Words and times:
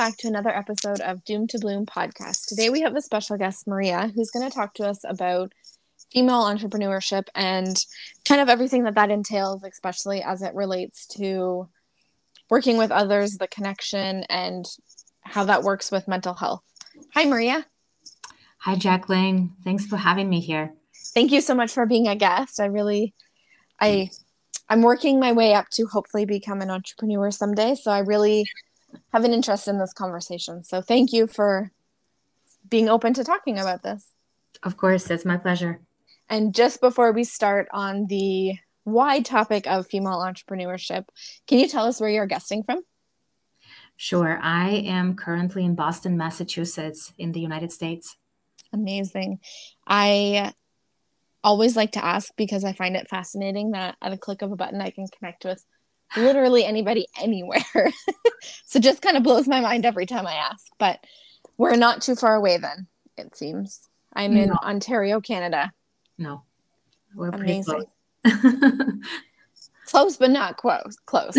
back 0.00 0.16
to 0.16 0.28
another 0.28 0.48
episode 0.48 0.98
of 1.02 1.22
Doom 1.26 1.46
to 1.46 1.58
Bloom 1.58 1.84
podcast. 1.84 2.46
Today 2.46 2.70
we 2.70 2.80
have 2.80 2.96
a 2.96 3.02
special 3.02 3.36
guest, 3.36 3.66
Mariya, 3.66 4.10
who's 4.14 4.30
going 4.30 4.48
to 4.48 4.54
talk 4.54 4.72
to 4.76 4.88
us 4.88 5.00
about 5.04 5.52
female 6.10 6.44
entrepreneurship 6.44 7.24
and 7.34 7.76
kind 8.24 8.40
of 8.40 8.48
everything 8.48 8.84
that 8.84 8.94
that 8.94 9.10
entails, 9.10 9.62
especially 9.62 10.22
as 10.22 10.40
it 10.40 10.54
relates 10.54 11.06
to 11.18 11.68
working 12.48 12.78
with 12.78 12.90
others, 12.90 13.36
the 13.36 13.46
connection, 13.46 14.24
and 14.30 14.64
how 15.20 15.44
that 15.44 15.64
works 15.64 15.92
with 15.92 16.08
mental 16.08 16.32
health. 16.32 16.62
Hi, 17.12 17.26
Mariya. 17.26 17.66
Hi, 18.60 18.76
Jacqueline. 18.76 19.52
Thanks 19.64 19.84
for 19.84 19.98
having 19.98 20.30
me 20.30 20.40
here. 20.40 20.72
Thank 21.12 21.30
you 21.30 21.42
so 21.42 21.54
much 21.54 21.72
for 21.72 21.84
being 21.84 22.08
a 22.08 22.16
guest. 22.16 22.58
I 22.58 22.64
really, 22.64 23.12
I, 23.78 24.08
I'm 24.66 24.80
working 24.80 25.20
my 25.20 25.32
way 25.32 25.52
up 25.52 25.68
to 25.72 25.84
hopefully 25.84 26.24
become 26.24 26.62
an 26.62 26.70
entrepreneur 26.70 27.30
someday. 27.30 27.74
So 27.74 27.90
I 27.90 27.98
really 27.98 28.46
have 29.12 29.24
an 29.24 29.32
interest 29.32 29.68
in 29.68 29.78
this 29.78 29.92
conversation. 29.92 30.62
So 30.62 30.80
thank 30.80 31.12
you 31.12 31.26
for 31.26 31.70
being 32.68 32.88
open 32.88 33.14
to 33.14 33.24
talking 33.24 33.58
about 33.58 33.82
this. 33.82 34.06
Of 34.62 34.76
course, 34.76 35.10
it's 35.10 35.24
my 35.24 35.36
pleasure. 35.36 35.80
And 36.28 36.54
just 36.54 36.80
before 36.80 37.12
we 37.12 37.24
start 37.24 37.68
on 37.72 38.06
the 38.06 38.54
wide 38.84 39.24
topic 39.24 39.66
of 39.66 39.86
female 39.86 40.18
entrepreneurship, 40.18 41.04
can 41.46 41.58
you 41.58 41.68
tell 41.68 41.86
us 41.86 42.00
where 42.00 42.10
you're 42.10 42.26
guesting 42.26 42.62
from? 42.62 42.82
Sure. 43.96 44.38
I 44.42 44.70
am 44.70 45.14
currently 45.14 45.64
in 45.64 45.74
Boston, 45.74 46.16
Massachusetts, 46.16 47.12
in 47.18 47.32
the 47.32 47.40
United 47.40 47.72
States. 47.72 48.16
Amazing. 48.72 49.40
I 49.86 50.52
always 51.42 51.76
like 51.76 51.92
to 51.92 52.04
ask 52.04 52.32
because 52.36 52.64
I 52.64 52.72
find 52.72 52.96
it 52.96 53.08
fascinating 53.08 53.72
that 53.72 53.96
at 54.00 54.12
a 54.12 54.16
click 54.16 54.42
of 54.42 54.52
a 54.52 54.56
button, 54.56 54.80
I 54.80 54.90
can 54.90 55.06
connect 55.08 55.44
with 55.44 55.64
literally 56.16 56.64
anybody 56.64 57.06
anywhere. 57.20 57.92
so 58.64 58.80
just 58.80 59.02
kind 59.02 59.16
of 59.16 59.22
blows 59.22 59.48
my 59.48 59.60
mind 59.60 59.84
every 59.84 60.06
time 60.06 60.26
I 60.26 60.34
ask. 60.34 60.66
But 60.78 61.04
we're 61.56 61.76
not 61.76 62.02
too 62.02 62.14
far 62.14 62.34
away 62.34 62.58
then, 62.58 62.86
it 63.16 63.36
seems. 63.36 63.88
I'm 64.14 64.36
in 64.36 64.48
no. 64.48 64.56
Ontario, 64.62 65.20
Canada. 65.20 65.72
No. 66.18 66.42
We're 67.14 67.28
Amazing. 67.28 67.84
pretty 68.24 68.38
close. 68.40 68.94
close 69.86 70.16
but 70.16 70.30
not 70.30 70.56
close. 70.56 70.96
Close. 71.06 71.36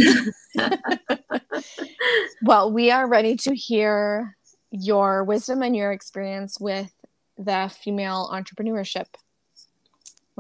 well, 2.42 2.72
we 2.72 2.92
are 2.92 3.08
ready 3.08 3.36
to 3.38 3.56
hear 3.56 4.36
your 4.72 5.24
wisdom 5.24 5.62
and 5.62 5.76
your 5.76 5.92
experience 5.92 6.60
with 6.60 6.92
the 7.38 7.72
female 7.84 8.30
entrepreneurship. 8.32 9.08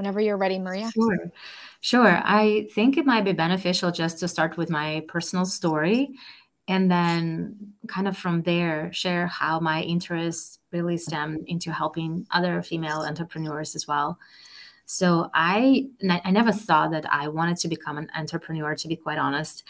Whenever 0.01 0.19
you're 0.19 0.35
ready, 0.35 0.57
Mariya. 0.57 0.89
Sure. 0.89 1.31
Sure. 1.79 2.21
I 2.23 2.67
think 2.73 2.97
it 2.97 3.05
might 3.05 3.23
be 3.23 3.33
beneficial 3.33 3.91
just 3.91 4.17
to 4.17 4.27
start 4.27 4.57
with 4.57 4.71
my 4.71 5.03
personal 5.07 5.45
story 5.45 6.09
and 6.67 6.89
then 6.89 7.55
kind 7.87 8.07
of 8.07 8.17
from 8.17 8.41
there 8.41 8.91
share 8.93 9.27
how 9.27 9.59
my 9.59 9.83
interests 9.83 10.57
really 10.71 10.97
stem 10.97 11.43
into 11.45 11.71
helping 11.71 12.25
other 12.31 12.63
female 12.63 13.01
entrepreneurs 13.01 13.75
as 13.75 13.87
well. 13.87 14.17
So 14.87 15.29
I 15.35 15.85
I 16.25 16.31
never 16.31 16.51
thought 16.51 16.89
that 16.89 17.05
I 17.13 17.27
wanted 17.27 17.57
to 17.57 17.67
become 17.67 17.99
an 17.99 18.09
entrepreneur 18.17 18.73
to 18.73 18.87
be 18.87 18.95
quite 18.95 19.19
honest. 19.19 19.63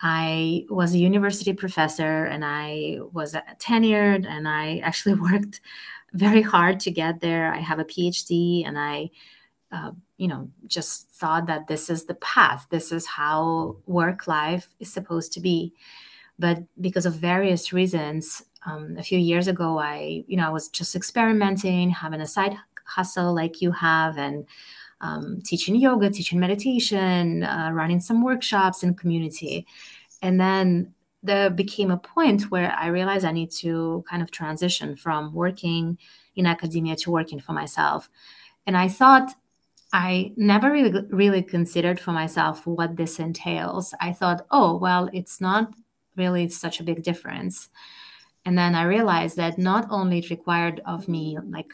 I 0.00 0.64
was 0.68 0.94
a 0.94 0.98
university 0.98 1.52
professor 1.52 2.24
and 2.24 2.44
I 2.44 2.98
was 3.12 3.36
tenured 3.60 4.26
and 4.26 4.48
I 4.48 4.78
actually 4.78 5.14
worked 5.30 5.60
very 6.12 6.42
hard 6.42 6.80
to 6.80 6.90
get 6.90 7.20
there. 7.20 7.54
I 7.54 7.58
have 7.60 7.78
a 7.78 7.84
PhD 7.84 8.66
and 8.66 8.76
I 8.76 9.10
uh, 9.76 9.90
you 10.16 10.26
know, 10.26 10.48
just 10.66 11.10
thought 11.10 11.46
that 11.46 11.66
this 11.66 11.90
is 11.90 12.04
the 12.04 12.14
path, 12.14 12.66
this 12.70 12.90
is 12.92 13.06
how 13.06 13.76
work 13.86 14.26
life 14.26 14.68
is 14.80 14.90
supposed 14.90 15.32
to 15.34 15.40
be. 15.40 15.74
But 16.38 16.62
because 16.80 17.06
of 17.06 17.14
various 17.14 17.72
reasons, 17.72 18.42
um, 18.64 18.96
a 18.98 19.02
few 19.02 19.18
years 19.18 19.48
ago, 19.48 19.78
I, 19.78 20.24
you 20.26 20.36
know, 20.36 20.46
I 20.46 20.50
was 20.50 20.68
just 20.68 20.96
experimenting, 20.96 21.90
having 21.90 22.20
a 22.20 22.26
side 22.26 22.56
hustle 22.84 23.34
like 23.34 23.60
you 23.60 23.70
have, 23.72 24.16
and 24.16 24.46
um, 25.00 25.42
teaching 25.44 25.76
yoga, 25.76 26.10
teaching 26.10 26.40
meditation, 26.40 27.42
uh, 27.44 27.70
running 27.72 28.00
some 28.00 28.24
workshops 28.24 28.82
in 28.82 28.94
community. 28.94 29.66
And 30.22 30.40
then 30.40 30.94
there 31.22 31.50
became 31.50 31.90
a 31.90 31.98
point 31.98 32.50
where 32.50 32.74
I 32.78 32.86
realized 32.86 33.24
I 33.24 33.32
need 33.32 33.50
to 33.52 34.04
kind 34.08 34.22
of 34.22 34.30
transition 34.30 34.96
from 34.96 35.34
working 35.34 35.98
in 36.34 36.46
academia 36.46 36.96
to 36.96 37.10
working 37.10 37.40
for 37.40 37.52
myself. 37.52 38.08
And 38.66 38.76
I 38.76 38.88
thought 38.88 39.34
I 39.96 40.34
never 40.36 40.70
really, 40.70 40.92
really 41.08 41.42
considered 41.42 41.98
for 41.98 42.12
myself 42.12 42.66
what 42.66 42.98
this 42.98 43.18
entails. 43.18 43.94
I 43.98 44.12
thought, 44.12 44.46
oh, 44.50 44.76
well, 44.76 45.08
it's 45.14 45.40
not 45.40 45.72
really 46.16 46.50
such 46.50 46.80
a 46.80 46.84
big 46.84 47.02
difference. 47.02 47.70
And 48.44 48.58
then 48.58 48.74
I 48.74 48.82
realized 48.82 49.36
that 49.36 49.56
not 49.56 49.86
only 49.88 50.18
it 50.18 50.28
required 50.28 50.82
of 50.84 51.08
me 51.08 51.38
like 51.48 51.72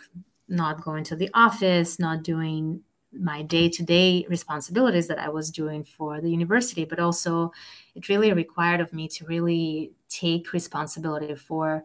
not 0.48 0.84
going 0.84 1.02
to 1.04 1.16
the 1.16 1.30
office, 1.34 1.98
not 1.98 2.22
doing 2.22 2.82
my 3.12 3.42
day-to-day 3.42 4.26
responsibilities 4.30 5.08
that 5.08 5.18
I 5.18 5.28
was 5.28 5.50
doing 5.50 5.82
for 5.82 6.20
the 6.20 6.30
university, 6.30 6.84
but 6.84 7.00
also 7.00 7.52
it 7.96 8.08
really 8.08 8.32
required 8.32 8.80
of 8.80 8.92
me 8.92 9.08
to 9.08 9.26
really 9.26 9.90
take 10.08 10.52
responsibility 10.52 11.34
for 11.34 11.82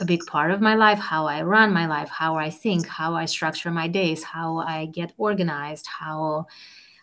a 0.00 0.04
big 0.04 0.24
part 0.26 0.50
of 0.50 0.60
my 0.60 0.74
life 0.74 0.98
how 0.98 1.26
i 1.26 1.42
run 1.42 1.72
my 1.72 1.86
life 1.86 2.08
how 2.08 2.36
i 2.36 2.48
think 2.48 2.86
how 2.86 3.14
i 3.14 3.24
structure 3.24 3.70
my 3.70 3.86
days 3.86 4.22
how 4.22 4.58
i 4.58 4.86
get 4.86 5.12
organized 5.18 5.86
how 5.86 6.46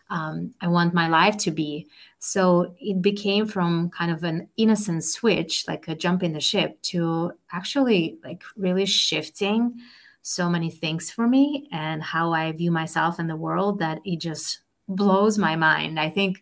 um, 0.10 0.54
i 0.62 0.68
want 0.68 0.94
my 0.94 1.08
life 1.08 1.38
to 1.38 1.52
be. 1.52 1.88
So 2.20 2.76
it 2.80 3.02
became 3.02 3.46
from 3.46 3.90
kind 3.90 4.12
of 4.12 4.24
an 4.24 4.50
innocent 4.58 5.04
switch 5.04 5.66
like 5.68 5.88
a 5.88 5.96
jump 5.96 6.24
in 6.24 6.34
the 6.34 6.40
ship 6.40 6.82
to 6.84 7.34
actually 7.52 8.18
like 8.24 8.42
really 8.56 8.86
shifting 8.86 9.76
so 10.22 10.50
many 10.50 10.70
things 10.70 11.12
for 11.12 11.28
me 11.28 11.68
and 11.72 12.02
how 12.02 12.34
i 12.34 12.52
view 12.52 12.72
myself 12.72 13.20
in 13.20 13.28
the 13.28 13.36
world 13.36 13.80
that 13.80 14.00
it 14.06 14.20
just 14.20 14.62
blows 14.88 15.38
my 15.38 15.56
mind. 15.56 16.00
I 16.00 16.10
think 16.10 16.42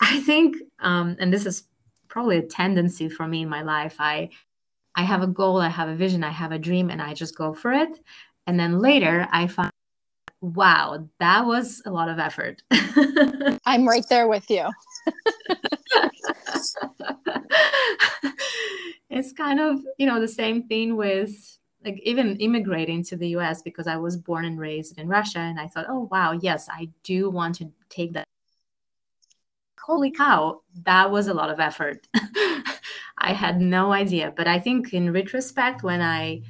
i 0.00 0.20
think 0.20 0.56
um, 0.80 1.16
and 1.20 1.32
this 1.32 1.46
is 1.46 1.64
probably 2.08 2.38
a 2.38 2.42
tendency 2.42 3.08
for 3.08 3.28
me 3.28 3.42
in 3.42 3.48
my 3.48 3.62
life. 3.62 3.96
I 3.98 4.30
I 4.98 5.02
have 5.02 5.22
a 5.22 5.28
goal, 5.28 5.60
I 5.60 5.68
have 5.68 5.88
a 5.88 5.94
vision, 5.94 6.24
I 6.24 6.30
have 6.30 6.50
a 6.50 6.58
dream, 6.58 6.90
and 6.90 7.00
I 7.00 7.14
just 7.14 7.36
go 7.36 7.54
for 7.54 7.72
it. 7.72 8.00
And 8.48 8.58
then 8.58 8.80
later 8.80 9.28
I 9.30 9.46
find, 9.46 9.70
wow, 10.40 11.08
that 11.20 11.46
was 11.46 11.80
a 11.86 11.90
lot 11.92 12.08
of 12.08 12.18
effort. 12.18 12.64
I'm 13.64 13.86
right 13.86 14.04
there 14.10 14.26
with 14.26 14.50
you. 14.50 14.68
it's 19.08 19.32
kind 19.34 19.60
of, 19.60 19.78
you 19.98 20.06
know, 20.06 20.20
the 20.20 20.26
same 20.26 20.64
thing 20.64 20.96
with 20.96 21.30
like 21.84 22.00
even 22.02 22.34
immigrating 22.38 23.04
to 23.04 23.16
the 23.16 23.28
US 23.36 23.62
because 23.62 23.86
I 23.86 23.98
was 23.98 24.16
born 24.16 24.46
and 24.46 24.58
raised 24.58 24.98
in 24.98 25.06
Russia. 25.06 25.38
And 25.38 25.60
I 25.60 25.68
thought, 25.68 25.86
oh, 25.88 26.08
wow, 26.10 26.32
yes, 26.32 26.68
I 26.68 26.88
do 27.04 27.30
want 27.30 27.54
to 27.56 27.70
take 27.88 28.14
that. 28.14 28.24
Holy 29.80 30.10
cow, 30.10 30.62
that 30.82 31.12
was 31.12 31.28
a 31.28 31.34
lot 31.34 31.50
of 31.50 31.60
effort. 31.60 32.08
I 33.20 33.32
had 33.32 33.60
no 33.60 33.92
idea. 33.92 34.32
But 34.36 34.46
I 34.46 34.58
think 34.58 34.94
in 34.94 35.12
retrospect, 35.12 35.82
when 35.82 36.00
I 36.00 36.42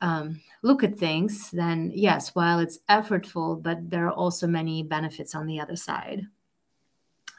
um, 0.00 0.40
look 0.62 0.84
at 0.84 0.98
things, 0.98 1.50
then 1.50 1.92
yes, 1.94 2.34
while 2.34 2.58
it's 2.58 2.78
effortful, 2.88 3.62
but 3.62 3.90
there 3.90 4.06
are 4.06 4.12
also 4.12 4.46
many 4.46 4.82
benefits 4.82 5.34
on 5.34 5.46
the 5.46 5.60
other 5.60 5.76
side. 5.76 6.22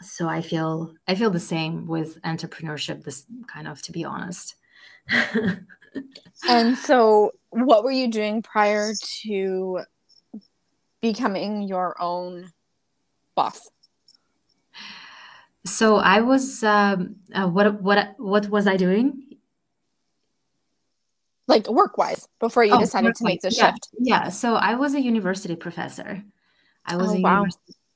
So 0.01 0.27
I 0.27 0.41
feel 0.41 0.93
I 1.07 1.15
feel 1.15 1.31
the 1.31 1.39
same 1.39 1.87
with 1.87 2.21
entrepreneurship. 2.21 3.03
This 3.03 3.25
kind 3.47 3.67
of, 3.67 3.81
to 3.83 3.91
be 3.91 4.05
honest. 4.05 4.55
and 6.47 6.77
so, 6.77 7.31
what 7.49 7.83
were 7.83 7.91
you 7.91 8.09
doing 8.09 8.41
prior 8.43 8.93
to 9.23 9.79
becoming 11.01 11.63
your 11.63 11.99
own 11.99 12.51
boss? 13.35 13.69
So 15.67 15.97
I 15.97 16.21
was 16.21 16.63
um, 16.63 17.17
uh, 17.33 17.47
what 17.47 17.81
what 17.81 18.15
what 18.17 18.49
was 18.49 18.67
I 18.67 18.77
doing? 18.77 19.23
Like 21.47 21.69
work 21.69 21.97
wise, 21.97 22.27
before 22.39 22.63
you 22.65 22.73
oh, 22.73 22.79
decided 22.79 23.15
to 23.15 23.23
make 23.23 23.41
the 23.41 23.51
yeah, 23.51 23.71
shift. 23.71 23.89
Yeah. 23.99 24.29
So 24.29 24.55
I 24.55 24.75
was 24.75 24.95
a 24.95 25.01
university 25.01 25.55
professor. 25.55 26.23
I 26.85 26.95
was 26.95 27.11
oh, 27.11 27.17
a 27.17 27.21
wow. 27.21 27.45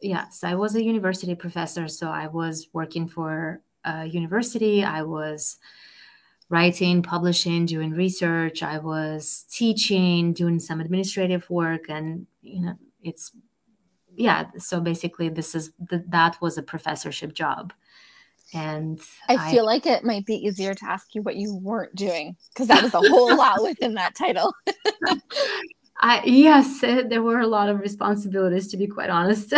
yes, 0.01 0.44
I 0.44 0.56
was 0.56 0.75
a 0.75 0.83
university 0.83 1.35
professor. 1.35 1.88
So 1.88 2.07
I 2.07 2.27
was 2.27 2.68
working 2.73 3.07
for 3.07 3.62
a 3.83 4.06
university. 4.06 4.83
I 4.83 5.01
was 5.01 5.57
writing, 6.50 7.01
publishing, 7.01 7.65
doing 7.65 7.91
research. 7.91 8.63
I 8.63 8.77
was 8.77 9.45
teaching, 9.50 10.33
doing 10.33 10.59
some 10.59 10.79
administrative 10.79 11.50
work, 11.50 11.89
and 11.89 12.27
you 12.41 12.62
know, 12.62 12.75
it's 13.03 13.31
yeah 14.15 14.45
so 14.57 14.79
basically 14.79 15.29
this 15.29 15.55
is 15.55 15.71
the, 15.79 16.03
that 16.07 16.39
was 16.41 16.57
a 16.57 16.63
professorship 16.63 17.33
job 17.33 17.73
and 18.53 18.99
I 19.29 19.49
feel 19.49 19.65
like 19.65 19.85
it 19.85 20.03
might 20.03 20.25
be 20.25 20.35
easier 20.35 20.73
to 20.73 20.85
ask 20.85 21.15
you 21.15 21.21
what 21.21 21.37
you 21.37 21.55
weren't 21.55 21.95
doing 21.95 22.35
because 22.49 22.67
that 22.67 22.83
was 22.83 22.93
a 22.93 22.99
whole 22.99 23.35
lot 23.37 23.63
within 23.63 23.93
that 23.93 24.13
title. 24.13 24.53
I 25.97 26.21
yes, 26.25 26.81
there 26.81 27.21
were 27.21 27.39
a 27.39 27.47
lot 27.47 27.69
of 27.69 27.79
responsibilities 27.79 28.67
to 28.69 28.77
be 28.77 28.87
quite 28.87 29.09
honest. 29.09 29.53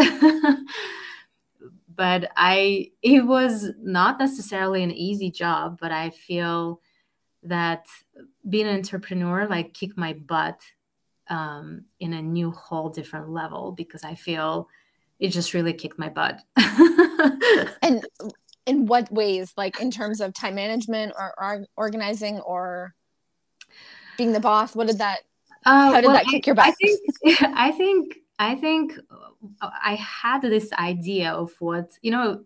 but 1.95 2.31
I 2.38 2.91
it 3.01 3.25
was 3.25 3.71
not 3.81 4.19
necessarily 4.19 4.83
an 4.83 4.91
easy 4.91 5.31
job, 5.31 5.79
but 5.81 5.91
I 5.91 6.11
feel 6.11 6.79
that 7.44 7.88
being 8.47 8.67
an 8.67 8.75
entrepreneur 8.75 9.47
like 9.47 9.73
kicked 9.73 9.97
my 9.97 10.13
butt 10.13 10.59
um, 11.30 11.86
in 12.00 12.14
a 12.14 12.22
new 12.22 12.52
whole 12.52 12.90
different 12.90 13.30
level 13.30 13.72
because 13.72 14.04
I 14.04 14.16
feel 14.16 14.68
it 15.20 15.30
just 15.30 15.54
really 15.54 15.74
kicked 15.74 16.00
my 16.00 16.10
butt. 16.10 16.42
and 17.81 18.06
in 18.66 18.86
what 18.86 19.12
ways? 19.12 19.54
Like 19.58 19.80
in 19.80 19.92
terms 19.92 20.22
of 20.22 20.34
time 20.34 20.56
management 20.56 21.14
or, 21.18 21.34
or 21.38 21.66
organizing 21.78 22.40
or 22.40 22.94
being 24.18 24.34
the 24.34 24.40
boss? 24.40 24.75
What 24.75 24.88
did 24.88 25.00
that? 25.00 25.20
Uh, 25.66 25.92
how 25.92 26.02
did 26.02 26.08
well, 26.08 26.16
that 26.16 26.25
kick 26.25 26.46
your 26.46 26.56
butt? 26.56 26.68
I 26.68 26.72
think. 26.72 27.02
I 27.42 27.72
think. 27.72 28.18
I 28.40 28.56
think 28.56 29.00
I 29.62 29.96
had 29.96 30.42
this 30.42 30.74
idea 30.74 31.31
of 31.31 31.54
what 31.60 31.92
you 32.02 32.12
know 32.12 32.44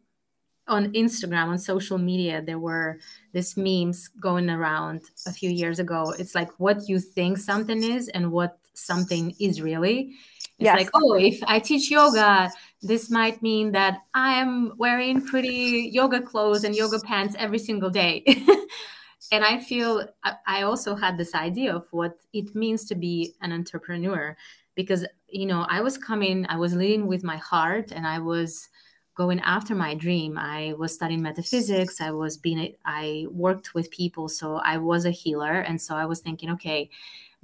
on 0.67 0.91
Instagram, 0.93 1.47
on 1.47 1.57
social 1.57 1.97
media, 1.97 2.41
there 2.41 2.59
were 2.59 2.99
these 3.31 3.55
memes 3.55 4.09
going 4.19 4.49
around 4.49 5.01
a 5.25 5.31
few 5.31 5.49
years 5.49 5.79
ago. 5.79 6.13
It's 6.19 6.35
like 6.35 6.51
what 6.59 6.89
you 6.89 6.99
think 6.99 7.37
something 7.37 7.81
is 7.81 8.09
and 8.09 8.31
what 8.31 8.59
something 8.77 9.35
is 9.39 9.61
really. 9.61 10.15
It's 10.59 10.65
yes. 10.65 10.77
like, 10.77 10.89
oh, 10.93 11.13
if 11.15 11.39
I 11.45 11.59
teach 11.59 11.91
yoga, 11.91 12.51
this 12.81 13.09
might 13.09 13.41
mean 13.41 13.71
that 13.73 13.99
I 14.13 14.33
am 14.35 14.73
wearing 14.77 15.25
pretty 15.25 15.89
yoga 15.93 16.21
clothes 16.21 16.63
and 16.63 16.75
yoga 16.75 16.99
pants 16.99 17.35
every 17.37 17.59
single 17.59 17.89
day. 17.89 18.23
and 19.31 19.43
I 19.43 19.59
feel 19.59 20.07
I 20.47 20.63
also 20.63 20.95
had 20.95 21.17
this 21.17 21.35
idea 21.35 21.75
of 21.75 21.85
what 21.91 22.17
it 22.33 22.55
means 22.55 22.85
to 22.85 22.95
be 22.95 23.33
an 23.41 23.51
entrepreneur 23.51 24.35
because, 24.73 25.05
you 25.27 25.45
know, 25.45 25.65
I 25.69 25.81
was 25.81 25.97
coming, 25.97 26.45
I 26.49 26.57
was 26.57 26.73
leading 26.73 27.07
with 27.07 27.23
my 27.23 27.37
heart 27.37 27.91
and 27.91 28.07
I 28.07 28.19
was 28.19 28.69
going 29.15 29.39
after 29.41 29.73
my 29.75 29.95
dream. 29.95 30.37
I 30.37 30.73
was 30.77 30.93
studying 30.93 31.23
metaphysics. 31.23 31.99
I 31.99 32.11
was 32.11 32.37
being, 32.37 32.75
I 32.85 33.25
worked 33.31 33.73
with 33.73 33.89
people. 33.89 34.29
So 34.29 34.57
I 34.57 34.77
was 34.77 35.05
a 35.05 35.11
healer. 35.11 35.61
And 35.61 35.81
so 35.81 35.95
I 35.95 36.05
was 36.05 36.19
thinking, 36.19 36.51
okay, 36.51 36.89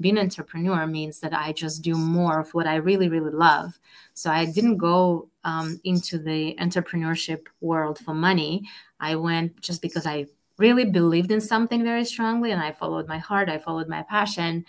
being 0.03 0.17
an 0.17 0.25
entrepreneur 0.25 0.85
means 0.85 1.21
that 1.21 1.33
I 1.33 1.53
just 1.53 1.81
do 1.81 1.95
more 1.95 2.41
of 2.41 2.53
what 2.53 2.67
I 2.67 2.75
really, 2.75 3.07
really 3.07 3.31
love. 3.31 3.79
So 4.13 4.29
I 4.29 4.45
didn't 4.45 4.77
go 4.77 5.29
um, 5.45 5.79
into 5.85 6.19
the 6.19 6.55
entrepreneurship 6.59 7.47
world 7.61 7.97
for 7.99 8.13
money. 8.13 8.67
I 8.99 9.15
went 9.15 9.61
just 9.61 9.81
because 9.81 10.05
I 10.05 10.27
really 10.57 10.83
believed 10.83 11.31
in 11.31 11.39
something 11.39 11.83
very 11.85 12.03
strongly 12.03 12.51
and 12.51 12.61
I 12.61 12.73
followed 12.73 13.07
my 13.07 13.17
heart, 13.17 13.47
I 13.47 13.57
followed 13.57 13.87
my 13.87 14.03
passion. 14.03 14.65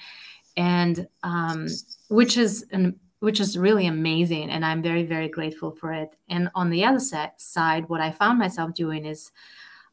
And 0.56 1.08
um, 1.24 1.66
which 2.08 2.38
is 2.38 2.64
an 2.70 2.98
which 3.18 3.40
is 3.40 3.56
really 3.56 3.86
amazing 3.86 4.50
and 4.50 4.66
i'm 4.66 4.82
very 4.82 5.02
very 5.02 5.28
grateful 5.28 5.70
for 5.70 5.94
it 5.94 6.10
and 6.28 6.50
on 6.54 6.68
the 6.68 6.84
other 6.84 7.00
side 7.38 7.88
what 7.88 8.02
i 8.02 8.10
found 8.10 8.38
myself 8.38 8.74
doing 8.74 9.06
is 9.06 9.32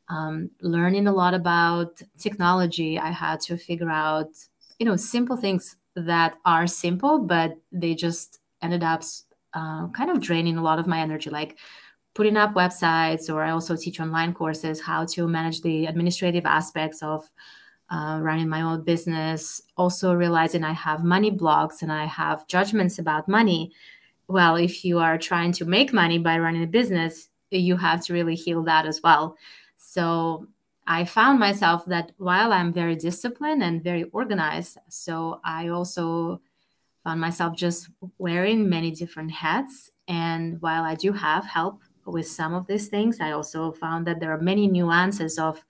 um, 0.10 0.52
learning 0.60 1.08
a 1.08 1.14
lot 1.14 1.34
about 1.34 2.02
technology 2.18 3.00
i 3.00 3.10
had 3.10 3.40
to 3.40 3.56
figure 3.58 3.90
out 3.90 4.32
you 4.82 4.86
know 4.86 4.96
simple 4.96 5.38
things 5.38 5.76
that 5.96 6.38
are 6.44 6.66
simple 6.66 7.20
but 7.20 7.56
they 7.72 7.94
just 7.94 8.40
ended 8.64 8.82
up 8.82 9.04
uh, 9.54 9.88
kind 9.90 10.10
of 10.10 10.20
draining 10.20 10.58
a 10.58 10.64
lot 10.64 10.80
of 10.80 10.88
my 10.88 11.00
energy 11.00 11.30
like 11.30 11.60
putting 12.16 12.36
up 12.36 12.56
websites 12.56 13.32
or 13.32 13.44
i 13.44 13.52
also 13.52 13.76
teach 13.76 14.00
online 14.00 14.34
courses 14.34 14.82
how 14.82 15.06
to 15.06 15.28
manage 15.28 15.62
the 15.62 15.86
administrative 15.86 16.48
aspects 16.48 17.04
of 17.04 17.30
uh, 17.92 18.20
running 18.22 18.48
my 18.48 18.62
own 18.62 18.84
business, 18.84 19.62
also 19.76 20.14
realizing 20.14 20.64
I 20.64 20.72
have 20.72 21.04
money 21.04 21.30
blocks 21.30 21.82
and 21.82 21.92
I 21.92 22.06
have 22.06 22.48
judgments 22.48 23.00
about 23.00 23.28
money. 23.28 23.74
Well, 24.30 24.56
if 24.56 24.86
you 24.86 25.00
are 25.00 25.18
trying 25.18 25.52
to 25.54 25.66
make 25.66 25.92
money 25.92 26.18
by 26.18 26.40
running 26.40 26.64
a 26.64 26.68
business, 26.68 27.30
you 27.50 27.76
have 27.76 28.02
to 28.06 28.14
really 28.14 28.36
heal 28.36 28.64
that 28.64 28.86
as 28.86 29.02
well. 29.04 29.36
So 29.76 30.48
I 30.88 31.06
found 31.06 31.40
myself 31.40 31.86
that 31.86 32.12
while 32.18 32.52
I'm 32.52 32.74
very 32.74 32.96
disciplined 32.96 33.64
and 33.64 33.84
very 33.84 34.04
organized, 34.06 34.78
so 34.90 35.40
I 35.44 35.70
also 35.70 36.42
found 37.04 37.22
myself 37.22 37.56
just 37.56 37.90
wearing 38.18 38.68
many 38.68 38.92
different 38.92 39.32
hats. 39.32 39.92
And 40.08 40.62
while 40.62 40.84
I 40.84 40.96
do 40.96 41.14
have 41.14 41.46
help 41.46 41.82
with 42.06 42.28
some 42.28 42.54
of 42.54 42.68
these 42.68 42.88
things, 42.88 43.20
I 43.20 43.32
also 43.32 43.72
found 43.72 44.08
that 44.08 44.20
there 44.20 44.32
are 44.32 44.42
many 44.42 44.68
nuances 44.68 45.38
of 45.38 45.64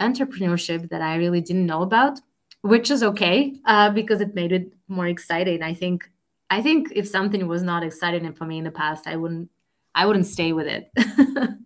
entrepreneurship 0.00 0.88
that 0.90 1.02
I 1.02 1.16
really 1.16 1.40
didn't 1.40 1.66
know 1.66 1.82
about, 1.82 2.20
which 2.62 2.90
is 2.90 3.02
okay 3.02 3.54
uh, 3.64 3.90
because 3.90 4.20
it 4.20 4.34
made 4.34 4.52
it 4.52 4.72
more 4.88 5.06
exciting. 5.06 5.62
I 5.62 5.74
think 5.74 6.10
I 6.52 6.62
think 6.62 6.88
if 6.94 7.06
something 7.06 7.46
was 7.46 7.62
not 7.62 7.84
exciting 7.84 8.32
for 8.32 8.44
me 8.44 8.58
in 8.58 8.64
the 8.64 8.70
past, 8.70 9.06
I 9.06 9.16
wouldn't 9.16 9.50
I 9.94 10.06
wouldn't 10.06 10.26
stay 10.26 10.52
with 10.52 10.66
it. 10.66 10.90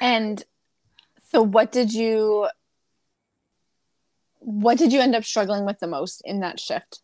and 0.00 0.42
so 1.30 1.42
what 1.42 1.72
did 1.72 1.92
you 1.92 2.48
what 4.40 4.78
did 4.78 4.92
you 4.92 5.00
end 5.00 5.14
up 5.14 5.24
struggling 5.24 5.64
with 5.64 5.78
the 5.80 5.86
most 5.86 6.22
in 6.24 6.40
that 6.40 6.58
shift? 6.58 7.00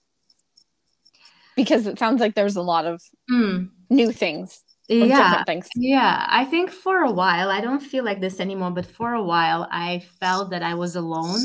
Because 1.54 1.86
it 1.86 1.98
sounds 1.98 2.20
like 2.20 2.34
there's 2.34 2.56
a 2.56 2.62
lot 2.62 2.86
of 2.86 3.02
mm. 3.30 3.68
new 3.90 4.12
things 4.12 4.62
yeah 4.88 5.42
yeah 5.74 6.26
i 6.28 6.44
think 6.44 6.70
for 6.70 7.02
a 7.02 7.10
while 7.10 7.50
i 7.50 7.60
don't 7.60 7.80
feel 7.80 8.04
like 8.04 8.20
this 8.20 8.38
anymore 8.38 8.70
but 8.70 8.86
for 8.86 9.14
a 9.14 9.22
while 9.22 9.66
i 9.70 10.00
felt 10.20 10.50
that 10.50 10.62
i 10.62 10.74
was 10.74 10.94
alone 10.94 11.40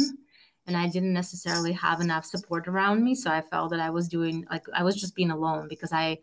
and 0.67 0.77
i 0.77 0.87
didn't 0.87 1.13
necessarily 1.13 1.71
have 1.71 2.01
enough 2.01 2.25
support 2.25 2.67
around 2.67 3.03
me 3.03 3.15
so 3.15 3.31
i 3.31 3.41
felt 3.41 3.71
that 3.71 3.79
i 3.79 3.89
was 3.89 4.07
doing 4.07 4.45
like 4.51 4.63
i 4.73 4.83
was 4.83 4.95
just 4.95 5.15
being 5.15 5.31
alone 5.31 5.67
because 5.67 5.91
i 5.91 6.15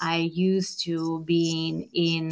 i 0.00 0.16
used 0.16 0.82
to 0.82 1.22
being 1.26 1.88
in 1.94 2.30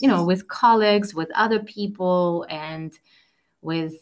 you 0.00 0.08
know 0.08 0.24
with 0.24 0.48
colleagues 0.48 1.14
with 1.14 1.30
other 1.34 1.60
people 1.60 2.46
and 2.48 2.98
with 3.62 3.94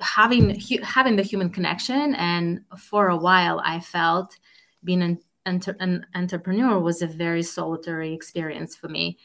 having 0.00 0.58
having 0.82 1.16
the 1.16 1.22
human 1.22 1.50
connection. 1.50 2.14
And 2.14 2.62
for 2.78 3.08
a 3.08 3.16
while 3.16 3.60
i 3.64 3.80
felt 3.80 4.36
being 4.82 5.02
in 5.02 5.18
enter- 5.46 5.76
an 5.80 6.06
entrepreneur 6.14 6.78
was 6.78 7.02
a 7.02 7.06
very 7.06 7.42
solitary 7.42 8.12
experience 8.12 8.76
for 8.76 8.88
me. 8.88 9.18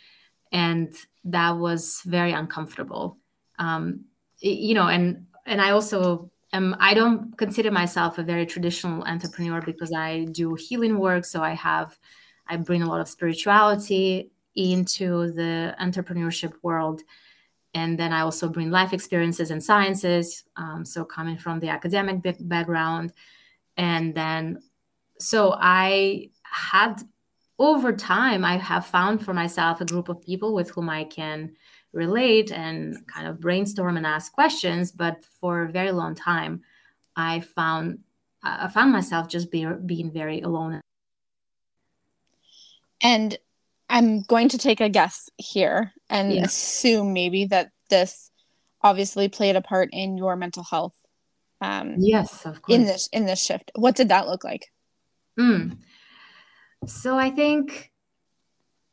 And 0.51 0.93
that 1.25 1.57
was 1.57 2.01
very 2.05 2.31
uncomfortable. 2.31 3.17
Um, 3.57 4.05
you 4.41 4.73
know 4.73 4.87
and 4.87 5.25
and 5.45 5.61
i 5.61 5.71
also 5.71 6.31
am 6.53 6.73
i 6.79 6.93
don't 6.93 7.37
consider 7.37 7.71
myself 7.71 8.17
a 8.17 8.23
very 8.23 8.45
traditional 8.45 9.03
entrepreneur 9.03 9.61
because 9.61 9.91
i 9.91 10.23
do 10.31 10.55
healing 10.55 10.97
work. 10.97 11.25
So 11.25 11.41
i 11.41 11.53
have 11.53 11.99
i 12.47 12.55
bring 12.55 12.81
a 12.81 12.87
lot 12.87 13.01
of 13.01 13.09
spirituality 13.09 14.31
into 14.59 15.31
the 15.31 15.75
entrepreneurship 15.81 16.53
world 16.61 17.01
and 17.73 17.97
then 17.97 18.11
i 18.13 18.21
also 18.21 18.49
bring 18.49 18.69
life 18.69 18.93
experiences 18.93 19.51
and 19.51 19.63
sciences 19.63 20.43
um, 20.57 20.83
so 20.85 21.03
coming 21.05 21.37
from 21.37 21.59
the 21.59 21.69
academic 21.69 22.17
background 22.41 23.13
and 23.77 24.13
then 24.13 24.59
so 25.19 25.55
I 25.59 26.29
had 26.43 27.01
over 27.59 27.91
time, 27.91 28.45
I 28.45 28.57
have 28.57 28.85
found 28.85 29.23
for 29.23 29.33
myself 29.33 29.81
a 29.81 29.85
group 29.85 30.07
of 30.07 30.21
people 30.21 30.53
with 30.53 30.69
whom 30.69 30.89
I 30.89 31.03
can 31.03 31.55
relate 31.91 32.51
and 32.51 33.05
kind 33.07 33.27
of 33.27 33.41
brainstorm 33.41 33.97
and 33.97 34.05
ask 34.05 34.31
questions. 34.31 34.91
But 34.91 35.25
for 35.41 35.63
a 35.63 35.71
very 35.71 35.91
long 35.91 36.15
time, 36.15 36.61
I 37.15 37.41
found 37.41 37.99
I 38.41 38.69
found 38.69 38.93
myself 38.93 39.27
just 39.27 39.51
be, 39.51 39.65
being 39.85 40.11
very 40.11 40.39
alone. 40.39 40.79
And 43.01 43.37
I'm 43.89 44.21
going 44.21 44.49
to 44.49 44.57
take 44.57 44.81
a 44.81 44.89
guess 44.89 45.29
here 45.37 45.91
and 46.09 46.33
yeah. 46.33 46.43
assume 46.43 47.13
maybe 47.13 47.45
that 47.45 47.71
this 47.89 48.29
obviously 48.81 49.29
played 49.29 49.55
a 49.55 49.61
part 49.61 49.89
in 49.91 50.17
your 50.17 50.35
mental 50.35 50.63
health. 50.63 50.95
Um, 51.61 51.95
yes, 51.97 52.45
of 52.45 52.61
course. 52.61 52.75
In 52.75 52.85
this 52.85 53.09
in 53.11 53.25
this 53.25 53.43
shift, 53.43 53.71
what 53.75 53.95
did 53.95 54.09
that 54.09 54.27
look 54.27 54.43
like? 54.43 54.67
Mm. 55.37 55.77
So 56.85 57.17
I 57.17 57.31
think 57.31 57.91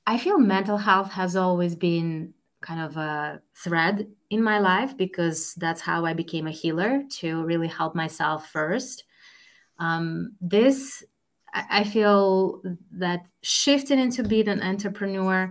I 0.07 0.19
feel 0.19 0.38
mental 0.38 0.79
health 0.79 1.12
has 1.12 1.37
always 1.37 1.75
been 1.75 2.35
kind 2.61 2.81
of 2.81 2.97
a 2.97 3.41
thread 3.57 4.09
in 4.31 4.43
my 4.43 4.59
life 4.59 4.97
because 4.97 5.55
that's 5.55 5.81
how 5.81 6.05
I 6.05 6.15
became 6.15 6.47
a 6.47 6.53
healer 6.53 7.03
to 7.19 7.45
really 7.45 7.69
help 7.69 7.95
myself 7.95 8.49
first. 8.50 9.05
Um, 9.79 10.33
this, 10.41 11.05
I 11.71 11.85
feel 11.85 12.63
that 12.93 13.27
shifting 13.43 13.99
into 13.99 14.23
being 14.23 14.49
an 14.49 14.63
entrepreneur 14.63 15.51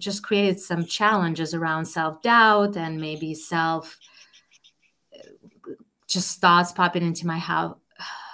just 0.00 0.22
created 0.22 0.58
some 0.58 0.84
challenges 0.84 1.52
around 1.52 1.84
self 1.84 2.22
doubt 2.22 2.76
and 2.76 3.00
maybe 3.00 3.34
self, 3.34 3.98
just 6.06 6.40
thoughts 6.40 6.72
popping 6.72 7.02
into 7.02 7.26
my 7.26 7.38
house 7.38 7.76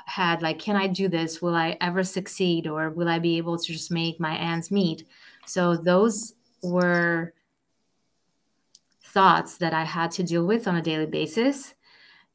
had 0.06 0.40
like 0.40 0.58
can 0.58 0.76
i 0.76 0.86
do 0.86 1.08
this? 1.08 1.42
Will 1.42 1.54
i 1.54 1.76
ever 1.80 2.02
succeed? 2.02 2.66
Or 2.66 2.90
will 2.90 3.08
i 3.08 3.18
be 3.18 3.36
able 3.36 3.58
to 3.58 3.72
just 3.72 3.90
make 3.90 4.18
my 4.18 4.36
ends 4.38 4.70
meet? 4.70 5.04
So 5.46 5.76
those 5.76 6.34
were 6.62 7.34
thoughts 9.02 9.58
that 9.58 9.74
i 9.74 9.84
had 9.84 10.10
to 10.12 10.22
deal 10.22 10.46
with 10.46 10.68
on 10.68 10.76
a 10.76 10.82
daily 10.82 11.06
basis. 11.06 11.74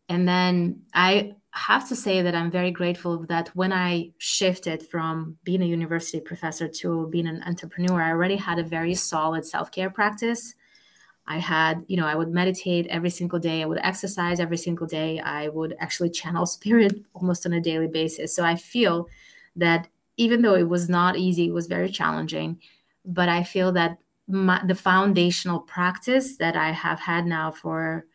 And 0.10 0.27
then 0.27 0.81
i 0.93 1.36
have 1.51 1.88
to 1.88 1.96
say 1.96 2.22
that 2.22 2.34
i'm 2.34 2.50
very 2.50 2.72
grateful 2.72 3.25
that 3.25 3.50
when 3.55 3.74
i 3.74 4.10
shifted 4.17 4.81
from 4.81 5.38
being 5.43 5.62
a 5.62 5.65
university 5.65 6.20
professor 6.20 6.67
to 6.67 7.08
being 7.12 7.27
an 7.27 7.43
entrepreneur 7.46 8.01
i 8.01 8.10
already 8.10 8.36
had 8.36 8.58
a 8.58 8.63
very 8.63 8.96
solid 8.96 9.46
self-care 9.46 9.89
practice 9.89 10.55
I 11.27 11.38
had, 11.38 11.86
you 11.88 11.98
know, 11.98 12.08
I 12.08 12.15
would 12.15 12.29
meditate 12.29 12.88
every 12.88 13.10
single 13.10 13.39
day. 13.39 13.62
I 13.62 13.65
would 13.65 13.79
exercise 13.84 14.39
every 14.39 14.58
single 14.58 14.88
day. 14.88 15.20
I 15.20 15.48
would 15.50 15.75
actually 15.79 16.10
channel 16.10 16.46
spirit 16.58 16.93
almost 17.13 17.46
on 17.46 17.53
a 17.53 17.62
daily 17.62 17.88
basis. 17.88 18.36
So 18.36 18.43
I 18.43 18.55
feel 18.55 19.08
that 19.55 19.88
even 20.17 20.41
though 20.41 20.55
it 20.55 20.67
was 20.67 20.89
not 20.89 21.17
easy, 21.17 21.48
it 21.48 21.53
was 21.53 21.67
very 21.67 21.89
challenging. 21.89 22.60
But 23.05 23.29
I 23.29 23.43
feel 23.43 23.72
that 23.74 23.98
my, 24.27 24.62
the 24.65 24.75
foundational 24.75 25.60
practice 25.60 26.38
that 26.38 26.55
I 26.55 26.72
have 26.72 27.00
had 27.00 27.25
now 27.25 27.51
for 27.51 28.05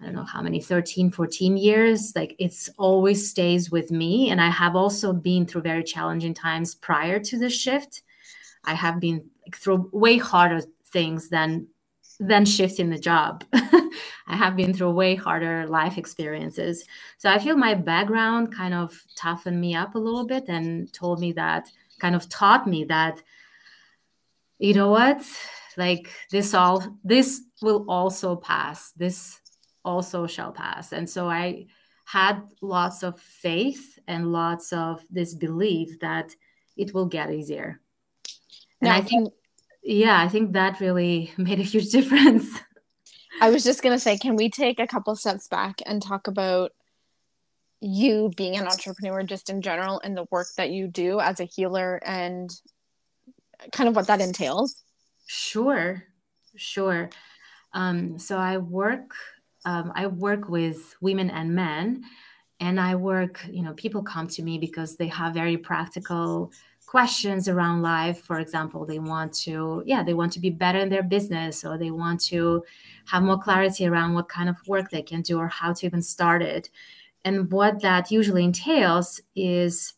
I 0.00 0.04
don't 0.04 0.14
know 0.14 0.24
how 0.24 0.42
many 0.42 0.60
13 0.60 1.10
14 1.10 1.56
years 1.56 2.12
like 2.14 2.36
it's 2.38 2.68
always 2.76 3.30
stays 3.30 3.70
with 3.70 3.90
me. 3.90 4.30
And 4.30 4.40
I 4.40 4.50
have 4.50 4.76
also 4.76 5.12
been 5.12 5.46
through 5.46 5.62
very 5.62 5.82
challenging 5.82 6.34
times 6.34 6.74
prior 6.74 7.18
to 7.20 7.38
the 7.38 7.48
shift. 7.48 8.02
I 8.64 8.74
have 8.74 9.00
been 9.00 9.24
through 9.54 9.88
way 9.92 10.18
harder 10.18 10.60
things 10.88 11.28
than 11.28 11.68
than 12.18 12.44
shifting 12.44 12.90
the 12.90 12.98
job. 12.98 13.44
I 13.52 14.36
have 14.36 14.56
been 14.56 14.72
through 14.72 14.90
way 14.92 15.14
harder 15.14 15.66
life 15.66 15.98
experiences. 15.98 16.84
So 17.18 17.30
I 17.30 17.38
feel 17.38 17.56
my 17.56 17.74
background 17.74 18.54
kind 18.54 18.74
of 18.74 18.98
toughened 19.16 19.60
me 19.60 19.74
up 19.74 19.94
a 19.94 19.98
little 19.98 20.26
bit 20.26 20.44
and 20.48 20.92
told 20.92 21.20
me 21.20 21.32
that 21.32 21.70
kind 21.98 22.14
of 22.14 22.28
taught 22.28 22.66
me 22.66 22.84
that 22.84 23.22
you 24.58 24.74
know 24.74 24.90
what? 24.90 25.22
Like 25.76 26.08
this 26.30 26.54
all 26.54 26.98
this 27.04 27.42
will 27.60 27.84
also 27.88 28.36
pass. 28.36 28.92
This 28.92 29.40
also 29.86 30.26
shall 30.26 30.52
pass. 30.52 30.92
And 30.92 31.08
so 31.08 31.28
i 31.28 31.66
had 32.04 32.40
lots 32.60 33.02
of 33.02 33.18
faith 33.20 33.98
and 34.06 34.30
lots 34.32 34.72
of 34.72 35.04
this 35.10 35.34
belief 35.34 35.98
that 36.00 36.28
it 36.76 36.94
will 36.94 37.06
get 37.06 37.30
easier. 37.30 37.80
And 38.80 38.90
now, 38.90 38.96
i 38.96 39.00
think 39.00 39.32
yeah 39.82 40.20
i 40.26 40.28
think 40.28 40.52
that 40.52 40.80
really 40.80 41.32
made 41.48 41.60
a 41.60 41.70
huge 41.72 41.90
difference. 41.90 42.46
I 43.40 43.50
was 43.50 43.64
just 43.64 43.82
going 43.82 43.94
to 43.94 44.00
say 44.00 44.18
can 44.18 44.36
we 44.36 44.48
take 44.50 44.80
a 44.80 44.86
couple 44.86 45.14
steps 45.16 45.48
back 45.48 45.82
and 45.86 46.02
talk 46.02 46.26
about 46.26 46.72
you 47.80 48.30
being 48.36 48.56
an 48.56 48.66
entrepreneur 48.66 49.22
just 49.22 49.50
in 49.50 49.60
general 49.60 50.00
and 50.02 50.16
the 50.16 50.26
work 50.30 50.48
that 50.56 50.70
you 50.70 50.88
do 50.88 51.20
as 51.20 51.40
a 51.40 51.44
healer 51.44 52.00
and 52.04 52.50
kind 53.72 53.88
of 53.88 53.96
what 53.96 54.06
that 54.06 54.20
entails? 54.20 54.82
Sure, 55.26 56.04
sure. 56.56 57.10
Um, 57.72 58.18
so 58.18 58.38
I 58.38 58.56
work, 58.58 59.14
um, 59.66 59.92
I 59.94 60.06
work 60.06 60.48
with 60.48 60.94
women 61.00 61.28
and 61.28 61.54
men, 61.54 62.04
and 62.60 62.80
I 62.80 62.94
work. 62.94 63.44
You 63.50 63.62
know, 63.62 63.74
people 63.74 64.02
come 64.02 64.28
to 64.28 64.42
me 64.42 64.58
because 64.58 64.96
they 64.96 65.08
have 65.08 65.34
very 65.34 65.58
practical 65.58 66.52
questions 66.86 67.48
around 67.48 67.82
life. 67.82 68.22
For 68.22 68.38
example, 68.38 68.86
they 68.86 69.00
want 69.00 69.34
to, 69.44 69.82
yeah, 69.84 70.04
they 70.04 70.14
want 70.14 70.32
to 70.34 70.40
be 70.40 70.50
better 70.50 70.78
in 70.78 70.88
their 70.88 71.02
business, 71.02 71.64
or 71.64 71.76
they 71.76 71.90
want 71.90 72.20
to 72.26 72.64
have 73.06 73.24
more 73.24 73.38
clarity 73.38 73.86
around 73.86 74.14
what 74.14 74.28
kind 74.28 74.48
of 74.48 74.56
work 74.68 74.88
they 74.88 75.02
can 75.02 75.20
do 75.20 75.38
or 75.38 75.48
how 75.48 75.72
to 75.72 75.84
even 75.84 76.00
start 76.00 76.42
it. 76.42 76.70
And 77.24 77.50
what 77.50 77.82
that 77.82 78.12
usually 78.12 78.44
entails 78.44 79.20
is 79.34 79.94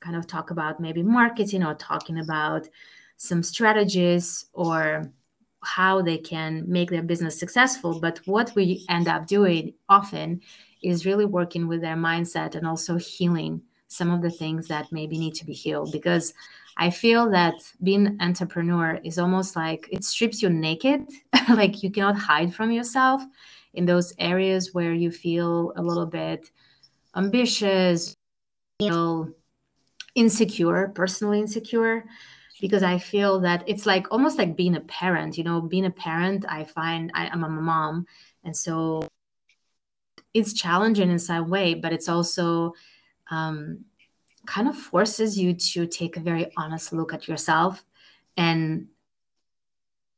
kind 0.00 0.14
of 0.14 0.26
talk 0.26 0.50
about 0.50 0.78
maybe 0.78 1.02
marketing 1.02 1.64
or 1.64 1.74
talking 1.74 2.18
about 2.18 2.68
some 3.16 3.42
strategies 3.42 4.44
or 4.52 5.10
how 5.62 6.02
they 6.02 6.18
can 6.18 6.64
make 6.66 6.90
their 6.90 7.02
business 7.02 7.38
successful. 7.38 8.00
But 8.00 8.18
what 8.26 8.52
we 8.54 8.84
end 8.88 9.08
up 9.08 9.26
doing 9.26 9.74
often 9.88 10.40
is 10.82 11.06
really 11.06 11.24
working 11.24 11.66
with 11.66 11.80
their 11.80 11.96
mindset 11.96 12.54
and 12.54 12.66
also 12.66 12.96
healing 12.96 13.62
some 13.88 14.10
of 14.10 14.22
the 14.22 14.30
things 14.30 14.68
that 14.68 14.92
maybe 14.92 15.18
need 15.18 15.34
to 15.34 15.44
be 15.44 15.52
healed 15.52 15.92
because 15.92 16.34
I 16.76 16.90
feel 16.90 17.30
that 17.30 17.54
being 17.82 18.06
an 18.06 18.18
entrepreneur 18.20 19.00
is 19.02 19.18
almost 19.18 19.56
like 19.56 19.88
it 19.90 20.04
strips 20.04 20.42
you 20.42 20.50
naked. 20.50 21.08
like 21.48 21.82
you 21.82 21.90
cannot 21.90 22.18
hide 22.18 22.54
from 22.54 22.70
yourself 22.70 23.22
in 23.74 23.86
those 23.86 24.12
areas 24.18 24.74
where 24.74 24.92
you 24.92 25.10
feel 25.10 25.72
a 25.76 25.82
little 25.82 26.06
bit 26.06 26.50
ambitious, 27.14 28.14
feel 28.78 29.30
insecure, 30.14 30.92
personally 30.94 31.40
insecure 31.40 32.04
because 32.60 32.82
I 32.82 32.98
feel 32.98 33.40
that 33.40 33.64
it's 33.66 33.86
like 33.86 34.06
almost 34.10 34.38
like 34.38 34.56
being 34.56 34.76
a 34.76 34.80
parent. 34.80 35.36
You 35.36 35.44
know, 35.44 35.60
being 35.60 35.86
a 35.86 35.90
parent, 35.90 36.44
I 36.48 36.64
find 36.64 37.10
I, 37.14 37.26
am 37.26 37.44
a 37.44 37.48
mom, 37.48 38.06
and 38.44 38.56
so 38.56 39.08
it's 40.34 40.52
challenging 40.52 41.10
in 41.10 41.18
some 41.18 41.48
way, 41.48 41.74
but 41.74 41.92
it's 41.92 42.08
also 42.08 42.74
um, 43.30 43.84
kind 44.46 44.68
of 44.68 44.76
forces 44.76 45.38
you 45.38 45.54
to 45.54 45.86
take 45.86 46.16
a 46.16 46.20
very 46.20 46.52
honest 46.56 46.92
look 46.92 47.12
at 47.12 47.26
yourself 47.26 47.84
and 48.36 48.86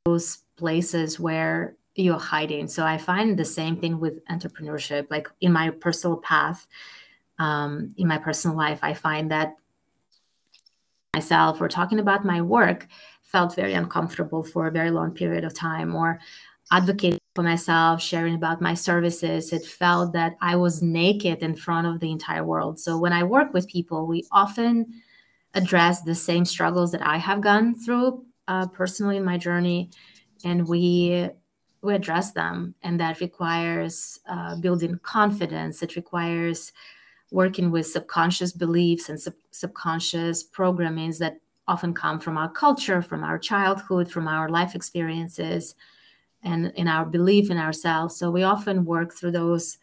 those 0.04 0.38
places 0.57 1.21
where 1.21 1.76
you're 1.95 2.18
hiding. 2.18 2.68
So 2.68 2.85
I 2.85 2.99
find 2.99 3.37
the 3.38 3.45
same 3.45 3.76
thing 3.76 3.99
with 3.99 4.25
entrepreneurship. 4.26 5.07
Like 5.11 5.28
in 5.40 5.52
my 5.52 5.71
personal 5.71 6.16
path, 6.16 6.66
um, 7.38 7.95
in 7.97 8.09
my 8.09 8.18
personal 8.18 8.57
life, 8.57 8.80
I 8.83 8.95
find 8.95 9.30
that 9.30 9.57
myself 11.18 11.60
or 11.60 11.68
talking 11.68 12.00
about 12.00 12.25
my 12.25 12.40
work 12.40 12.87
felt 13.22 13.56
very 13.62 13.75
uncomfortable 13.75 14.42
for 14.42 14.66
a 14.66 14.76
very 14.78 14.90
long 14.98 15.10
period 15.20 15.44
of 15.44 15.52
time 15.52 15.94
or 15.94 16.18
advocating 16.70 17.18
for 17.34 17.42
myself 17.42 18.00
sharing 18.00 18.34
about 18.34 18.60
my 18.68 18.75
services. 18.75 19.52
It 19.52 19.64
felt 19.64 20.12
that 20.18 20.32
i 20.40 20.54
was 20.64 20.82
naked 20.82 21.38
in 21.46 21.54
front 21.54 21.87
of 21.87 22.00
the 22.00 22.10
entire 22.16 22.44
world. 22.52 22.75
So 22.84 22.90
when 23.02 23.12
i 23.20 23.22
work 23.37 23.48
with 23.52 23.75
people 23.76 24.00
we 24.12 24.18
often 24.42 24.75
address 25.54 25.96
the 26.02 26.14
same 26.14 26.44
struggles 26.44 26.90
that 26.92 27.04
i 27.14 27.16
have 27.28 27.40
gone 27.50 27.75
through 27.82 28.08
uh, 28.52 28.66
personally 28.80 29.16
in 29.16 29.25
my 29.25 29.38
journey 29.46 29.80
and 30.44 30.68
we 30.72 30.82
we 31.82 31.94
address 31.94 32.32
them 32.32 32.75
and 32.82 32.98
that 33.00 33.20
requires 33.20 34.18
uh, 34.28 34.56
building 34.56 34.98
confidence. 35.02 35.82
It 35.82 35.96
requires 35.96 36.72
working 37.30 37.70
with 37.70 37.87
subconscious 37.87 38.52
beliefs 38.52 39.08
and 39.08 39.20
sub- 39.20 39.35
subconscious 39.50 40.44
programmings 40.44 41.18
that 41.18 41.38
often 41.66 41.92
come 41.92 42.18
from 42.18 42.38
our 42.38 42.49
culture, 42.49 43.02
from 43.02 43.23
our 43.23 43.38
childhood, 43.38 44.11
from 44.11 44.26
our 44.26 44.49
life 44.49 44.75
experiences, 44.75 45.75
and 46.42 46.73
in 46.76 46.88
our 46.88 47.04
belief 47.04 47.50
in 47.50 47.58
ourselves. 47.58 48.16
So 48.16 48.30
we 48.30 48.42
often 48.42 48.85
work 48.85 49.12
through 49.12 49.32
those 49.32 49.78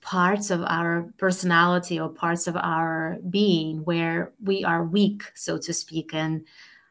parts 0.00 0.50
of 0.50 0.62
our 0.62 1.12
personality 1.16 1.98
or 1.98 2.08
parts 2.08 2.46
of 2.46 2.56
our 2.56 3.18
being 3.30 3.78
where 3.84 4.32
we 4.42 4.64
are 4.64 4.84
weak, 4.84 5.22
so 5.34 5.58
to 5.58 5.72
speak. 5.72 6.14
And 6.14 6.44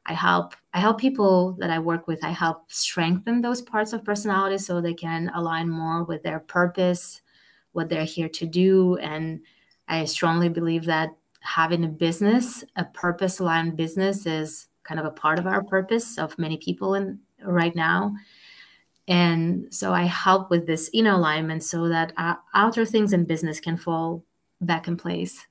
I 0.06 0.14
help 0.14 0.56
I 0.74 0.80
help 0.80 1.00
people 1.00 1.54
that 1.60 1.70
I 1.70 1.80
work 1.80 2.08
with, 2.08 2.24
I 2.24 2.30
help 2.30 2.72
strengthen 2.72 3.42
those 3.42 3.62
parts 3.62 3.94
of 3.94 4.06
personality 4.06 4.58
so 4.58 4.80
they 4.80 4.94
can 4.94 5.32
align 5.36 5.70
more 5.70 6.04
with 6.04 6.24
their 6.24 6.40
purpose, 6.40 7.22
what 7.74 7.90
they're 7.90 8.06
here 8.06 8.30
to 8.30 8.46
do, 8.46 8.98
and 8.98 9.42
I 9.88 10.06
strongly 10.06 10.50
believe 10.50 10.86
that 10.86 11.16
having 11.42 11.84
a 11.84 11.88
business, 11.88 12.64
a 12.76 12.86
purpose 12.86 13.40
aligned 13.40 13.78
business, 13.78 14.26
is 14.26 14.68
kind 14.84 15.00
of 15.00 15.06
a 15.06 15.12
part 15.12 15.40
of 15.40 15.48
our 15.48 15.64
purpose 15.64 16.18
of 16.18 16.38
many 16.38 16.58
people 16.58 16.96
in 16.96 17.20
right 17.44 17.76
now. 17.76 18.16
And 19.08 19.74
so 19.74 19.94
I 19.94 20.04
help 20.04 20.50
with 20.50 20.68
this 20.68 20.90
inner 20.94 21.12
alignment 21.12 21.64
so 21.64 21.88
that 21.88 22.14
outer 22.54 22.86
things 22.86 23.14
in 23.14 23.24
business 23.24 23.60
can 23.60 23.78
fall 23.78 24.24
back 24.60 24.88
in 24.88 24.98
place. 24.98 25.46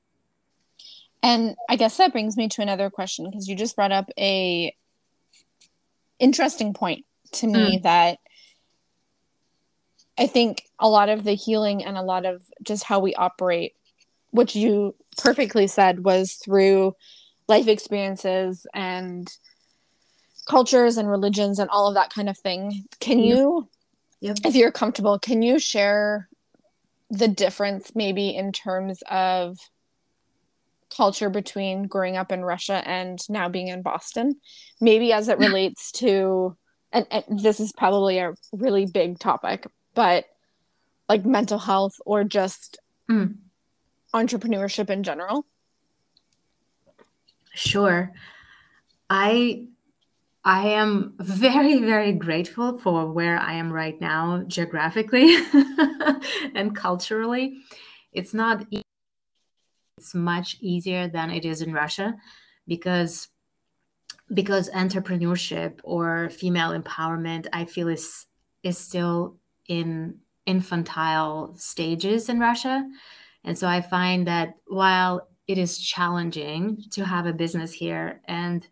And 1.22 1.56
I 1.68 1.76
guess 1.76 1.96
that 1.96 2.12
brings 2.12 2.36
me 2.36 2.48
to 2.50 2.62
another 2.62 2.90
question 2.90 3.28
because 3.30 3.48
you 3.48 3.56
just 3.56 3.74
brought 3.74 3.92
up 3.92 4.10
a 4.18 4.74
interesting 6.18 6.74
point 6.74 7.04
to 7.32 7.46
me 7.46 7.78
mm. 7.78 7.82
that 7.82 8.18
I 10.18 10.26
think 10.26 10.62
a 10.78 10.88
lot 10.88 11.08
of 11.08 11.24
the 11.24 11.34
healing 11.34 11.84
and 11.84 11.96
a 11.96 12.02
lot 12.02 12.26
of 12.26 12.42
just 12.62 12.84
how 12.84 13.00
we 13.00 13.14
operate 13.14 13.74
which 14.36 14.54
you 14.54 14.94
perfectly 15.18 15.66
said 15.66 16.04
was 16.04 16.34
through 16.34 16.94
life 17.48 17.66
experiences 17.68 18.66
and 18.74 19.28
cultures 20.48 20.96
and 20.96 21.10
religions 21.10 21.58
and 21.58 21.70
all 21.70 21.88
of 21.88 21.94
that 21.94 22.12
kind 22.12 22.28
of 22.28 22.38
thing. 22.38 22.84
Can 23.00 23.18
you, 23.18 23.68
yep. 24.20 24.36
if 24.44 24.54
you're 24.54 24.70
comfortable, 24.70 25.18
can 25.18 25.42
you 25.42 25.58
share 25.58 26.28
the 27.10 27.28
difference 27.28 27.92
maybe 27.94 28.34
in 28.34 28.52
terms 28.52 29.02
of 29.10 29.58
culture 30.94 31.30
between 31.30 31.84
growing 31.84 32.16
up 32.16 32.30
in 32.30 32.44
Russia 32.44 32.82
and 32.86 33.18
now 33.28 33.48
being 33.48 33.68
in 33.68 33.82
Boston? 33.82 34.36
Maybe 34.80 35.12
as 35.12 35.28
it 35.28 35.38
relates 35.38 35.90
to, 35.92 36.56
and, 36.92 37.06
and 37.10 37.40
this 37.40 37.58
is 37.58 37.72
probably 37.72 38.18
a 38.18 38.34
really 38.52 38.86
big 38.86 39.18
topic, 39.18 39.66
but 39.94 40.26
like 41.08 41.24
mental 41.24 41.58
health 41.58 41.94
or 42.04 42.22
just 42.24 42.78
mm 43.10 43.34
entrepreneurship 44.16 44.90
in 44.90 45.02
general? 45.02 45.46
Sure. 47.54 48.12
I 49.08 49.68
I 50.46 50.68
am 50.68 51.14
very, 51.18 51.80
very 51.80 52.12
grateful 52.12 52.78
for 52.78 53.10
where 53.10 53.36
I 53.36 53.54
am 53.54 53.72
right 53.72 54.00
now, 54.00 54.44
geographically 54.46 55.34
and 56.54 56.74
culturally. 56.74 57.58
It's 58.12 58.32
not, 58.32 58.64
it's 59.98 60.14
much 60.14 60.56
easier 60.60 61.08
than 61.08 61.30
it 61.30 61.44
is 61.44 61.62
in 61.62 61.72
Russia 61.72 62.14
because 62.68 63.28
because 64.34 64.70
entrepreneurship 64.70 65.80
or 65.82 66.30
female 66.30 66.70
empowerment, 66.80 67.48
I 67.52 67.64
feel 67.64 67.88
is 67.88 68.26
is 68.62 68.78
still 68.78 69.38
in 69.68 70.18
infantile 70.46 71.54
stages 71.56 72.28
in 72.28 72.38
Russia. 72.38 72.88
And 73.46 73.56
so 73.56 73.68
I 73.68 73.80
find 73.80 74.26
that 74.26 74.56
while 74.66 75.28
it 75.46 75.56
is 75.56 75.78
challenging 75.78 76.82
to 76.90 77.04
have 77.04 77.26
a 77.26 77.32
business 77.32 77.72
here 77.72 78.20
and 78.26 78.66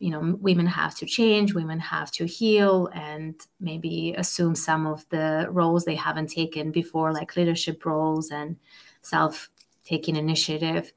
you 0.00 0.10
know 0.10 0.36
women 0.40 0.66
have 0.66 0.94
to 0.96 1.06
change 1.06 1.54
women 1.54 1.78
have 1.78 2.10
to 2.10 2.26
heal 2.26 2.88
and 2.92 3.36
maybe 3.60 4.12
assume 4.18 4.54
some 4.56 4.86
of 4.86 5.08
the 5.10 5.46
roles 5.50 5.84
they 5.84 5.94
haven't 5.94 6.26
taken 6.26 6.72
before 6.72 7.12
like 7.12 7.36
leadership 7.36 7.86
roles 7.86 8.32
and 8.32 8.56
self 9.02 9.48
taking 9.84 10.16
initiative. 10.16 10.92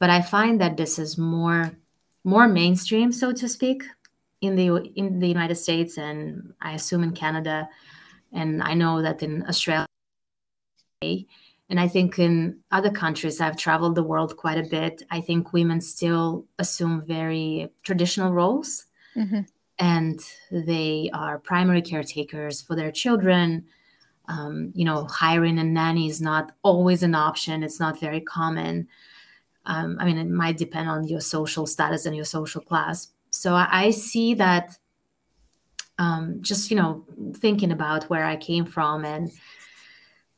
But 0.00 0.10
i 0.10 0.20
find 0.20 0.60
that 0.60 0.76
this 0.76 0.98
is 0.98 1.16
more 1.16 1.70
more 2.24 2.48
mainstream 2.48 3.12
so 3.12 3.32
to 3.32 3.48
speak 3.48 3.84
in 4.40 4.56
the 4.56 4.90
in 4.96 5.20
the 5.20 5.28
united 5.28 5.54
states 5.54 5.96
and 5.98 6.52
i 6.60 6.72
assume 6.72 7.04
in 7.04 7.12
canada. 7.12 7.68
And 8.32 8.62
i 8.62 8.74
know 8.74 9.02
that 9.02 9.22
in 9.22 9.44
australia 9.46 9.86
and 11.72 11.80
I 11.80 11.88
think 11.88 12.18
in 12.18 12.58
other 12.70 12.90
countries, 12.90 13.40
I've 13.40 13.56
traveled 13.56 13.94
the 13.94 14.02
world 14.02 14.36
quite 14.36 14.58
a 14.58 14.68
bit. 14.68 15.04
I 15.10 15.22
think 15.22 15.54
women 15.54 15.80
still 15.80 16.44
assume 16.58 17.02
very 17.06 17.72
traditional 17.82 18.30
roles. 18.30 18.84
Mm-hmm. 19.16 19.40
And 19.78 20.20
they 20.50 21.08
are 21.14 21.38
primary 21.38 21.80
caretakers 21.80 22.60
for 22.60 22.76
their 22.76 22.92
children. 22.92 23.64
Um, 24.28 24.72
you 24.74 24.84
know, 24.84 25.06
hiring 25.06 25.58
a 25.58 25.64
nanny 25.64 26.10
is 26.10 26.20
not 26.20 26.52
always 26.62 27.02
an 27.02 27.14
option, 27.14 27.62
it's 27.62 27.80
not 27.80 27.98
very 27.98 28.20
common. 28.20 28.86
Um, 29.64 29.96
I 29.98 30.04
mean, 30.04 30.18
it 30.18 30.28
might 30.28 30.58
depend 30.58 30.90
on 30.90 31.08
your 31.08 31.22
social 31.22 31.66
status 31.66 32.04
and 32.04 32.14
your 32.14 32.26
social 32.26 32.60
class. 32.60 33.08
So 33.30 33.54
I, 33.54 33.86
I 33.86 33.90
see 33.92 34.34
that 34.34 34.76
um, 35.98 36.36
just, 36.42 36.70
you 36.70 36.76
know, 36.76 37.06
thinking 37.36 37.72
about 37.72 38.10
where 38.10 38.26
I 38.26 38.36
came 38.36 38.66
from 38.66 39.06
and 39.06 39.32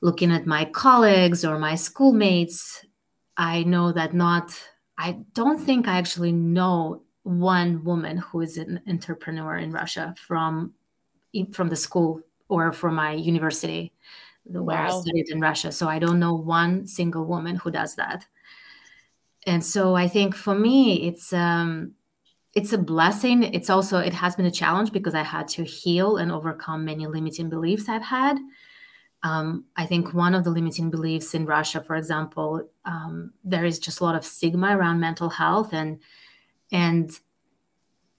looking 0.05 0.31
at 0.31 0.47
my 0.47 0.67
colleagues 0.67 1.47
or 1.47 1.59
my 1.59 1.75
schoolmates, 1.75 2.85
I 3.39 3.63
know 3.63 3.91
that 3.91 4.13
not, 4.13 4.55
I 4.99 5.17
don't 5.33 5.59
think 5.59 5.89
I 5.89 5.97
actually 5.97 6.31
know 6.31 7.01
one 7.23 7.83
woman 7.85 8.19
who 8.19 8.43
is 8.43 8.59
an 8.59 8.83
entrepreneur 8.87 9.57
in 9.57 9.73
Russia 9.73 10.15
from 10.27 10.75
from 11.53 11.69
the 11.69 11.75
school 11.75 12.21
or 12.49 12.71
from 12.71 12.95
my 12.95 13.13
university 13.13 13.93
where 14.45 14.77
wow. 14.77 14.99
I 14.99 15.01
studied 15.01 15.31
in 15.31 15.41
Russia. 15.41 15.73
So 15.73 15.89
I 15.89 15.99
don't 15.99 16.21
know 16.21 16.35
one 16.35 16.87
single 16.87 17.25
woman 17.25 17.57
who 17.57 17.71
does 17.71 17.97
that. 17.97 18.27
And 19.47 19.65
so 19.65 19.97
I 19.97 20.07
think 20.07 20.37
for 20.37 20.55
me, 20.55 21.09
it's 21.09 21.33
um, 21.33 21.95
it's 22.55 22.75
a 22.75 22.79
blessing. 22.79 23.43
It's 23.43 23.71
also 23.71 23.99
it 23.99 24.13
has 24.13 24.37
been 24.37 24.47
a 24.47 24.59
challenge 24.61 24.93
because 24.93 25.15
I 25.15 25.23
had 25.23 25.49
to 25.57 25.65
heal 25.65 26.19
and 26.19 26.31
overcome 26.31 26.85
many 26.85 27.07
limiting 27.07 27.49
beliefs 27.49 27.89
I've 27.89 28.03
had. 28.03 28.39
Um, 29.25 29.65
I 29.75 29.87
think 29.87 30.13
one 30.13 30.35
of 30.35 30.45
the 30.45 30.51
limiting 30.51 30.91
beliefs 30.91 31.35
in 31.35 31.47
Russia, 31.47 31.83
for 31.83 31.97
example, 31.97 32.69
um, 32.85 33.33
there 33.43 33.65
is 33.65 33.79
just 33.79 34.01
a 34.01 34.05
lot 34.05 34.15
of 34.15 34.25
stigma 34.25 34.77
around 34.77 35.01
mental 35.01 35.31
health, 35.31 35.73
and 35.73 35.99
and 36.71 37.11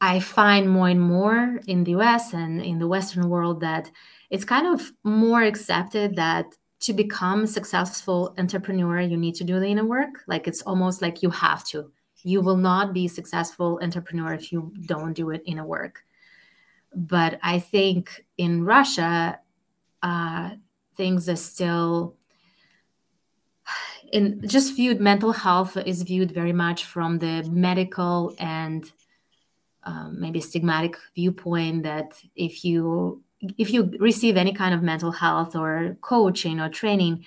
I 0.02 0.20
find 0.20 0.70
more 0.70 0.90
and 0.90 1.00
more 1.00 1.62
in 1.68 1.84
the 1.84 1.92
U.S. 1.92 2.34
and 2.34 2.60
in 2.60 2.80
the 2.80 2.88
Western 2.88 3.30
world 3.30 3.62
that 3.62 3.92
it's 4.32 4.44
kind 4.44 4.68
of 4.68 4.92
more 5.04 5.44
accepted 5.44 6.16
that 6.16 6.48
to 6.82 6.94
become 6.94 7.44
a 7.44 7.48
successful 7.48 8.34
entrepreneur, 8.38 9.00
you 9.00 9.18
need 9.18 9.36
to 9.36 9.44
do 9.44 9.60
the 9.60 9.68
inner 9.68 9.86
work. 9.86 10.24
Like 10.28 10.48
it's 10.48 10.64
almost 10.64 11.02
like 11.02 11.24
you 11.24 11.30
have 11.30 11.64
to. 11.66 11.92
You 12.24 12.42
will 12.42 12.58
not 12.58 12.94
be 12.94 13.06
a 13.06 13.10
successful 13.10 13.80
entrepreneur 13.82 14.34
if 14.34 14.52
you 14.52 14.74
don't 14.88 15.14
do 15.14 15.30
it 15.30 15.44
inner 15.46 15.66
work. 15.66 16.04
But 16.96 17.40
I 17.44 17.60
think 17.60 18.26
in 18.38 18.64
Russia, 18.66 19.40
uh, 20.02 20.52
things 20.96 21.30
are 21.30 21.36
still 21.36 22.16
in 24.12 24.48
just 24.48 24.76
viewed 24.76 25.00
mental 25.00 25.32
health 25.32 25.78
is 25.78 26.04
viewed 26.04 26.32
very 26.32 26.54
much 26.54 26.86
from 26.86 27.20
the 27.20 27.44
medical 27.52 28.36
and 28.40 28.92
um, 29.84 30.20
maybe 30.20 30.40
stigmatic 30.40 30.96
viewpoint 31.14 31.84
that 31.84 32.20
if 32.36 32.66
you 32.66 33.22
if 33.58 33.72
you 33.72 33.92
receive 34.00 34.38
any 34.38 34.54
kind 34.54 34.74
of 34.74 34.82
mental 34.82 35.12
health 35.12 35.56
or 35.56 35.98
coaching 36.02 36.60
or 36.60 36.70
training 36.70 37.24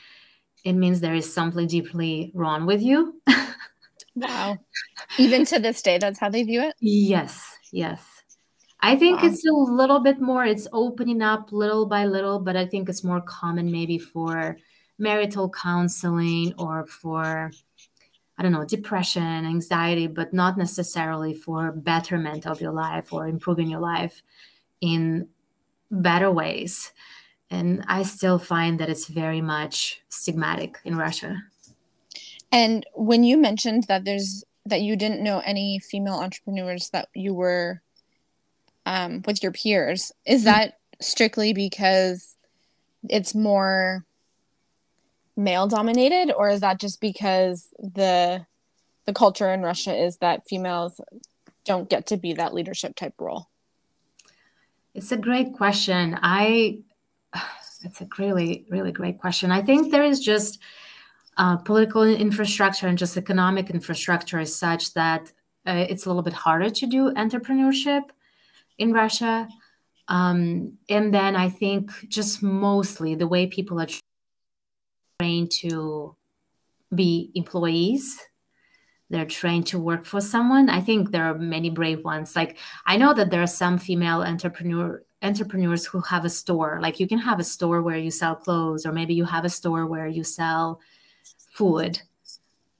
it 0.64 0.72
means 0.72 1.00
there 1.00 1.14
is 1.14 1.32
something 1.32 1.68
deeply 1.68 2.32
wrong 2.34 2.66
with 2.66 2.82
you. 2.82 3.20
Wow. 4.16 4.58
Even 5.16 5.44
to 5.44 5.60
this 5.60 5.80
day 5.80 5.98
that's 5.98 6.18
how 6.18 6.28
they 6.28 6.42
view 6.42 6.60
it? 6.62 6.74
Yes 6.80 7.56
yes 7.70 8.17
I 8.80 8.96
think 8.96 9.22
wow. 9.22 9.28
it's 9.28 9.44
a 9.44 9.52
little 9.52 10.00
bit 10.00 10.20
more, 10.20 10.44
it's 10.44 10.68
opening 10.72 11.20
up 11.20 11.52
little 11.52 11.86
by 11.86 12.04
little, 12.06 12.38
but 12.38 12.56
I 12.56 12.66
think 12.66 12.88
it's 12.88 13.02
more 13.02 13.20
common 13.20 13.70
maybe 13.72 13.98
for 13.98 14.56
marital 14.98 15.50
counseling 15.50 16.54
or 16.58 16.86
for, 16.86 17.50
I 18.36 18.42
don't 18.42 18.52
know, 18.52 18.64
depression, 18.64 19.22
anxiety, 19.22 20.06
but 20.06 20.32
not 20.32 20.56
necessarily 20.56 21.34
for 21.34 21.72
betterment 21.72 22.46
of 22.46 22.60
your 22.60 22.72
life 22.72 23.12
or 23.12 23.26
improving 23.26 23.68
your 23.68 23.80
life 23.80 24.22
in 24.80 25.28
better 25.90 26.30
ways. 26.30 26.92
And 27.50 27.84
I 27.88 28.02
still 28.02 28.38
find 28.38 28.78
that 28.78 28.90
it's 28.90 29.06
very 29.06 29.40
much 29.40 30.02
stigmatic 30.10 30.76
in 30.84 30.96
Russia. 30.96 31.42
And 32.52 32.84
when 32.94 33.24
you 33.24 33.36
mentioned 33.38 33.84
that 33.88 34.04
there's 34.04 34.44
that 34.66 34.82
you 34.82 34.96
didn't 34.96 35.22
know 35.22 35.40
any 35.46 35.78
female 35.78 36.16
entrepreneurs 36.16 36.90
that 36.90 37.08
you 37.14 37.32
were 37.32 37.80
um, 38.88 39.22
with 39.26 39.42
your 39.42 39.52
peers 39.52 40.12
is 40.26 40.40
mm-hmm. 40.40 40.50
that 40.50 40.78
strictly 40.98 41.52
because 41.52 42.34
it's 43.08 43.34
more 43.34 44.04
male 45.36 45.66
dominated 45.66 46.32
or 46.32 46.48
is 46.48 46.60
that 46.60 46.80
just 46.80 47.00
because 47.00 47.68
the 47.78 48.44
the 49.04 49.12
culture 49.12 49.52
in 49.52 49.62
Russia 49.62 49.94
is 49.94 50.16
that 50.18 50.48
females 50.48 51.00
don't 51.64 51.88
get 51.88 52.06
to 52.06 52.16
be 52.16 52.32
that 52.32 52.54
leadership 52.54 52.96
type 52.96 53.14
role? 53.18 53.48
It's 54.94 55.12
a 55.12 55.16
great 55.16 55.52
question. 55.52 56.18
I 56.22 56.80
it's 57.84 58.00
a 58.00 58.08
really 58.18 58.64
really 58.70 58.90
great 58.90 59.20
question. 59.20 59.52
I 59.52 59.60
think 59.60 59.92
there 59.92 60.04
is 60.04 60.20
just 60.20 60.60
uh, 61.36 61.58
political 61.58 62.02
infrastructure 62.04 62.86
and 62.86 62.96
just 62.96 63.18
economic 63.18 63.68
infrastructure 63.68 64.40
is 64.40 64.56
such 64.56 64.94
that 64.94 65.30
uh, 65.66 65.84
it's 65.90 66.06
a 66.06 66.08
little 66.08 66.22
bit 66.22 66.32
harder 66.32 66.70
to 66.70 66.86
do 66.86 67.12
entrepreneurship 67.12 68.04
in 68.78 68.92
Russia. 68.92 69.48
Um, 70.08 70.78
and 70.88 71.12
then 71.12 71.36
I 71.36 71.50
think 71.50 71.90
just 72.08 72.42
mostly 72.42 73.14
the 73.14 73.28
way 73.28 73.46
people 73.46 73.80
are 73.80 73.88
trained 75.20 75.50
to 75.60 76.16
be 76.94 77.30
employees, 77.34 78.18
they're 79.10 79.26
trained 79.26 79.66
to 79.68 79.78
work 79.78 80.04
for 80.04 80.20
someone. 80.20 80.68
I 80.68 80.80
think 80.80 81.10
there 81.10 81.24
are 81.24 81.34
many 81.34 81.70
brave 81.70 82.04
ones. 82.04 82.36
Like 82.36 82.58
I 82.86 82.96
know 82.96 83.12
that 83.14 83.30
there 83.30 83.42
are 83.42 83.46
some 83.46 83.78
female 83.78 84.22
entrepreneur 84.22 85.02
entrepreneurs 85.20 85.84
who 85.84 86.00
have 86.00 86.24
a 86.24 86.30
store. 86.30 86.78
Like 86.80 87.00
you 87.00 87.08
can 87.08 87.18
have 87.18 87.40
a 87.40 87.44
store 87.44 87.82
where 87.82 87.96
you 87.96 88.10
sell 88.10 88.36
clothes, 88.36 88.86
or 88.86 88.92
maybe 88.92 89.14
you 89.14 89.24
have 89.24 89.44
a 89.44 89.50
store 89.50 89.86
where 89.86 90.06
you 90.06 90.24
sell 90.24 90.80
food. 91.52 92.00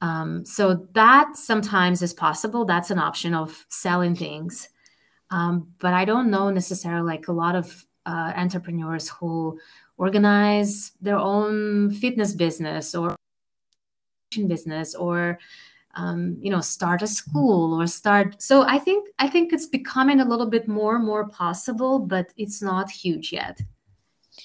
Um, 0.00 0.44
so 0.44 0.86
that 0.92 1.36
sometimes 1.36 2.02
is 2.02 2.14
possible. 2.14 2.64
That's 2.64 2.90
an 2.90 2.98
option 2.98 3.34
of 3.34 3.66
selling 3.68 4.14
things. 4.14 4.68
Um, 5.30 5.74
but 5.78 5.94
I 5.94 6.04
don't 6.04 6.30
know 6.30 6.50
necessarily 6.50 7.06
like 7.06 7.28
a 7.28 7.32
lot 7.32 7.54
of 7.54 7.84
uh, 8.06 8.32
entrepreneurs 8.36 9.08
who 9.08 9.58
organize 9.98 10.92
their 11.00 11.18
own 11.18 11.90
fitness 11.90 12.32
business 12.32 12.94
or 12.94 13.16
business 14.46 14.94
or 14.94 15.38
um, 15.94 16.36
you 16.40 16.50
know 16.50 16.60
start 16.60 17.02
a 17.02 17.06
school 17.06 17.80
or 17.80 17.86
start 17.86 18.40
so 18.40 18.62
i 18.62 18.78
think 18.78 19.08
i 19.18 19.26
think 19.26 19.52
it's 19.52 19.66
becoming 19.66 20.20
a 20.20 20.24
little 20.24 20.46
bit 20.46 20.68
more 20.68 20.96
and 20.96 21.04
more 21.04 21.26
possible 21.28 21.98
but 21.98 22.32
it's 22.36 22.62
not 22.62 22.90
huge 22.90 23.32
yet 23.32 23.60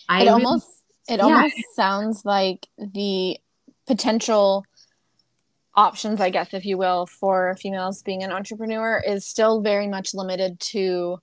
I 0.09 0.23
it 0.23 0.27
almost 0.29 0.67
it 1.07 1.17
yeah. 1.17 1.25
almost 1.25 1.55
sounds 1.75 2.25
like 2.25 2.67
the 2.77 3.37
potential 3.85 4.65
options, 5.75 6.21
I 6.21 6.29
guess, 6.29 6.53
if 6.53 6.65
you 6.65 6.77
will, 6.77 7.05
for 7.05 7.55
females 7.59 8.01
being 8.03 8.23
an 8.23 8.31
entrepreneur 8.31 9.01
is 9.05 9.27
still 9.27 9.61
very 9.61 9.87
much 9.87 10.13
limited 10.13 10.59
to 10.71 11.17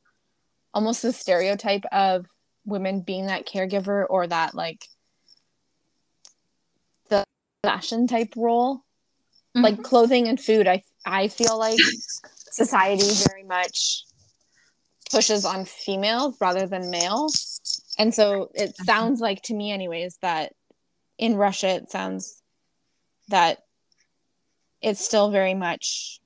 almost 0.75 1.03
the 1.03 1.13
stereotype 1.13 1.85
of 1.93 2.27
women 2.65 3.01
being 3.01 3.27
that 3.27 3.47
caregiver 3.47 4.05
or 4.09 4.27
that 4.27 4.55
like 4.55 4.85
the 7.09 7.25
fashion 7.63 8.07
type 8.07 8.33
role. 8.37 8.79
Mm-hmm. 9.57 9.63
Like 9.63 9.83
clothing 9.83 10.29
and 10.29 10.39
food, 10.39 10.69
I 10.69 10.83
I 11.05 11.27
feel 11.27 11.59
like 11.59 11.81
society 12.53 13.09
very 13.27 13.43
much 13.43 14.05
pushes 15.11 15.45
on 15.45 15.65
females 15.65 16.37
rather 16.41 16.67
than 16.69 16.91
males. 16.91 17.61
And 17.99 18.15
so 18.15 18.51
it 18.55 18.77
sounds 18.77 19.21
like 19.21 19.43
to 19.43 19.55
me 19.55 19.73
anyways 19.73 20.19
that 20.23 20.53
in 21.19 21.35
Russia 21.35 21.69
it 21.69 21.91
sounds 21.91 22.41
that 23.29 23.59
it's 24.83 25.05
still 25.05 25.31
very 25.31 25.55
much 25.55 26.21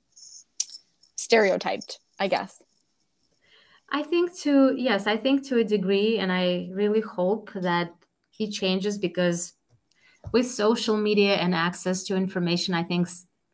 stereotyped, 1.15 1.99
I 2.19 2.27
guess. 2.27 2.61
I 3.89 4.03
think 4.03 4.35
to 4.39 4.73
yes, 4.75 5.07
I 5.07 5.17
think 5.17 5.45
to 5.47 5.59
a 5.59 5.63
degree, 5.63 6.17
and 6.17 6.31
I 6.31 6.69
really 6.71 7.01
hope 7.01 7.51
that 7.53 7.93
it 8.39 8.51
changes 8.51 8.97
because 8.97 9.53
with 10.31 10.49
social 10.49 10.97
media 10.97 11.35
and 11.35 11.53
access 11.53 12.03
to 12.05 12.15
information, 12.15 12.73
I 12.73 12.83
think 12.83 13.07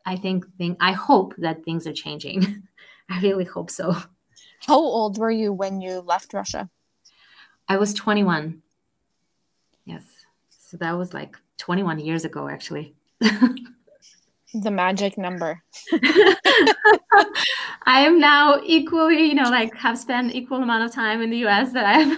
I 0.06 0.16
think 0.16 0.44
thing 0.56 0.76
I 0.80 0.92
hope 0.92 1.34
that 1.38 1.64
things 1.64 1.86
are 1.86 1.92
changing. 1.92 2.62
I 3.10 3.20
really 3.20 3.44
hope 3.44 3.70
so. 3.70 3.94
How 4.66 4.78
old 4.78 5.18
were 5.18 5.30
you 5.30 5.52
when 5.52 5.80
you 5.80 6.00
left 6.00 6.32
Russia? 6.32 6.70
I 7.68 7.76
was 7.76 7.94
21. 7.94 8.62
Yes. 9.84 10.04
So 10.50 10.76
that 10.78 10.92
was 10.92 11.12
like 11.12 11.36
21 11.58 11.98
years 11.98 12.24
ago 12.24 12.48
actually. 12.48 12.94
the 14.54 14.70
magic 14.70 15.16
number. 15.16 15.62
I 17.84 18.00
am 18.06 18.20
now 18.20 18.60
equally, 18.64 19.24
you 19.24 19.34
know, 19.34 19.50
like 19.50 19.74
have 19.76 19.98
spent 19.98 20.34
equal 20.34 20.62
amount 20.62 20.84
of 20.84 20.92
time 20.92 21.22
in 21.22 21.30
the 21.30 21.44
US 21.46 21.72
that 21.72 21.84
I've 21.84 22.12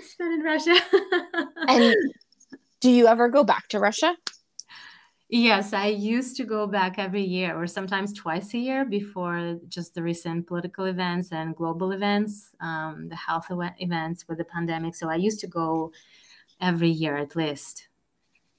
spent 0.02 0.34
in 0.34 0.42
Russia. 0.42 0.76
and 1.68 1.94
do 2.80 2.90
you 2.90 3.06
ever 3.06 3.28
go 3.28 3.44
back 3.44 3.68
to 3.68 3.78
Russia? 3.78 4.16
Yes, 5.28 5.72
I 5.72 5.86
used 5.86 6.36
to 6.36 6.44
go 6.44 6.68
back 6.68 7.00
every 7.00 7.24
year 7.24 7.60
or 7.60 7.66
sometimes 7.66 8.12
twice 8.12 8.54
a 8.54 8.58
year 8.58 8.84
before 8.84 9.58
just 9.66 9.94
the 9.94 10.02
recent 10.02 10.46
political 10.46 10.84
events 10.84 11.32
and 11.32 11.56
global 11.56 11.90
events, 11.90 12.54
um, 12.60 13.08
the 13.08 13.16
health 13.16 13.46
events 13.50 14.24
with 14.28 14.38
the 14.38 14.44
pandemic. 14.44 14.94
So 14.94 15.08
I 15.08 15.16
used 15.16 15.40
to 15.40 15.48
go 15.48 15.90
every 16.60 16.90
year 16.90 17.16
at 17.16 17.34
least 17.34 17.88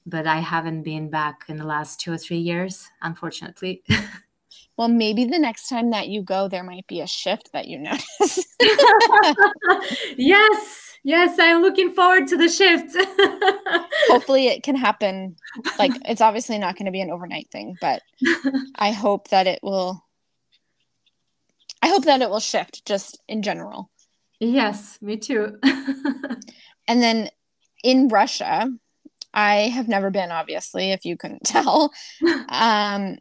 but 0.08 0.26
I 0.26 0.38
haven't 0.38 0.82
been 0.82 1.10
back 1.10 1.44
in 1.48 1.56
the 1.56 1.66
last 1.66 2.00
two 2.00 2.12
or 2.12 2.18
three 2.18 2.38
years, 2.38 2.88
unfortunately. 3.02 3.82
well, 4.76 4.88
maybe 4.88 5.24
the 5.24 5.38
next 5.38 5.68
time 5.68 5.90
that 5.90 6.08
you 6.08 6.22
go, 6.22 6.48
there 6.48 6.64
might 6.64 6.86
be 6.86 7.00
a 7.00 7.06
shift 7.06 7.50
that 7.52 7.68
you 7.68 7.78
notice. 7.78 8.46
yes, 10.16 10.96
yes, 11.04 11.38
I'm 11.38 11.60
looking 11.60 11.92
forward 11.92 12.26
to 12.28 12.36
the 12.36 12.48
shift. 12.48 12.96
Hopefully, 14.08 14.46
it 14.46 14.62
can 14.62 14.76
happen. 14.76 15.36
Like, 15.78 15.92
it's 16.06 16.22
obviously 16.22 16.58
not 16.58 16.76
going 16.76 16.86
to 16.86 16.92
be 16.92 17.02
an 17.02 17.10
overnight 17.10 17.50
thing, 17.50 17.76
but 17.80 18.02
I 18.76 18.92
hope 18.92 19.28
that 19.28 19.46
it 19.46 19.60
will. 19.62 20.02
I 21.82 21.88
hope 21.88 22.06
that 22.06 22.22
it 22.22 22.30
will 22.30 22.40
shift 22.40 22.84
just 22.86 23.20
in 23.28 23.42
general. 23.42 23.90
Yes, 24.40 24.98
me 25.02 25.16
too. 25.16 25.58
and 26.88 27.02
then 27.02 27.28
in 27.84 28.08
Russia, 28.08 28.68
I 29.32 29.68
have 29.68 29.88
never 29.88 30.10
been, 30.10 30.30
obviously, 30.30 30.92
if 30.92 31.04
you 31.04 31.16
couldn't 31.16 31.42
tell. 31.44 31.92
um, 32.48 33.18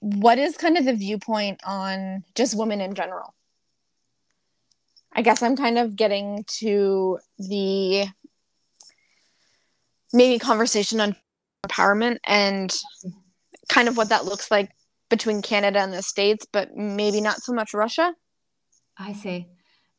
what 0.00 0.38
is 0.38 0.56
kind 0.56 0.76
of 0.78 0.84
the 0.84 0.94
viewpoint 0.94 1.60
on 1.64 2.24
just 2.34 2.56
women 2.56 2.80
in 2.80 2.94
general? 2.94 3.34
I 5.12 5.22
guess 5.22 5.42
I'm 5.42 5.56
kind 5.56 5.78
of 5.78 5.96
getting 5.96 6.44
to 6.58 7.18
the 7.38 8.06
maybe 10.12 10.38
conversation 10.38 11.00
on 11.00 11.16
empowerment 11.66 12.18
and 12.26 12.74
kind 13.68 13.88
of 13.88 13.96
what 13.96 14.10
that 14.10 14.24
looks 14.24 14.50
like 14.50 14.70
between 15.10 15.42
Canada 15.42 15.80
and 15.80 15.92
the 15.92 16.02
States, 16.02 16.46
but 16.52 16.74
maybe 16.76 17.20
not 17.20 17.42
so 17.42 17.52
much 17.52 17.74
Russia. 17.74 18.14
I 18.96 19.12
see. 19.12 19.48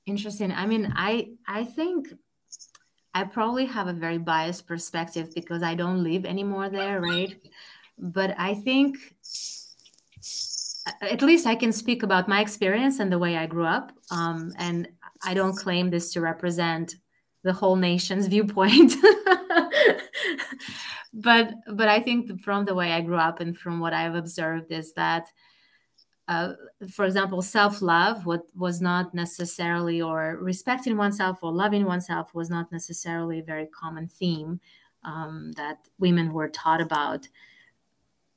Interesting. 0.05 0.51
I 0.51 0.65
mean, 0.65 0.91
I 0.95 1.29
I 1.47 1.65
think 1.65 2.07
I 3.13 3.23
probably 3.23 3.65
have 3.65 3.87
a 3.87 3.93
very 3.93 4.17
biased 4.17 4.67
perspective 4.67 5.33
because 5.33 5.63
I 5.63 5.75
don't 5.75 6.03
live 6.03 6.25
anymore 6.25 6.69
there, 6.69 7.01
right? 7.01 7.35
But 7.97 8.35
I 8.37 8.53
think 8.53 8.97
at 11.01 11.21
least 11.21 11.47
I 11.47 11.55
can 11.55 11.71
speak 11.71 12.03
about 12.03 12.27
my 12.27 12.41
experience 12.41 12.99
and 12.99 13.11
the 13.11 13.19
way 13.19 13.37
I 13.37 13.45
grew 13.45 13.65
up. 13.65 13.91
Um, 14.11 14.53
and 14.57 14.87
I 15.23 15.33
don't 15.33 15.55
claim 15.55 15.89
this 15.89 16.13
to 16.13 16.21
represent 16.21 16.95
the 17.43 17.53
whole 17.53 17.75
nation's 17.75 18.27
viewpoint. 18.27 18.93
but 21.13 21.53
but 21.73 21.87
I 21.87 21.99
think 21.99 22.41
from 22.41 22.65
the 22.65 22.75
way 22.75 22.91
I 22.91 23.01
grew 23.01 23.17
up 23.17 23.39
and 23.39 23.57
from 23.57 23.79
what 23.79 23.93
I've 23.93 24.15
observed 24.15 24.71
is 24.71 24.93
that 24.93 25.27
uh, 26.29 26.53
for 26.91 27.05
example, 27.05 27.41
self 27.41 27.81
love 27.81 28.27
what 28.27 28.43
was 28.55 28.81
not 28.81 29.15
necessarily, 29.15 29.99
or 29.99 30.37
respecting 30.39 30.95
oneself 30.95 31.39
or 31.41 31.51
loving 31.51 31.85
oneself 31.85 32.35
was 32.35 32.51
not 32.51 32.71
necessarily 32.71 33.39
a 33.39 33.43
very 33.43 33.65
common 33.65 34.07
theme 34.07 34.59
um, 35.03 35.51
that 35.53 35.79
women 35.97 36.31
were 36.31 36.47
taught 36.47 36.81
about. 36.81 37.27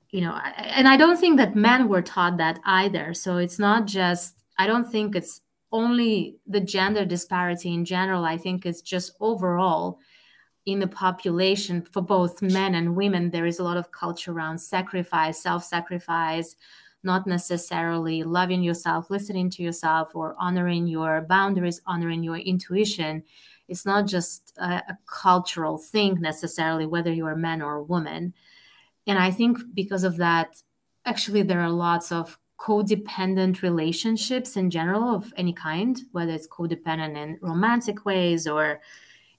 You 0.08 0.22
know, 0.22 0.40
and 0.56 0.88
I 0.88 0.96
don't 0.96 1.18
think 1.18 1.36
that 1.36 1.54
men 1.54 1.86
were 1.86 2.00
taught 2.00 2.38
that 2.38 2.60
either. 2.64 3.12
So 3.12 3.36
it's 3.36 3.58
not 3.58 3.86
just, 3.86 4.42
I 4.58 4.66
don't 4.66 4.90
think 4.90 5.14
it's 5.14 5.42
only 5.70 6.36
the 6.46 6.60
gender 6.60 7.04
disparity 7.04 7.74
in 7.74 7.84
general. 7.84 8.24
I 8.24 8.38
think 8.38 8.64
it's 8.64 8.82
just 8.82 9.16
overall 9.20 9.98
in 10.64 10.78
the 10.78 10.86
population 10.86 11.82
for 11.82 12.00
both 12.00 12.40
men 12.40 12.74
and 12.74 12.96
women, 12.96 13.30
there 13.30 13.46
is 13.46 13.58
a 13.58 13.64
lot 13.64 13.76
of 13.76 13.92
culture 13.92 14.32
around 14.32 14.58
sacrifice, 14.58 15.42
self 15.42 15.64
sacrifice 15.64 16.56
not 17.02 17.26
necessarily 17.26 18.22
loving 18.22 18.62
yourself, 18.62 19.10
listening 19.10 19.50
to 19.50 19.62
yourself, 19.62 20.10
or 20.14 20.36
honoring 20.38 20.86
your 20.86 21.22
boundaries, 21.22 21.80
honoring 21.86 22.22
your 22.22 22.36
intuition. 22.36 23.22
It's 23.68 23.86
not 23.86 24.06
just 24.06 24.52
a, 24.58 24.82
a 24.88 24.98
cultural 25.06 25.78
thing 25.78 26.20
necessarily, 26.20 26.86
whether 26.86 27.12
you're 27.12 27.32
a 27.32 27.36
man 27.36 27.62
or 27.62 27.76
a 27.76 27.82
woman. 27.82 28.34
And 29.06 29.18
I 29.18 29.30
think 29.30 29.58
because 29.74 30.04
of 30.04 30.16
that, 30.18 30.62
actually, 31.04 31.42
there 31.42 31.60
are 31.60 31.70
lots 31.70 32.12
of 32.12 32.38
codependent 32.58 33.62
relationships 33.62 34.56
in 34.56 34.70
general 34.70 35.14
of 35.14 35.32
any 35.36 35.52
kind, 35.52 36.00
whether 36.12 36.32
it's 36.32 36.46
codependent 36.46 37.16
in 37.16 37.38
romantic 37.40 38.04
ways 38.04 38.46
or 38.46 38.80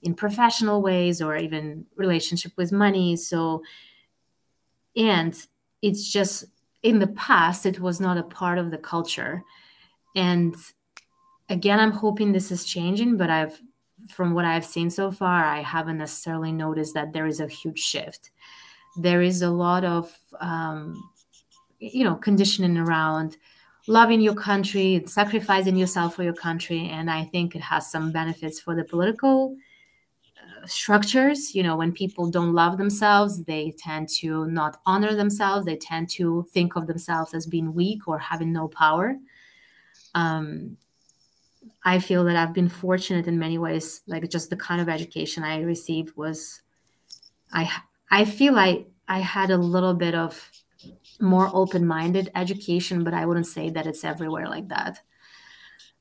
in 0.02 0.14
professional 0.14 0.82
ways 0.82 1.22
or 1.22 1.34
even 1.36 1.86
relationship 1.96 2.52
with 2.56 2.70
money. 2.70 3.16
So, 3.16 3.62
and 4.94 5.34
it's 5.80 6.06
just 6.06 6.44
in 6.84 7.00
the 7.00 7.08
past 7.08 7.66
it 7.66 7.80
was 7.80 8.00
not 8.00 8.16
a 8.16 8.22
part 8.22 8.58
of 8.58 8.70
the 8.70 8.78
culture. 8.78 9.42
And 10.14 10.54
again 11.50 11.78
i'm 11.78 11.92
hoping 11.92 12.32
this 12.32 12.50
is 12.50 12.64
changing 12.64 13.16
but 13.16 13.30
i've 13.30 13.60
from 14.08 14.34
what 14.34 14.44
i've 14.44 14.64
seen 14.64 14.90
so 14.90 15.10
far 15.10 15.44
i 15.44 15.60
haven't 15.60 15.98
necessarily 15.98 16.52
noticed 16.52 16.94
that 16.94 17.12
there 17.12 17.26
is 17.26 17.40
a 17.40 17.46
huge 17.46 17.78
shift. 17.78 18.30
There 18.96 19.22
is 19.22 19.42
a 19.42 19.50
lot 19.50 19.84
of 19.84 20.16
um, 20.40 21.10
you 21.80 22.04
know 22.04 22.14
conditioning 22.14 22.78
around 22.78 23.36
loving 23.86 24.20
your 24.20 24.34
country 24.34 24.94
and 24.94 25.10
sacrificing 25.10 25.76
yourself 25.76 26.14
for 26.14 26.22
your 26.22 26.34
country. 26.34 26.88
And 26.88 27.10
i 27.10 27.24
think 27.24 27.54
it 27.54 27.62
has 27.62 27.90
some 27.90 28.12
benefits 28.12 28.60
for 28.60 28.74
the 28.74 28.84
political 28.84 29.56
structures 30.66 31.54
you 31.54 31.62
know 31.62 31.76
when 31.76 31.92
people 31.92 32.30
don't 32.30 32.52
love 32.52 32.78
themselves 32.78 33.44
they 33.44 33.72
tend 33.78 34.08
to 34.08 34.46
not 34.46 34.80
honor 34.86 35.14
themselves. 35.14 35.66
They 35.66 35.76
tend 35.76 36.08
to 36.10 36.46
think 36.52 36.76
of 36.76 36.86
themselves 36.86 37.34
as 37.34 37.46
being 37.46 37.74
weak 37.74 38.08
or 38.08 38.18
having 38.18 38.52
no 38.52 38.68
power. 38.68 39.16
Um, 40.14 40.76
i 41.84 41.98
feel 41.98 42.24
that 42.24 42.36
i've 42.36 42.52
been 42.52 42.68
fortunate 42.68 43.26
in 43.26 43.38
many 43.38 43.58
ways 43.58 44.02
like 44.06 44.28
just 44.30 44.50
the 44.50 44.56
kind 44.56 44.80
of 44.80 44.88
education 44.88 45.42
i 45.42 45.60
received 45.62 46.16
was 46.16 46.62
i 47.52 47.70
i 48.10 48.24
feel 48.24 48.52
like 48.54 48.86
i 49.08 49.18
had 49.18 49.50
a 49.50 49.56
little 49.56 49.94
bit 49.94 50.14
of 50.14 50.50
more 51.20 51.50
open-minded 51.52 52.30
education 52.34 53.04
but 53.04 53.14
i 53.14 53.24
wouldn't 53.24 53.46
say 53.46 53.70
that 53.70 53.86
it's 53.86 54.04
everywhere 54.04 54.48
like 54.48 54.68
that 54.68 55.00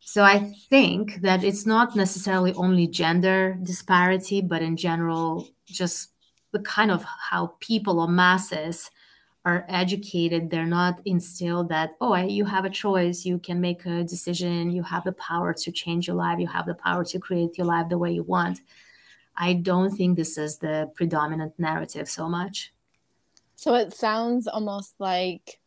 so 0.06 0.24
I 0.24 0.54
think 0.70 1.22
that 1.22 1.44
it's 1.44 1.66
not 1.66 1.96
necessarily 1.96 2.54
only 2.54 2.88
gender 2.88 3.58
disparity, 3.64 4.42
but 4.42 4.62
in 4.62 4.78
general, 4.78 5.48
just 5.66 6.10
the 6.52 6.60
kind 6.60 6.92
of 6.92 7.04
how 7.04 7.56
people 7.60 8.00
or 8.00 8.08
masses 8.08 8.92
are 9.46 9.66
educated. 9.70 10.50
They're 10.50 10.66
not 10.66 11.02
instilled 11.06 11.70
that, 11.70 11.96
oh, 12.00 12.16
you 12.16 12.46
have 12.46 12.66
a 12.66 12.70
choice, 12.70 13.26
you 13.26 13.40
can 13.40 13.60
make 13.60 13.86
a 13.86 14.04
decision, 14.04 14.72
you 14.72 14.84
have 14.84 15.04
the 15.04 15.14
power 15.14 15.54
to 15.54 15.72
change 15.72 16.08
your 16.08 16.16
life, 16.16 16.40
you 16.40 16.48
have 16.48 16.66
the 16.66 16.76
power 16.76 17.04
to 17.06 17.20
create 17.20 17.58
your 17.58 17.68
life 17.68 17.90
the 17.90 17.98
way 17.98 18.12
you 18.12 18.24
want. 18.24 18.60
I 19.36 19.54
don't 19.54 19.90
think 19.90 20.16
this 20.16 20.38
is 20.38 20.58
the 20.58 20.92
predominant 20.96 21.54
narrative 21.58 22.10
so 22.10 22.30
much. 22.30 22.72
So 23.56 23.74
it 23.76 23.94
sounds 23.94 24.48
almost 24.48 24.94
like 25.00 25.60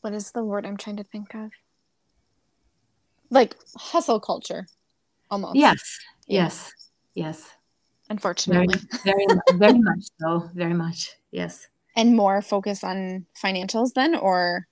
what 0.00 0.12
is 0.12 0.32
the 0.32 0.44
word 0.44 0.66
I'm 0.66 0.76
trying 0.76 0.96
to 0.96 1.04
think 1.04 1.34
of? 1.34 1.50
Like 3.34 3.56
hustle 3.76 4.20
culture 4.20 4.66
almost. 5.30 5.56
Yes 5.56 5.98
yes 6.26 6.72
yes. 7.14 7.50
Unfortunately. 8.08 8.74
very 9.04 9.26
very, 9.26 9.58
very 9.58 9.78
much 9.78 10.04
so 10.20 10.50
very 10.54 10.74
much 10.74 11.10
yes. 11.30 11.68
And 11.96 12.16
more 12.16 12.42
focus 12.42 12.82
on 12.82 13.26
financials 13.42 13.92
then 13.94 14.14
or? 14.14 14.66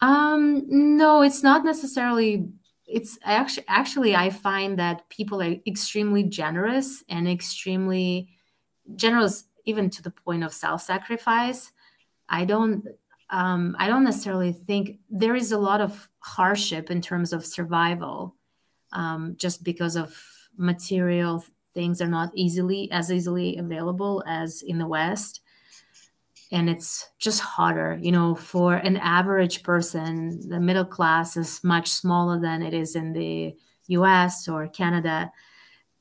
Um 0.00 0.64
no 0.68 1.22
it's 1.22 1.42
not 1.42 1.64
necessarily 1.64 2.48
it's 2.86 3.18
I 3.24 3.34
actually 3.34 3.64
actually 3.68 4.14
i 4.14 4.28
find 4.28 4.78
that 4.78 5.08
people 5.08 5.40
are 5.40 5.56
extremely 5.66 6.22
generous 6.22 7.02
and 7.08 7.26
extremely 7.28 8.28
generous 8.96 9.44
even 9.64 9.88
to 9.90 10.02
the 10.02 10.10
point 10.10 10.44
of 10.44 10.52
self-sacrifice. 10.52 11.72
I 12.28 12.44
don't 12.44 12.84
um, 13.30 13.74
I 13.78 13.88
don't 13.88 14.04
necessarily 14.04 14.52
think 14.52 14.98
there 15.10 15.34
is 15.34 15.52
a 15.52 15.58
lot 15.58 15.80
of 15.80 16.08
hardship 16.24 16.90
in 16.90 17.02
terms 17.02 17.34
of 17.34 17.44
survival, 17.44 18.34
um, 18.92 19.34
just 19.36 19.62
because 19.62 19.94
of 19.94 20.18
material 20.56 21.44
things 21.74 22.00
are 22.00 22.08
not 22.08 22.30
easily 22.34 22.90
as 22.90 23.12
easily 23.12 23.58
available 23.58 24.22
as 24.26 24.62
in 24.62 24.78
the 24.78 24.86
West. 24.86 25.40
And 26.50 26.70
it's 26.70 27.08
just 27.18 27.40
harder, 27.40 27.98
you 28.00 28.12
know, 28.12 28.34
for 28.34 28.74
an 28.74 28.96
average 28.96 29.62
person, 29.62 30.48
the 30.48 30.60
middle 30.60 30.84
class 30.84 31.36
is 31.36 31.62
much 31.64 31.90
smaller 31.90 32.40
than 32.40 32.62
it 32.62 32.72
is 32.72 32.96
in 32.96 33.12
the 33.12 33.56
US 33.88 34.48
or 34.48 34.68
Canada. 34.68 35.30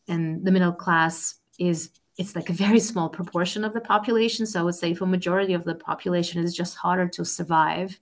And 0.08 0.46
the 0.46 0.52
middle 0.52 0.72
class 0.72 1.36
is 1.60 1.90
it's 2.18 2.36
like 2.36 2.50
a 2.50 2.54
very 2.54 2.80
small 2.80 3.10
proportion 3.10 3.66
of 3.66 3.74
the 3.74 3.82
population. 3.82 4.46
So 4.46 4.60
I 4.60 4.64
would 4.64 4.76
say 4.76 4.94
for 4.94 5.06
majority 5.06 5.54
of 5.54 5.66
the 5.66 5.76
population, 5.76 6.44
it's 6.44 6.54
just 6.54 6.78
harder 6.78 7.10
to 7.10 7.26
survive. 7.26 8.00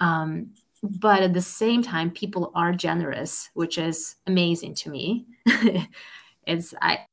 Um, 0.00 0.50
but 0.82 1.22
at 1.22 1.34
the 1.34 1.40
same 1.40 1.82
time, 1.82 2.10
people 2.10 2.52
are 2.54 2.72
generous, 2.72 3.50
which 3.54 3.78
is 3.78 4.16
amazing 4.26 4.74
to 4.74 4.90
me. 4.90 5.26
it's 6.46 6.74
I, 6.80 7.06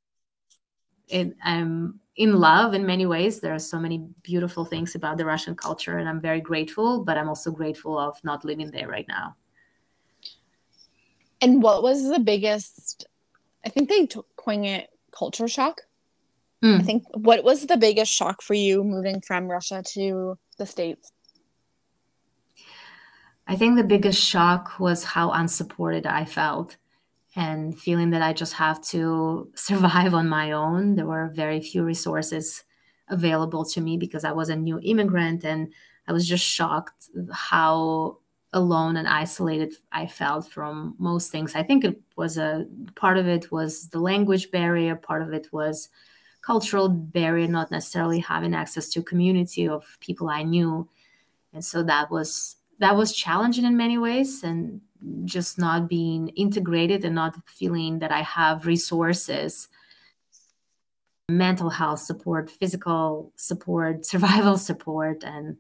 it, 1.07 1.35
I'm 1.43 1.99
in 2.15 2.39
love 2.39 2.73
in 2.73 2.85
many 2.85 3.05
ways. 3.05 3.39
There 3.39 3.53
are 3.53 3.59
so 3.59 3.79
many 3.79 4.07
beautiful 4.23 4.65
things 4.65 4.95
about 4.95 5.17
the 5.17 5.25
Russian 5.25 5.55
culture, 5.55 5.97
and 5.97 6.07
I'm 6.07 6.21
very 6.21 6.41
grateful. 6.41 7.03
But 7.03 7.17
I'm 7.17 7.29
also 7.29 7.51
grateful 7.51 7.97
of 7.97 8.23
not 8.23 8.45
living 8.45 8.71
there 8.71 8.87
right 8.87 9.07
now. 9.07 9.35
And 11.41 11.61
what 11.61 11.83
was 11.83 12.07
the 12.09 12.19
biggest? 12.19 13.05
I 13.65 13.69
think 13.69 13.89
they 13.89 14.07
coin 14.37 14.65
it 14.65 14.89
culture 15.11 15.47
shock 15.47 15.81
Mm. 16.65 16.79
I 16.79 16.83
think 16.83 17.03
what 17.13 17.43
was 17.43 17.65
the 17.65 17.77
biggest 17.77 18.11
shock 18.11 18.41
for 18.41 18.55
you 18.55 18.83
moving 18.83 19.21
from 19.21 19.47
Russia 19.47 19.83
to 19.93 20.37
the 20.57 20.65
States? 20.65 21.11
I 23.47 23.55
think 23.55 23.77
the 23.77 23.83
biggest 23.83 24.19
shock 24.19 24.79
was 24.79 25.03
how 25.03 25.31
unsupported 25.31 26.07
I 26.07 26.25
felt 26.25 26.77
and 27.35 27.77
feeling 27.77 28.09
that 28.11 28.21
I 28.21 28.33
just 28.33 28.53
have 28.53 28.81
to 28.85 29.51
survive 29.55 30.13
on 30.13 30.27
my 30.27 30.51
own. 30.51 30.95
There 30.95 31.05
were 31.05 31.31
very 31.33 31.61
few 31.61 31.83
resources 31.83 32.63
available 33.09 33.63
to 33.65 33.81
me 33.81 33.97
because 33.97 34.23
I 34.23 34.31
was 34.31 34.49
a 34.49 34.55
new 34.55 34.79
immigrant 34.81 35.43
and 35.45 35.71
I 36.07 36.13
was 36.13 36.27
just 36.27 36.43
shocked 36.43 37.09
how 37.31 38.17
alone 38.53 38.95
and 38.97 39.07
isolated 39.07 39.75
I 39.91 40.07
felt 40.07 40.49
from 40.49 40.95
most 40.97 41.31
things. 41.31 41.55
I 41.55 41.63
think 41.63 41.83
it 41.83 42.01
was 42.15 42.37
a 42.37 42.65
part 42.95 43.17
of 43.17 43.27
it 43.27 43.51
was 43.51 43.89
the 43.89 43.99
language 43.99 44.49
barrier, 44.49 44.95
part 44.95 45.21
of 45.21 45.33
it 45.33 45.51
was 45.51 45.89
cultural 46.41 46.87
barrier, 46.87 47.47
not 47.47 47.69
necessarily 47.69 48.19
having 48.19 48.55
access 48.55 48.89
to 48.89 49.03
community 49.03 49.67
of 49.67 49.97
people 49.99 50.29
I 50.29 50.43
knew. 50.43 50.87
And 51.53 51.63
so 51.63 51.83
that 51.83 52.09
was 52.09 52.55
that 52.79 52.95
was 52.95 53.15
challenging 53.15 53.65
in 53.65 53.77
many 53.77 53.97
ways 53.97 54.43
and 54.43 54.81
just 55.25 55.57
not 55.57 55.87
being 55.87 56.29
integrated 56.29 57.05
and 57.05 57.15
not 57.15 57.35
feeling 57.47 57.99
that 57.99 58.11
I 58.11 58.21
have 58.21 58.65
resources 58.65 59.67
mental 61.27 61.71
health 61.71 61.99
support, 61.99 62.51
physical 62.51 63.31
support, 63.35 64.05
survival 64.13 64.57
support 64.57 65.23
and 65.23 65.57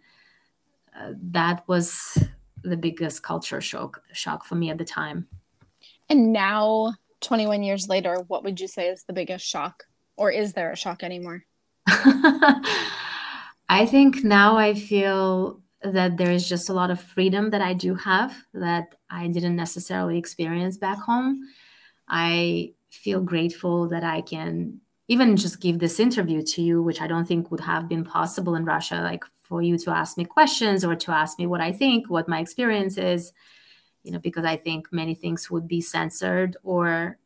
uh, 0.97 1.11
that 1.31 1.67
was 1.67 2.17
the 2.63 2.77
biggest 2.77 3.21
culture 3.21 3.61
shock 3.61 4.01
shock 4.13 4.45
for 4.45 4.55
me 4.55 4.69
at 4.69 4.77
the 4.77 4.85
time. 4.85 5.27
And 6.09 6.31
now 6.31 6.93
21 7.21 7.63
years 7.63 7.89
later, 7.89 8.23
what 8.27 8.43
would 8.43 8.59
you 8.59 8.67
say 8.67 8.87
is 8.87 9.03
the 9.03 9.13
biggest 9.13 9.45
shock 9.45 9.83
or 10.17 10.31
is 10.31 10.53
there 10.53 10.71
a 10.71 10.77
shock 10.77 11.03
anymore? 11.03 11.43
I 13.67 13.85
think 13.89 14.23
now 14.23 14.57
I 14.57 14.73
feel 14.73 15.61
that 15.83 16.17
there 16.17 16.31
is 16.31 16.47
just 16.47 16.69
a 16.69 16.73
lot 16.73 16.91
of 16.91 16.99
freedom 16.99 17.49
that 17.51 17.61
I 17.61 17.73
do 17.73 17.95
have 17.95 18.35
that 18.53 18.95
I 19.09 19.27
didn't 19.27 19.55
necessarily 19.55 20.17
experience 20.17 20.77
back 20.77 20.97
home. 20.97 21.41
I 22.07 22.73
feel 22.89 23.21
grateful 23.21 23.87
that 23.89 24.03
I 24.03 24.21
can 24.21 24.79
even 25.07 25.37
just 25.37 25.59
give 25.61 25.79
this 25.79 25.99
interview 25.99 26.41
to 26.41 26.61
you, 26.61 26.81
which 26.81 27.01
I 27.01 27.07
don't 27.07 27.25
think 27.25 27.51
would 27.51 27.59
have 27.59 27.87
been 27.87 28.03
possible 28.03 28.55
in 28.55 28.65
Russia, 28.65 29.01
like 29.01 29.23
for 29.43 29.61
you 29.61 29.77
to 29.79 29.91
ask 29.91 30.17
me 30.17 30.25
questions 30.25 30.83
or 30.83 30.95
to 30.95 31.11
ask 31.11 31.37
me 31.37 31.45
what 31.45 31.61
I 31.61 31.71
think, 31.71 32.09
what 32.09 32.27
my 32.27 32.39
experience 32.39 32.97
is, 32.97 33.31
you 34.03 34.11
know, 34.11 34.19
because 34.19 34.45
I 34.45 34.57
think 34.57 34.87
many 34.91 35.13
things 35.13 35.51
would 35.51 35.67
be 35.67 35.81
censored 35.81 36.57
or 36.63 37.17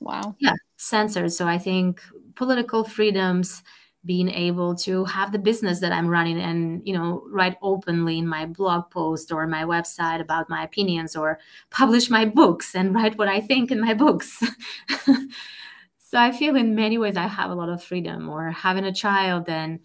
Wow. 0.00 0.34
Yeah, 0.38 0.54
censored. 0.76 1.32
So 1.32 1.46
I 1.46 1.58
think 1.58 2.00
political 2.34 2.84
freedoms, 2.84 3.62
being 4.04 4.30
able 4.30 4.74
to 4.74 5.04
have 5.04 5.30
the 5.30 5.38
business 5.38 5.80
that 5.80 5.92
I'm 5.92 6.08
running 6.08 6.40
and, 6.40 6.80
you 6.86 6.94
know, 6.94 7.22
write 7.28 7.58
openly 7.60 8.18
in 8.18 8.26
my 8.26 8.46
blog 8.46 8.90
post 8.90 9.30
or 9.30 9.46
my 9.46 9.64
website 9.64 10.20
about 10.20 10.48
my 10.48 10.64
opinions 10.64 11.14
or 11.14 11.38
publish 11.68 12.08
my 12.08 12.24
books 12.24 12.74
and 12.74 12.94
write 12.94 13.18
what 13.18 13.28
I 13.28 13.40
think 13.40 13.70
in 13.70 13.80
my 13.80 13.92
books. 13.92 14.42
so 15.98 16.18
I 16.18 16.32
feel 16.32 16.56
in 16.56 16.74
many 16.74 16.96
ways 16.96 17.16
I 17.16 17.26
have 17.26 17.50
a 17.50 17.54
lot 17.54 17.68
of 17.68 17.82
freedom 17.82 18.28
or 18.30 18.50
having 18.50 18.84
a 18.84 18.92
child 18.92 19.48
and 19.50 19.80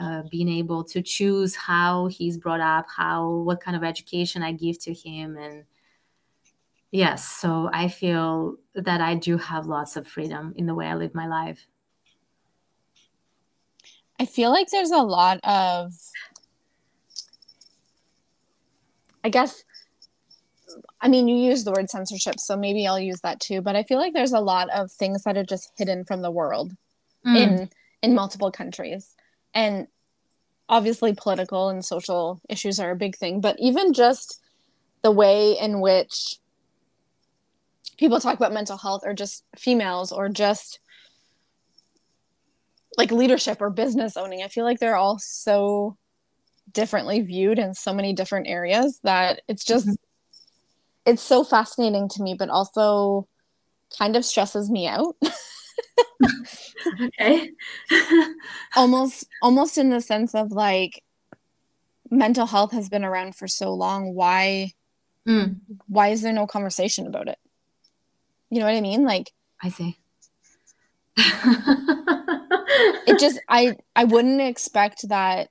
uh, 0.00 0.22
being 0.28 0.48
able 0.48 0.82
to 0.84 1.00
choose 1.00 1.54
how 1.54 2.06
he's 2.06 2.36
brought 2.36 2.60
up, 2.60 2.86
how, 2.94 3.28
what 3.28 3.60
kind 3.60 3.76
of 3.76 3.84
education 3.84 4.42
I 4.42 4.52
give 4.52 4.80
to 4.80 4.92
him 4.92 5.36
and, 5.36 5.64
Yes. 6.92 7.24
So 7.24 7.70
I 7.72 7.86
feel 7.86 8.56
that 8.74 9.00
I 9.00 9.14
do 9.14 9.36
have 9.36 9.66
lots 9.66 9.96
of 9.96 10.08
freedom 10.08 10.54
in 10.56 10.66
the 10.66 10.74
way 10.74 10.86
I 10.86 10.94
live 10.94 11.14
my 11.14 11.28
life. 11.28 11.68
I 14.20 14.26
feel 14.26 14.50
like 14.50 14.68
there's 14.68 14.90
a 14.90 14.98
lot 14.98 15.40
of, 15.44 15.94
I 19.24 19.30
guess, 19.30 19.64
I 21.00 21.08
mean, 21.08 21.26
you 21.26 21.36
use 21.36 21.64
the 21.64 21.72
word 21.72 21.88
censorship, 21.88 22.38
so 22.38 22.54
maybe 22.54 22.86
I'll 22.86 23.00
use 23.00 23.20
that 23.22 23.40
too. 23.40 23.62
But 23.62 23.76
I 23.76 23.82
feel 23.82 23.96
like 23.96 24.12
there's 24.12 24.34
a 24.34 24.40
lot 24.40 24.68
of 24.68 24.92
things 24.92 25.22
that 25.22 25.38
are 25.38 25.44
just 25.44 25.72
hidden 25.78 26.04
from 26.04 26.20
the 26.20 26.30
world 26.30 26.72
mm. 27.26 27.34
in 27.34 27.70
in 28.02 28.14
multiple 28.14 28.52
countries, 28.52 29.14
and 29.54 29.86
obviously 30.68 31.14
political 31.14 31.70
and 31.70 31.82
social 31.82 32.42
issues 32.50 32.78
are 32.78 32.90
a 32.90 32.96
big 32.96 33.16
thing. 33.16 33.40
But 33.40 33.56
even 33.58 33.94
just 33.94 34.42
the 35.00 35.10
way 35.10 35.56
in 35.58 35.80
which 35.80 36.36
people 37.96 38.20
talk 38.20 38.36
about 38.36 38.52
mental 38.52 38.76
health 38.76 39.00
or 39.02 39.14
just 39.14 39.44
females 39.56 40.12
or 40.12 40.28
just 40.28 40.78
like 42.96 43.10
leadership 43.10 43.60
or 43.60 43.70
business 43.70 44.16
owning 44.16 44.42
i 44.42 44.48
feel 44.48 44.64
like 44.64 44.78
they're 44.78 44.96
all 44.96 45.18
so 45.18 45.96
differently 46.72 47.20
viewed 47.20 47.58
in 47.58 47.74
so 47.74 47.92
many 47.92 48.12
different 48.12 48.46
areas 48.46 49.00
that 49.02 49.42
it's 49.48 49.64
just 49.64 49.86
mm-hmm. 49.86 49.94
it's 51.06 51.22
so 51.22 51.42
fascinating 51.42 52.08
to 52.08 52.22
me 52.22 52.34
but 52.38 52.48
also 52.48 53.26
kind 53.98 54.16
of 54.16 54.24
stresses 54.24 54.70
me 54.70 54.86
out 54.86 55.16
okay 57.02 57.50
almost 58.76 59.26
almost 59.42 59.78
in 59.78 59.90
the 59.90 60.00
sense 60.00 60.34
of 60.34 60.52
like 60.52 61.02
mental 62.10 62.46
health 62.46 62.72
has 62.72 62.88
been 62.88 63.04
around 63.04 63.34
for 63.34 63.48
so 63.48 63.72
long 63.72 64.14
why 64.14 64.70
mm. 65.26 65.56
why 65.86 66.08
is 66.08 66.22
there 66.22 66.32
no 66.32 66.46
conversation 66.46 67.06
about 67.06 67.28
it 67.28 67.38
you 68.50 68.58
know 68.58 68.66
what 68.66 68.74
I 68.74 68.80
mean? 68.80 69.04
Like 69.04 69.32
I 69.62 69.68
see. 69.70 69.96
it 73.06 73.18
just 73.18 73.40
I 73.48 73.76
I 73.94 74.04
wouldn't 74.04 74.40
expect 74.40 75.08
that 75.08 75.50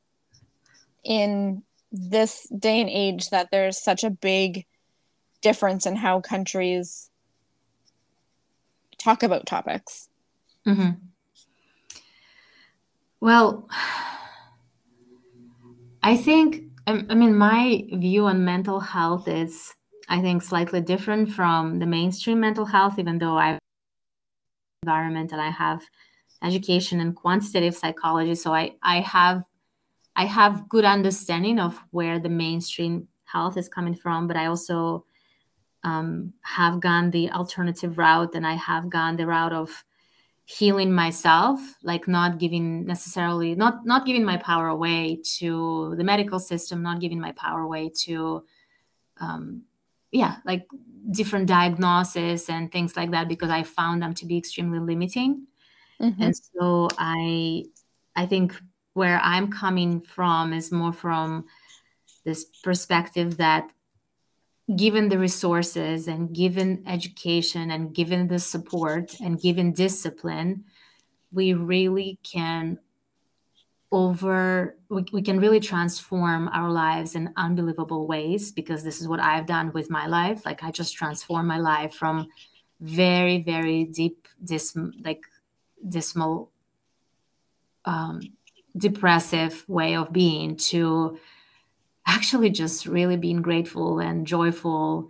in 1.03 1.63
this 1.91 2.47
day 2.57 2.81
and 2.81 2.89
age 2.89 3.29
that 3.29 3.49
there's 3.51 3.81
such 3.81 4.03
a 4.03 4.09
big 4.09 4.65
difference 5.41 5.85
in 5.85 5.95
how 5.95 6.19
countries 6.19 7.09
talk 8.97 9.23
about 9.23 9.45
topics. 9.45 10.09
Mm-hmm. 10.67 10.91
Well, 13.21 13.67
I 16.03 16.15
think 16.15 16.63
I 16.87 17.15
mean 17.15 17.35
my 17.37 17.83
view 17.91 18.25
on 18.25 18.45
mental 18.45 18.79
health 18.79 19.27
is 19.27 19.73
I 20.07 20.21
think 20.21 20.41
slightly 20.41 20.81
different 20.81 21.31
from 21.31 21.79
the 21.79 21.85
mainstream 21.85 22.39
mental 22.39 22.65
health, 22.65 22.97
even 22.97 23.19
though 23.19 23.37
I 23.37 23.59
environment 24.83 25.31
and 25.31 25.41
I 25.41 25.49
have 25.49 25.81
education 26.43 26.99
and 26.99 27.15
quantitative 27.15 27.75
psychology. 27.75 28.35
So 28.35 28.53
I, 28.53 28.75
I 28.81 29.01
have 29.01 29.43
I 30.15 30.25
have 30.25 30.67
good 30.67 30.85
understanding 30.85 31.59
of 31.59 31.79
where 31.91 32.19
the 32.19 32.29
mainstream 32.29 33.07
health 33.23 33.57
is 33.57 33.69
coming 33.69 33.95
from, 33.95 34.27
but 34.27 34.35
I 34.35 34.47
also 34.47 35.05
um, 35.83 36.33
have 36.41 36.81
gone 36.81 37.11
the 37.11 37.31
alternative 37.31 37.97
route 37.97 38.35
and 38.35 38.45
I 38.45 38.55
have 38.55 38.89
gone 38.89 39.15
the 39.15 39.27
route 39.27 39.53
of 39.53 39.83
healing 40.49 40.91
myself 40.91 41.59
like 41.83 42.07
not 42.07 42.39
giving 42.39 42.83
necessarily 42.83 43.53
not 43.53 43.85
not 43.85 44.03
giving 44.03 44.25
my 44.25 44.35
power 44.37 44.67
away 44.67 45.19
to 45.23 45.93
the 45.95 46.03
medical 46.03 46.39
system 46.39 46.81
not 46.81 46.99
giving 46.99 47.19
my 47.19 47.31
power 47.33 47.61
away 47.61 47.87
to 47.87 48.43
um, 49.21 49.61
yeah 50.11 50.37
like 50.45 50.65
different 51.11 51.45
diagnoses 51.47 52.49
and 52.49 52.71
things 52.71 52.97
like 52.97 53.11
that 53.11 53.27
because 53.27 53.51
i 53.51 53.61
found 53.61 54.01
them 54.01 54.11
to 54.11 54.25
be 54.25 54.39
extremely 54.39 54.79
limiting 54.79 55.45
mm-hmm. 56.01 56.21
and 56.21 56.35
so 56.35 56.87
i 56.97 57.63
i 58.15 58.25
think 58.25 58.53
where 58.93 59.19
i'm 59.23 59.51
coming 59.51 60.01
from 60.01 60.53
is 60.53 60.71
more 60.71 60.93
from 60.93 61.45
this 62.25 62.45
perspective 62.63 63.37
that 63.37 63.71
given 64.75 65.09
the 65.09 65.17
resources 65.17 66.07
and 66.07 66.33
given 66.33 66.83
education 66.87 67.71
and 67.71 67.93
given 67.93 68.27
the 68.27 68.39
support 68.39 69.19
and 69.19 69.41
given 69.41 69.71
discipline, 69.71 70.63
we 71.31 71.53
really 71.53 72.19
can 72.23 72.77
over 73.91 74.77
we, 74.89 75.03
we 75.11 75.21
can 75.21 75.39
really 75.39 75.59
transform 75.59 76.47
our 76.49 76.69
lives 76.69 77.15
in 77.15 77.33
unbelievable 77.37 78.05
ways 78.05 78.51
because 78.51 78.83
this 78.83 79.01
is 79.01 79.07
what 79.07 79.19
i've 79.19 79.47
done 79.47 79.71
with 79.73 79.89
my 79.89 80.05
life 80.05 80.45
like 80.45 80.63
i 80.63 80.69
just 80.69 80.93
transformed 80.95 81.47
my 81.47 81.57
life 81.57 81.95
from 81.95 82.27
very 82.81 83.41
very 83.41 83.85
deep 83.85 84.27
dis 84.43 84.77
like 85.03 85.23
dismal 85.87 86.51
um, 87.85 88.21
depressive 88.77 89.67
way 89.67 89.95
of 89.95 90.11
being 90.13 90.55
to 90.55 91.17
actually 92.05 92.49
just 92.49 92.85
really 92.85 93.17
being 93.17 93.41
grateful 93.41 93.99
and 93.99 94.27
joyful 94.27 95.09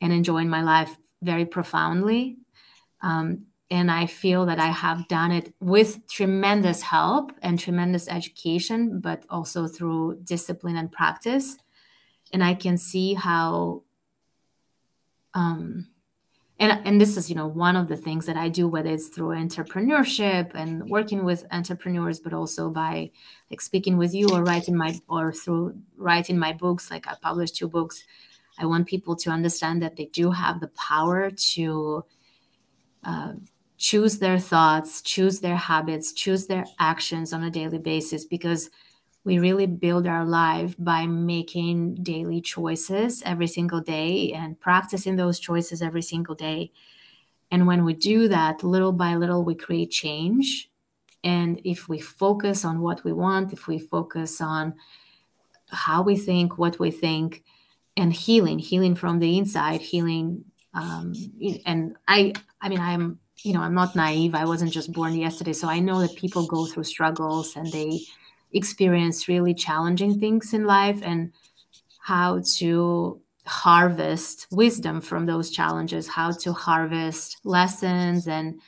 and 0.00 0.12
enjoying 0.12 0.48
my 0.48 0.62
life 0.62 0.96
very 1.22 1.44
profoundly 1.44 2.38
um, 3.00 3.46
and 3.70 3.90
I 3.90 4.06
feel 4.06 4.46
that 4.46 4.58
I 4.58 4.68
have 4.68 5.08
done 5.08 5.30
it 5.30 5.52
with 5.60 6.06
tremendous 6.08 6.82
help 6.82 7.32
and 7.42 7.58
tremendous 7.58 8.08
education, 8.08 9.00
but 9.00 9.24
also 9.28 9.66
through 9.66 10.20
discipline 10.24 10.76
and 10.76 10.90
practice. 10.90 11.56
And 12.32 12.42
I 12.42 12.54
can 12.54 12.78
see 12.78 13.14
how, 13.14 13.82
um, 15.34 15.88
and 16.58 16.80
and 16.84 17.00
this 17.00 17.16
is 17.16 17.28
you 17.30 17.36
know 17.36 17.46
one 17.46 17.76
of 17.76 17.88
the 17.88 17.96
things 17.96 18.26
that 18.26 18.36
I 18.36 18.48
do, 18.48 18.68
whether 18.68 18.90
it's 18.90 19.08
through 19.08 19.28
entrepreneurship 19.28 20.54
and 20.54 20.88
working 20.88 21.24
with 21.24 21.46
entrepreneurs, 21.52 22.20
but 22.20 22.32
also 22.32 22.68
by 22.70 23.10
like 23.50 23.60
speaking 23.60 23.96
with 23.96 24.14
you 24.14 24.28
or 24.30 24.42
writing 24.42 24.76
my 24.76 24.98
or 25.08 25.32
through 25.32 25.76
writing 25.96 26.38
my 26.38 26.52
books. 26.52 26.90
Like 26.90 27.06
I 27.06 27.14
published 27.20 27.56
two 27.56 27.68
books. 27.68 28.04
I 28.58 28.66
want 28.66 28.88
people 28.88 29.14
to 29.16 29.30
understand 29.30 29.82
that 29.82 29.96
they 29.96 30.06
do 30.06 30.30
have 30.30 30.60
the 30.60 30.68
power 30.68 31.30
to. 31.30 32.04
Uh, 33.04 33.34
choose 33.78 34.18
their 34.18 34.40
thoughts, 34.40 35.00
choose 35.02 35.38
their 35.38 35.56
habits, 35.56 36.12
choose 36.12 36.48
their 36.48 36.64
actions 36.80 37.32
on 37.32 37.44
a 37.44 37.50
daily 37.50 37.78
basis 37.78 38.24
because 38.24 38.70
we 39.28 39.38
really 39.38 39.66
build 39.66 40.06
our 40.06 40.24
life 40.24 40.74
by 40.78 41.06
making 41.06 41.96
daily 41.96 42.40
choices 42.40 43.22
every 43.26 43.46
single 43.46 43.82
day 43.82 44.32
and 44.32 44.58
practicing 44.58 45.16
those 45.16 45.38
choices 45.38 45.82
every 45.82 46.00
single 46.00 46.34
day. 46.34 46.72
And 47.50 47.66
when 47.66 47.84
we 47.84 47.92
do 47.92 48.28
that, 48.28 48.64
little 48.64 48.90
by 48.90 49.16
little, 49.16 49.44
we 49.44 49.54
create 49.54 49.90
change. 49.90 50.70
And 51.22 51.60
if 51.62 51.90
we 51.90 51.98
focus 51.98 52.64
on 52.64 52.80
what 52.80 53.04
we 53.04 53.12
want, 53.12 53.52
if 53.52 53.66
we 53.66 53.78
focus 53.78 54.40
on 54.40 54.74
how 55.68 56.00
we 56.00 56.16
think, 56.16 56.56
what 56.56 56.78
we 56.78 56.90
think, 56.90 57.44
and 57.98 58.10
healing, 58.10 58.58
healing 58.58 58.94
from 58.94 59.18
the 59.18 59.36
inside, 59.36 59.82
healing. 59.82 60.46
Um, 60.72 61.12
and 61.66 61.96
I, 62.08 62.32
I 62.62 62.70
mean, 62.70 62.80
I'm 62.80 63.18
you 63.44 63.52
know, 63.52 63.60
I'm 63.60 63.74
not 63.74 63.94
naive. 63.94 64.34
I 64.34 64.44
wasn't 64.46 64.72
just 64.72 64.92
born 64.92 65.14
yesterday. 65.14 65.52
So 65.52 65.68
I 65.68 65.78
know 65.78 66.00
that 66.00 66.16
people 66.16 66.46
go 66.46 66.66
through 66.66 66.84
struggles 66.84 67.54
and 67.54 67.70
they 67.70 68.00
experience 68.52 69.28
really 69.28 69.54
challenging 69.54 70.18
things 70.18 70.54
in 70.54 70.64
life 70.64 71.00
and 71.02 71.32
how 71.98 72.40
to 72.56 73.20
harvest 73.46 74.46
wisdom 74.50 75.00
from 75.00 75.26
those 75.26 75.50
challenges, 75.50 76.08
how 76.08 76.30
to 76.30 76.52
harvest 76.52 77.38
lessons 77.44 78.28
and 78.28 78.60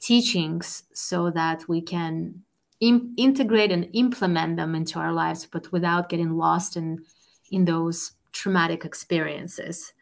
teachings 0.00 0.84
so 0.92 1.30
that 1.30 1.66
we 1.68 1.80
can 1.80 2.42
integrate 2.80 3.72
and 3.72 3.88
implement 3.92 4.56
them 4.56 4.74
into 4.74 4.98
our 4.98 5.12
lives, 5.12 5.46
but 5.46 5.72
without 5.72 6.08
getting 6.08 6.36
lost 6.36 6.76
in 6.76 7.04
in 7.50 7.64
those 7.64 8.12
traumatic 8.32 8.84
experiences. 8.84 9.92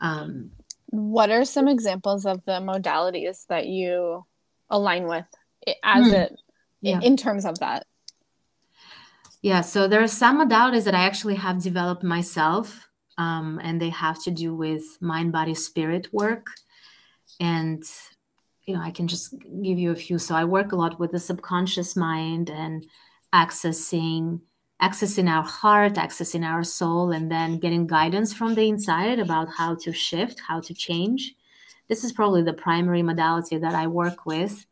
Um, 0.00 0.50
what 0.86 1.30
are 1.30 1.44
some 1.44 1.68
examples 1.68 2.26
of 2.26 2.44
the 2.46 2.60
modalities 2.60 3.46
that 3.46 3.66
you 3.66 4.24
align 4.70 5.06
with 5.06 5.26
as 5.84 6.06
mm. 6.06 6.14
it 6.14 6.40
yeah. 6.80 7.00
in 7.00 7.16
terms 7.16 7.44
of 7.44 7.58
that? 7.60 7.86
Yeah, 9.42 9.62
so 9.62 9.88
there 9.88 10.02
are 10.02 10.08
some 10.08 10.38
modalities 10.46 10.84
that 10.84 10.94
I 10.94 11.04
actually 11.04 11.36
have 11.36 11.62
developed 11.62 12.02
myself, 12.02 12.88
um, 13.16 13.58
and 13.62 13.80
they 13.80 13.88
have 13.88 14.22
to 14.24 14.30
do 14.30 14.54
with 14.54 14.82
mind, 15.00 15.32
body, 15.32 15.54
spirit 15.54 16.08
work. 16.12 16.46
And 17.38 17.82
you 18.66 18.74
know, 18.74 18.82
I 18.82 18.90
can 18.90 19.08
just 19.08 19.34
give 19.62 19.78
you 19.78 19.90
a 19.90 19.96
few. 19.96 20.18
So 20.18 20.34
I 20.34 20.44
work 20.44 20.72
a 20.72 20.76
lot 20.76 21.00
with 21.00 21.12
the 21.12 21.18
subconscious 21.18 21.96
mind 21.96 22.50
and 22.50 22.86
accessing 23.34 24.40
accessing 24.82 25.28
our 25.28 25.42
heart, 25.42 25.94
accessing 25.94 26.42
our 26.42 26.64
soul, 26.64 27.10
and 27.10 27.30
then 27.30 27.58
getting 27.58 27.86
guidance 27.86 28.32
from 28.32 28.54
the 28.54 28.66
inside 28.66 29.18
about 29.18 29.48
how 29.54 29.74
to 29.74 29.92
shift, 29.92 30.40
how 30.40 30.58
to 30.58 30.72
change. 30.72 31.34
This 31.88 32.02
is 32.02 32.12
probably 32.12 32.42
the 32.42 32.54
primary 32.54 33.02
modality 33.02 33.58
that 33.58 33.74
I 33.74 33.86
work 33.88 34.24
with 34.24 34.64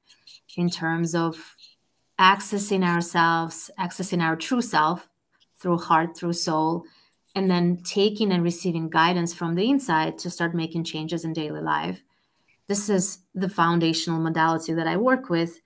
in 0.56 0.70
terms 0.70 1.14
of 1.14 1.36
accessing 2.20 2.84
ourselves, 2.84 3.70
accessing 3.78 4.22
our 4.22 4.36
true 4.36 4.62
self 4.62 5.08
through 5.58 5.78
heart, 5.78 6.16
through 6.16 6.32
soul, 6.32 6.84
and 7.34 7.50
then 7.50 7.78
taking 7.84 8.32
and 8.32 8.42
receiving 8.42 8.88
guidance 8.88 9.34
from 9.34 9.54
the 9.54 9.68
inside 9.68 10.18
to 10.18 10.30
start 10.30 10.54
making 10.54 10.84
changes 10.84 11.24
in 11.24 11.32
daily 11.32 11.60
life. 11.60 12.02
This 12.66 12.88
is 12.88 13.18
the 13.34 13.48
foundational 13.48 14.20
modality 14.20 14.74
that 14.74 14.86
I 14.86 14.96
work 14.96 15.30
with. 15.30 15.60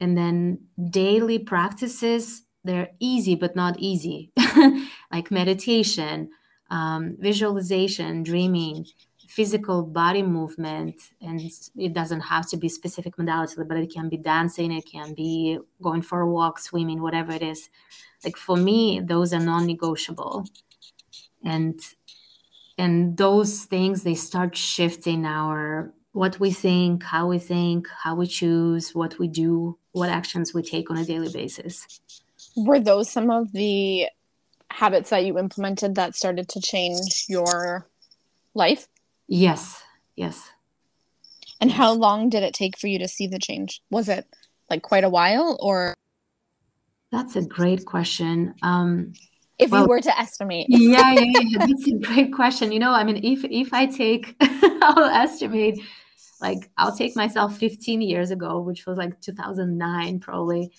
And 0.00 0.16
then 0.16 0.58
daily 0.90 1.38
practices 1.38 2.42
they're 2.66 2.90
easy 2.98 3.34
but 3.34 3.56
not 3.56 3.78
easy 3.78 4.32
like 5.12 5.30
meditation 5.30 6.28
um, 6.68 7.16
visualization 7.20 8.24
dreaming 8.24 8.84
physical 9.36 9.82
body 9.82 10.22
movement 10.22 10.94
and 11.20 11.38
it 11.76 11.92
doesn't 11.92 12.22
have 12.22 12.48
to 12.48 12.56
be 12.56 12.70
specific 12.70 13.18
modality 13.18 13.54
but 13.68 13.76
it 13.76 13.92
can 13.92 14.08
be 14.08 14.16
dancing 14.16 14.72
it 14.72 14.86
can 14.90 15.12
be 15.12 15.58
going 15.82 16.00
for 16.00 16.22
a 16.22 16.30
walk 16.38 16.58
swimming 16.58 17.02
whatever 17.02 17.32
it 17.32 17.42
is. 17.42 17.68
Like 18.24 18.38
for 18.38 18.56
me 18.56 18.98
those 19.04 19.34
are 19.34 19.44
non-negotiable. 19.52 20.46
And 21.44 21.78
and 22.78 23.18
those 23.18 23.64
things 23.64 24.04
they 24.04 24.14
start 24.14 24.56
shifting 24.56 25.26
our 25.26 25.92
what 26.12 26.40
we 26.40 26.50
think 26.50 27.02
how 27.02 27.28
we 27.28 27.38
think 27.38 27.86
how 28.04 28.14
we 28.14 28.26
choose 28.26 28.94
what 28.94 29.18
we 29.18 29.28
do 29.28 29.76
what 29.92 30.08
actions 30.08 30.54
we 30.54 30.62
take 30.62 30.90
on 30.90 30.96
a 30.96 31.04
daily 31.04 31.30
basis. 31.30 32.00
Were 32.56 32.80
those 32.80 33.10
some 33.10 33.30
of 33.30 33.52
the 33.52 34.06
habits 34.70 35.10
that 35.10 35.26
you 35.26 35.38
implemented 35.38 35.94
that 35.96 36.14
started 36.14 36.48
to 36.48 36.60
change 36.60 37.26
your 37.28 37.86
life? 38.54 38.88
Yes. 39.28 39.82
Yes. 40.14 40.50
And 41.60 41.70
how 41.70 41.92
long 41.92 42.28
did 42.28 42.42
it 42.42 42.54
take 42.54 42.78
for 42.78 42.86
you 42.86 42.98
to 42.98 43.08
see 43.08 43.26
the 43.26 43.38
change? 43.38 43.80
Was 43.90 44.08
it 44.08 44.26
like 44.70 44.82
quite 44.82 45.04
a 45.04 45.08
while 45.08 45.56
or 45.60 45.94
That's 47.10 47.36
a 47.36 47.42
great 47.42 47.84
question. 47.86 48.54
Um 48.62 49.12
if 49.58 49.70
well, 49.70 49.82
you 49.82 49.88
were 49.88 50.00
to 50.00 50.18
estimate. 50.18 50.66
yeah, 50.68 51.12
yeah, 51.12 51.22
yeah, 51.24 51.66
that's 51.66 51.86
a 51.88 51.98
great 51.98 52.32
question. 52.32 52.72
You 52.72 52.78
know, 52.78 52.92
I 52.92 53.04
mean, 53.04 53.24
if 53.24 53.42
if 53.44 53.72
I 53.72 53.86
take, 53.86 54.36
I'll 54.40 55.04
estimate, 55.04 55.80
like 56.42 56.70
I'll 56.76 56.94
take 56.94 57.16
myself 57.16 57.56
15 57.56 58.02
years 58.02 58.30
ago, 58.30 58.60
which 58.60 58.84
was 58.86 58.98
like 58.98 59.18
2009 59.22 60.20
probably, 60.20 60.72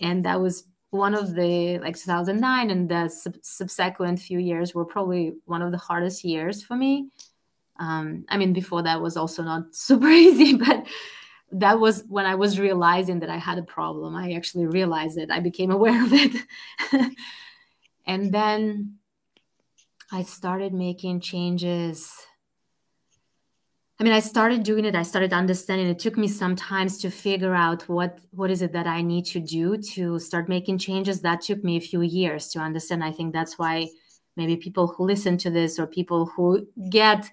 and 0.00 0.24
that 0.24 0.40
was 0.40 0.64
one 0.90 1.14
of 1.14 1.34
the 1.34 1.78
like 1.78 1.96
2009 1.96 2.70
and 2.70 2.88
the 2.88 3.08
sub- 3.08 3.36
subsequent 3.42 4.18
few 4.18 4.38
years 4.38 4.74
were 4.74 4.84
probably 4.84 5.34
one 5.44 5.62
of 5.62 5.70
the 5.70 5.78
hardest 5.78 6.24
years 6.24 6.62
for 6.62 6.76
me 6.76 7.08
um, 7.78 8.24
i 8.28 8.36
mean 8.36 8.52
before 8.52 8.82
that 8.82 9.00
was 9.00 9.16
also 9.16 9.42
not 9.42 9.62
super 9.74 10.08
easy 10.08 10.56
but 10.56 10.86
that 11.52 11.78
was 11.78 12.04
when 12.08 12.26
i 12.26 12.34
was 12.34 12.58
realizing 12.58 13.20
that 13.20 13.30
i 13.30 13.36
had 13.36 13.58
a 13.58 13.62
problem 13.62 14.14
i 14.14 14.32
actually 14.32 14.66
realized 14.66 15.18
it 15.18 15.30
i 15.30 15.40
became 15.40 15.70
aware 15.78 16.04
of 16.04 16.12
it 16.12 16.44
and 18.06 18.32
then 18.32 18.96
i 20.12 20.22
started 20.22 20.72
making 20.72 21.20
changes 21.20 22.12
I 23.98 24.04
mean, 24.04 24.12
I 24.12 24.20
started 24.20 24.62
doing 24.62 24.84
it. 24.84 24.94
I 24.94 25.02
started 25.02 25.32
understanding. 25.32 25.86
It 25.86 25.98
took 25.98 26.18
me 26.18 26.28
some 26.28 26.54
times 26.54 26.98
to 26.98 27.10
figure 27.10 27.54
out 27.54 27.88
what 27.88 28.18
what 28.32 28.50
is 28.50 28.60
it 28.60 28.72
that 28.72 28.86
I 28.86 29.00
need 29.00 29.24
to 29.26 29.40
do 29.40 29.78
to 29.94 30.18
start 30.18 30.50
making 30.50 30.78
changes. 30.78 31.22
That 31.22 31.40
took 31.40 31.64
me 31.64 31.78
a 31.78 31.80
few 31.80 32.02
years 32.02 32.48
to 32.48 32.58
understand. 32.58 33.02
I 33.02 33.10
think 33.10 33.32
that's 33.32 33.58
why 33.58 33.88
maybe 34.36 34.56
people 34.56 34.86
who 34.86 35.06
listen 35.06 35.38
to 35.38 35.50
this 35.50 35.78
or 35.78 35.86
people 35.86 36.26
who 36.26 36.66
get 36.90 37.30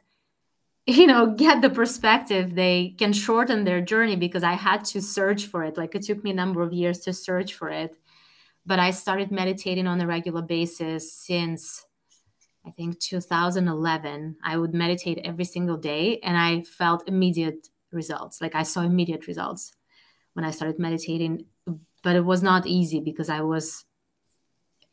you 0.87 1.07
know 1.07 1.27
get 1.27 1.61
the 1.61 1.69
perspective 1.69 2.55
they 2.55 2.93
can 2.97 3.13
shorten 3.13 3.63
their 3.63 3.81
journey 3.81 4.15
because 4.15 4.43
i 4.43 4.53
had 4.53 4.83
to 4.83 5.01
search 5.01 5.45
for 5.45 5.63
it 5.63 5.77
like 5.77 5.95
it 5.95 6.03
took 6.03 6.23
me 6.23 6.31
a 6.31 6.33
number 6.33 6.61
of 6.61 6.73
years 6.73 6.99
to 6.99 7.13
search 7.13 7.53
for 7.53 7.69
it 7.69 7.95
but 8.65 8.79
i 8.79 8.91
started 8.91 9.31
meditating 9.31 9.87
on 9.87 10.01
a 10.01 10.07
regular 10.07 10.41
basis 10.41 11.11
since 11.13 11.85
I 12.65 12.71
think 12.71 12.97
2011, 13.01 14.37
I 14.41 14.55
would 14.55 14.73
meditate 14.73 15.19
every 15.25 15.43
single 15.43 15.75
day 15.75 16.19
and 16.23 16.37
I 16.37 16.61
felt 16.61 17.09
immediate 17.09 17.67
results. 17.91 18.39
Like 18.39 18.55
I 18.55 18.63
saw 18.63 18.83
immediate 18.83 19.27
results 19.27 19.73
when 20.31 20.45
I 20.45 20.51
started 20.51 20.79
meditating, 20.79 21.43
but 22.03 22.15
it 22.15 22.23
was 22.23 22.41
not 22.41 22.65
easy 22.65 23.01
because 23.01 23.27
I 23.27 23.41
was, 23.41 23.83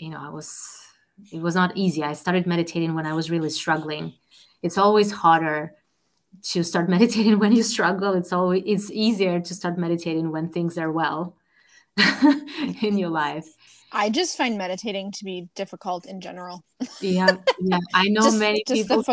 you 0.01 0.09
know, 0.09 0.19
I 0.21 0.31
was, 0.31 0.69
it 1.33 1.41
was 1.41 1.55
not 1.55 1.77
easy. 1.77 2.03
I 2.03 2.15
started 2.15 2.45
meditating 2.45 2.97
when 2.97 3.07
I 3.07 3.13
was 3.13 3.31
really 3.31 3.51
struggling 3.51 4.15
it's 4.63 4.79
always 4.79 5.11
harder 5.11 5.75
to 6.53 6.63
start 6.63 6.89
meditating 6.97 7.39
when 7.39 7.53
you 7.53 7.63
struggle. 7.63 8.15
It's 8.15 8.33
always 8.33 8.63
it's 8.67 8.91
easier 8.91 9.41
to 9.41 9.55
start 9.55 9.79
meditating 9.79 10.31
when 10.31 10.51
things 10.51 10.79
are 10.79 10.93
well 10.93 11.37
in 12.83 12.99
your 12.99 13.11
life. 13.11 13.47
I 13.93 14.09
just 14.09 14.37
find 14.37 14.57
meditating 14.57 15.11
to 15.13 15.25
be 15.25 15.49
difficult 15.57 16.07
in 16.07 16.21
general. 16.21 16.65
Yeah 17.01 17.37
yeah. 17.61 17.79
I 17.95 18.05
know 18.09 18.23
just, 18.23 18.39
many 18.39 18.63
just 18.67 18.89
people 18.89 19.05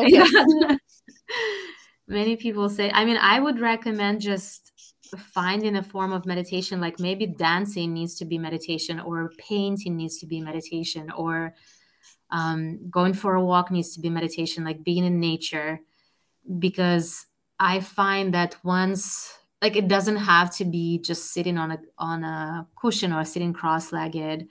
many 2.08 2.38
people 2.38 2.70
say 2.70 2.90
i 2.94 3.04
mean 3.04 3.18
i 3.18 3.40
would 3.40 3.60
recommend 3.60 4.22
just 4.22 4.72
finding 5.18 5.76
a 5.76 5.84
form 5.84 6.12
of 6.12 6.26
meditation 6.26 6.82
like 6.82 7.00
maybe 7.00 7.26
dancing 7.26 7.94
needs 7.94 8.16
to 8.16 8.26
be 8.26 8.38
meditation 8.38 9.00
or 9.00 9.32
painting 9.38 9.96
needs 9.96 10.18
to 10.20 10.26
be 10.26 10.42
meditation 10.42 11.12
or 11.12 11.54
um, 12.30 12.90
going 12.90 13.14
for 13.14 13.36
a 13.36 13.44
walk 13.44 13.72
needs 13.72 13.94
to 13.94 14.02
be 14.02 14.10
meditation 14.10 14.66
like 14.66 14.84
being 14.84 15.06
in 15.06 15.18
nature 15.20 15.80
because 16.60 17.26
i 17.60 17.80
find 17.80 18.34
that 18.34 18.56
once 18.64 19.38
like 19.62 19.76
it 19.76 19.88
doesn't 19.88 20.18
have 20.18 20.56
to 20.58 20.66
be 20.66 21.00
just 21.00 21.34
sitting 21.34 21.58
on 21.58 21.72
a 21.72 21.80
on 21.98 22.24
a 22.24 22.68
cushion 22.80 23.14
or 23.14 23.26
sitting 23.26 23.54
cross-legged. 23.54 24.48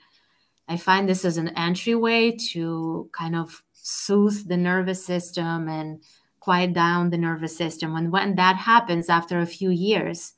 I 0.67 0.77
find 0.77 1.07
this 1.07 1.23
as 1.23 1.37
an 1.37 1.49
entryway 1.49 2.35
to 2.51 3.09
kind 3.13 3.35
of 3.35 3.63
soothe 3.73 4.47
the 4.47 4.57
nervous 4.57 5.05
system 5.05 5.69
and 5.69 6.03
quiet 6.41 6.73
down 6.73 7.09
the 7.09 7.17
nervous 7.17 7.55
system. 7.55 7.95
And 7.95 8.11
when 8.11 8.35
that 8.35 8.57
happens 8.57 9.09
after 9.09 9.39
a 9.39 9.45
few 9.45 9.69
years 9.69 10.33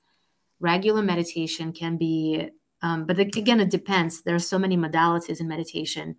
regular 0.60 1.02
meditation 1.02 1.72
can 1.72 1.98
be 1.98 2.50
um, 2.82 3.06
but 3.06 3.18
again 3.20 3.60
it 3.60 3.72
depends. 3.72 4.22
There 4.22 4.36
are 4.36 4.40
so 4.40 4.60
many 4.60 4.78
modalities 4.78 5.40
in 5.42 5.48
meditation 5.48 6.16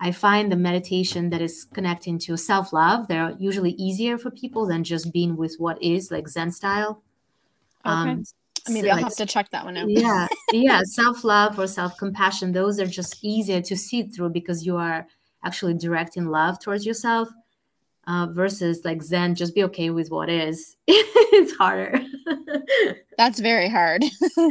i 0.00 0.10
find 0.10 0.50
the 0.50 0.56
meditation 0.56 1.30
that 1.30 1.40
is 1.40 1.66
connecting 1.74 2.18
to 2.18 2.36
self-love 2.36 3.08
they're 3.08 3.34
usually 3.38 3.72
easier 3.72 4.18
for 4.18 4.30
people 4.30 4.66
than 4.66 4.84
just 4.84 5.12
being 5.12 5.36
with 5.36 5.54
what 5.58 5.80
is 5.82 6.10
like 6.10 6.28
zen 6.28 6.50
style 6.50 7.02
okay. 7.86 8.10
Um, 8.10 8.24
maybe 8.68 8.90
i'll 8.90 8.96
like, 8.96 9.04
have 9.04 9.16
to 9.16 9.26
check 9.26 9.50
that 9.50 9.64
one 9.64 9.76
out 9.76 9.88
yeah 9.88 10.26
yeah 10.52 10.82
self-love 10.84 11.58
or 11.58 11.66
self-compassion 11.66 12.52
those 12.52 12.78
are 12.78 12.86
just 12.86 13.18
easier 13.22 13.62
to 13.62 13.76
see 13.76 14.04
through 14.04 14.30
because 14.30 14.66
you 14.66 14.76
are 14.76 15.06
actually 15.44 15.74
directing 15.74 16.26
love 16.26 16.58
towards 16.58 16.84
yourself 16.84 17.28
uh, 18.08 18.26
versus 18.26 18.84
like 18.84 19.02
Zen, 19.02 19.34
just 19.34 19.54
be 19.54 19.62
okay 19.64 19.90
with 19.90 20.10
what 20.10 20.30
is. 20.30 20.76
it's 20.88 21.54
harder. 21.56 22.00
That's 23.18 23.38
very 23.38 23.68
hard. 23.68 24.02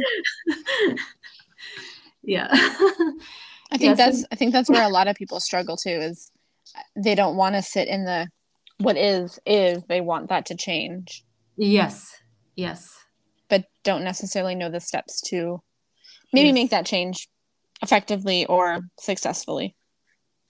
yeah. 2.22 2.76
I 3.70 3.78
think 3.78 3.96
that's 3.96 4.24
I 4.32 4.36
think 4.36 4.52
that's 4.52 4.70
where 4.70 4.84
a 4.84 4.88
lot 4.88 5.08
of 5.08 5.16
people 5.16 5.40
struggle 5.40 5.76
too 5.76 5.90
is 5.90 6.30
they 6.96 7.14
don't 7.14 7.36
want 7.36 7.54
to 7.54 7.62
sit 7.62 7.88
in 7.88 8.04
the 8.04 8.28
what 8.78 8.96
is 8.96 9.38
is 9.44 9.84
they 9.88 10.00
want 10.00 10.28
that 10.28 10.46
to 10.46 10.56
change. 10.56 11.24
Yes. 11.56 12.16
Yes. 12.54 12.94
But 13.48 13.64
don't 13.84 14.04
necessarily 14.04 14.54
know 14.54 14.70
the 14.70 14.80
steps 14.80 15.20
to 15.28 15.60
maybe 16.32 16.48
yes. 16.48 16.54
make 16.54 16.70
that 16.70 16.86
change 16.86 17.28
effectively 17.82 18.46
or 18.46 18.80
successfully. 18.98 19.74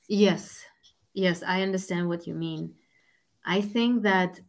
Yes. 0.09 0.65
Yes, 1.15 1.43
I 1.43 1.63
understand 1.63 2.09
what 2.09 2.27
you 2.27 2.35
mean. 2.35 2.75
I 3.45 3.61
think 3.61 4.03
that 4.03 4.41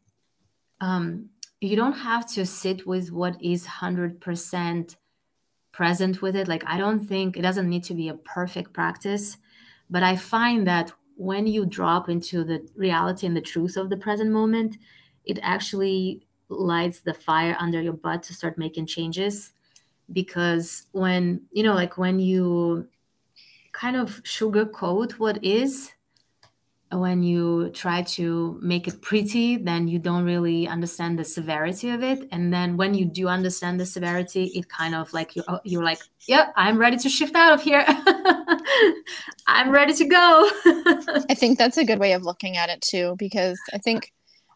um, 0.82 1.30
you 1.62 1.76
don't 1.76 1.94
have 1.94 2.28
to 2.34 2.46
sit 2.46 2.86
with 2.86 3.12
what 3.12 3.42
is 3.42 3.66
100% 3.66 4.96
present 5.80 6.22
with 6.22 6.36
it. 6.36 6.50
Like, 6.50 6.66
I 6.68 6.78
don't 6.78 7.00
think 7.00 7.38
it 7.38 7.42
doesn't 7.42 7.70
need 7.70 7.86
to 7.86 7.94
be 7.94 8.10
a 8.10 8.14
perfect 8.38 8.74
practice, 8.74 9.38
but 9.90 10.04
I 10.04 10.18
find 10.18 10.68
that 10.68 10.92
when 11.16 11.48
you 11.48 11.66
drop 11.66 12.10
into 12.10 12.44
the 12.44 12.68
reality 12.76 13.26
and 13.28 13.34
the 13.38 13.50
truth 13.54 13.78
of 13.78 13.90
the 13.90 13.96
present 13.96 14.30
moment, 14.30 14.76
it 15.24 15.40
actually 15.42 16.28
lights 16.50 17.00
the 17.00 17.14
fire 17.14 17.56
under 17.62 17.82
your 17.82 17.94
butt 17.94 18.24
to 18.24 18.34
start 18.34 18.58
making 18.58 18.88
changes. 18.88 19.54
Because 20.12 20.88
when, 20.92 21.44
you 21.54 21.64
know, 21.64 21.76
like 21.76 21.98
when 21.98 22.20
you 22.20 22.86
kind 23.72 23.96
of 23.96 24.22
sugarcoat 24.24 25.14
what 25.14 25.42
is, 25.42 25.94
when 26.92 27.22
you 27.22 27.70
try 27.70 28.02
to 28.02 28.58
make 28.64 28.88
it 28.88 29.02
pretty, 29.02 29.58
then 29.58 29.88
you 29.88 30.00
don't 30.00 30.24
really 30.24 30.68
understand 30.68 31.20
the 31.20 31.24
severity 31.24 31.92
of 31.92 32.02
it. 32.02 32.28
And 32.32 32.52
then 32.52 32.78
when 32.78 32.96
you 32.96 33.06
do 33.06 33.28
understand 33.28 33.80
the 33.80 33.86
severity, 33.86 34.46
it 34.56 34.68
kind 34.70 34.96
of 34.96 35.14
like 35.14 35.36
you 35.36 35.44
oh, 35.48 35.60
you're 35.64 35.84
like, 35.84 36.00
yeah, 36.28 36.52
I'm 36.56 36.78
ready 36.80 36.98
to 36.98 37.10
shift 37.10 37.36
out 37.36 37.54
of 37.54 37.62
here. 37.62 37.86
I'm 39.48 39.70
ready 39.70 39.94
to 39.94 40.06
go. 40.06 40.50
I 41.30 41.36
think 41.36 41.60
that's 41.60 41.78
a 41.78 41.86
good 41.86 42.00
way 42.00 42.14
of 42.14 42.24
looking 42.24 42.58
at 42.58 42.70
it 42.70 42.82
too, 42.82 43.16
because 43.20 43.60
I 43.72 43.78
think 43.78 44.12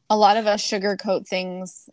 a 0.09 0.17
lot 0.17 0.37
of 0.37 0.47
us 0.47 0.67
sugarcoat 0.67 1.27
things, 1.27 1.87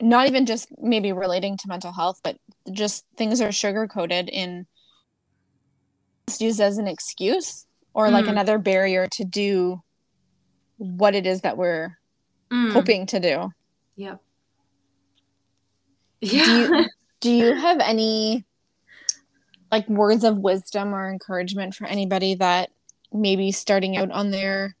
not 0.00 0.26
even 0.26 0.44
just 0.44 0.68
maybe 0.78 1.12
relating 1.12 1.56
to 1.56 1.68
mental 1.68 1.92
health, 1.92 2.20
but 2.22 2.36
just 2.70 3.06
things 3.16 3.40
are 3.40 3.52
sugar 3.52 3.86
coated 3.86 4.28
in 4.28 4.66
used 6.38 6.60
as 6.60 6.78
an 6.78 6.86
excuse 6.86 7.66
or 7.94 8.10
like 8.10 8.26
mm. 8.26 8.30
another 8.30 8.58
barrier 8.58 9.06
to 9.12 9.24
do 9.24 9.82
what 10.78 11.14
it 11.14 11.26
is 11.26 11.42
that 11.42 11.56
we're 11.56 11.98
mm. 12.50 12.72
hoping 12.72 13.06
to 13.06 13.20
do. 13.20 13.52
Yep. 13.96 14.20
Yeah. 16.20 16.44
Do 16.44 16.50
you, 16.50 16.84
do 17.20 17.30
you 17.30 17.54
have 17.54 17.80
any 17.80 18.44
like 19.70 19.88
words 19.88 20.24
of 20.24 20.38
wisdom 20.38 20.94
or 20.94 21.10
encouragement 21.10 21.74
for 21.74 21.86
anybody 21.86 22.34
that 22.34 22.70
maybe 23.12 23.52
starting 23.52 23.96
out 23.96 24.10
on 24.10 24.30
their 24.30 24.76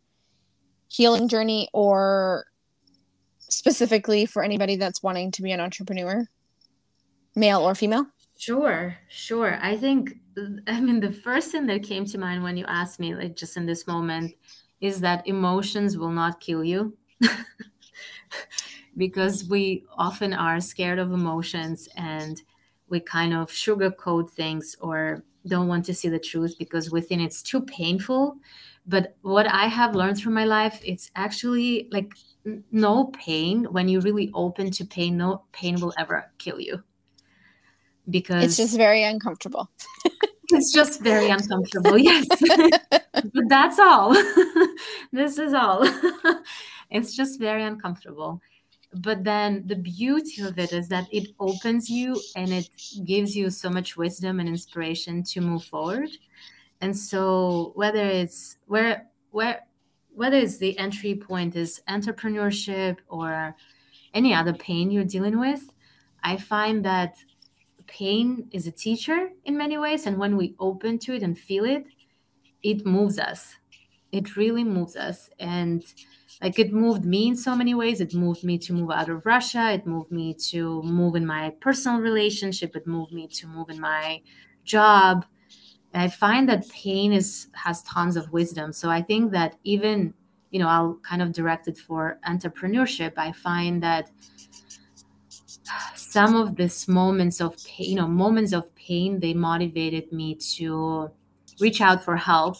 healing 0.88 1.28
journey 1.28 1.68
or 1.72 2.46
specifically 3.38 4.26
for 4.26 4.42
anybody 4.42 4.76
that's 4.76 5.02
wanting 5.02 5.30
to 5.32 5.42
be 5.42 5.52
an 5.52 5.60
entrepreneur, 5.60 6.26
male 7.36 7.60
or 7.60 7.74
female? 7.74 8.06
Sure, 8.40 8.96
sure. 9.08 9.58
I 9.62 9.76
think, 9.76 10.14
I 10.66 10.80
mean, 10.80 11.00
the 11.00 11.12
first 11.12 11.50
thing 11.52 11.66
that 11.66 11.82
came 11.82 12.04
to 12.06 12.18
mind 12.18 12.42
when 12.42 12.56
you 12.56 12.64
asked 12.66 12.98
me, 12.98 13.14
like 13.14 13.36
just 13.36 13.56
in 13.56 13.66
this 13.66 13.86
moment, 13.86 14.34
is 14.80 15.00
that 15.00 15.26
emotions 15.26 15.98
will 15.98 16.10
not 16.10 16.40
kill 16.40 16.64
you. 16.64 16.96
because 18.96 19.44
we 19.48 19.84
often 19.96 20.32
are 20.32 20.60
scared 20.60 20.98
of 20.98 21.12
emotions 21.12 21.88
and 21.96 22.42
we 22.88 23.00
kind 23.00 23.32
of 23.34 23.48
sugarcoat 23.50 24.30
things 24.30 24.76
or 24.80 25.22
don't 25.46 25.68
want 25.68 25.84
to 25.86 25.94
see 25.94 26.08
the 26.08 26.18
truth 26.18 26.56
because 26.58 26.90
we 26.90 27.00
think 27.00 27.22
it's 27.22 27.42
too 27.42 27.62
painful. 27.62 28.36
But 28.86 29.16
what 29.22 29.46
I 29.46 29.66
have 29.66 29.94
learned 29.94 30.18
through 30.18 30.32
my 30.34 30.44
life, 30.44 30.80
it's 30.84 31.10
actually 31.14 31.88
like 31.92 32.12
no 32.72 33.06
pain. 33.06 33.64
When 33.64 33.88
you 33.88 34.00
really 34.00 34.30
open 34.34 34.70
to 34.72 34.84
pain, 34.84 35.16
no 35.16 35.44
pain 35.52 35.80
will 35.80 35.94
ever 35.98 36.30
kill 36.38 36.60
you 36.60 36.82
because 38.10 38.44
it's 38.44 38.56
just 38.56 38.76
very 38.76 39.02
uncomfortable. 39.02 39.70
it's 40.50 40.72
just 40.72 41.00
very 41.00 41.30
uncomfortable. 41.30 41.98
Yes. 41.98 42.26
but 43.12 43.48
that's 43.48 43.78
all. 43.78 44.14
this 45.12 45.38
is 45.38 45.54
all. 45.54 45.80
it's 46.90 47.14
just 47.14 47.38
very 47.38 47.62
uncomfortable. 47.64 48.40
But 48.92 49.22
then 49.22 49.62
the 49.66 49.76
beauty 49.76 50.42
of 50.42 50.58
it 50.58 50.72
is 50.72 50.88
that 50.88 51.06
it 51.12 51.28
opens 51.38 51.88
you 51.88 52.20
and 52.34 52.52
it 52.52 52.68
gives 53.04 53.36
you 53.36 53.50
so 53.50 53.70
much 53.70 53.96
wisdom 53.96 54.40
and 54.40 54.48
inspiration 54.48 55.22
to 55.24 55.40
move 55.40 55.64
forward. 55.64 56.10
And 56.80 56.96
so 56.96 57.72
whether 57.76 58.04
it's 58.04 58.56
where 58.66 59.06
where 59.30 59.60
whether 60.14 60.36
it's 60.36 60.58
the 60.58 60.76
entry 60.78 61.14
point 61.14 61.54
is 61.54 61.80
entrepreneurship 61.88 62.96
or 63.08 63.54
any 64.12 64.34
other 64.34 64.52
pain 64.52 64.90
you're 64.90 65.04
dealing 65.04 65.38
with, 65.38 65.72
I 66.24 66.36
find 66.36 66.84
that 66.84 67.16
pain 67.90 68.48
is 68.52 68.66
a 68.66 68.72
teacher 68.72 69.30
in 69.44 69.56
many 69.56 69.76
ways 69.78 70.06
and 70.06 70.18
when 70.18 70.36
we 70.36 70.54
open 70.58 70.98
to 71.00 71.14
it 71.14 71.22
and 71.22 71.38
feel 71.38 71.64
it 71.64 71.84
it 72.62 72.86
moves 72.86 73.18
us. 73.18 73.56
It 74.12 74.36
really 74.36 74.64
moves 74.64 74.96
us. 74.96 75.30
And 75.38 75.84
like 76.42 76.58
it 76.58 76.72
moved 76.72 77.04
me 77.04 77.28
in 77.28 77.36
so 77.36 77.54
many 77.54 77.74
ways. 77.74 78.00
It 78.00 78.14
moved 78.14 78.44
me 78.44 78.58
to 78.58 78.72
move 78.72 78.90
out 78.90 79.08
of 79.08 79.24
russia. 79.26 79.72
It 79.72 79.86
moved 79.86 80.10
me 80.10 80.34
to 80.50 80.82
move 80.82 81.14
in 81.16 81.26
my 81.26 81.50
personal 81.60 82.00
relationship. 82.00 82.76
It 82.76 82.86
moved 82.86 83.12
me 83.12 83.28
to 83.28 83.46
move 83.46 83.70
in 83.70 83.80
my 83.80 84.22
job. 84.64 85.24
And 85.92 86.02
i 86.02 86.08
find 86.08 86.48
that 86.48 86.68
pain 86.68 87.12
is 87.12 87.48
has 87.54 87.82
tons 87.82 88.16
of 88.16 88.32
wisdom. 88.32 88.72
So 88.72 88.90
i 88.90 89.02
think 89.02 89.32
that 89.32 89.56
even 89.64 90.14
you 90.50 90.60
know 90.60 90.68
i'll 90.68 90.98
kind 91.02 91.22
of 91.22 91.32
direct 91.32 91.68
it 91.68 91.78
for 91.78 92.18
entrepreneurship. 92.28 93.12
I 93.16 93.32
find 93.32 93.82
that 93.82 94.10
some 95.94 96.34
of 96.34 96.56
these 96.56 96.88
moments 96.88 97.40
of 97.40 97.56
pain, 97.64 97.90
you 97.90 97.96
know, 97.96 98.08
moments 98.08 98.52
of 98.52 98.74
pain, 98.74 99.20
they 99.20 99.34
motivated 99.34 100.12
me 100.12 100.34
to 100.56 101.10
reach 101.60 101.80
out 101.80 102.04
for 102.04 102.16
help 102.16 102.56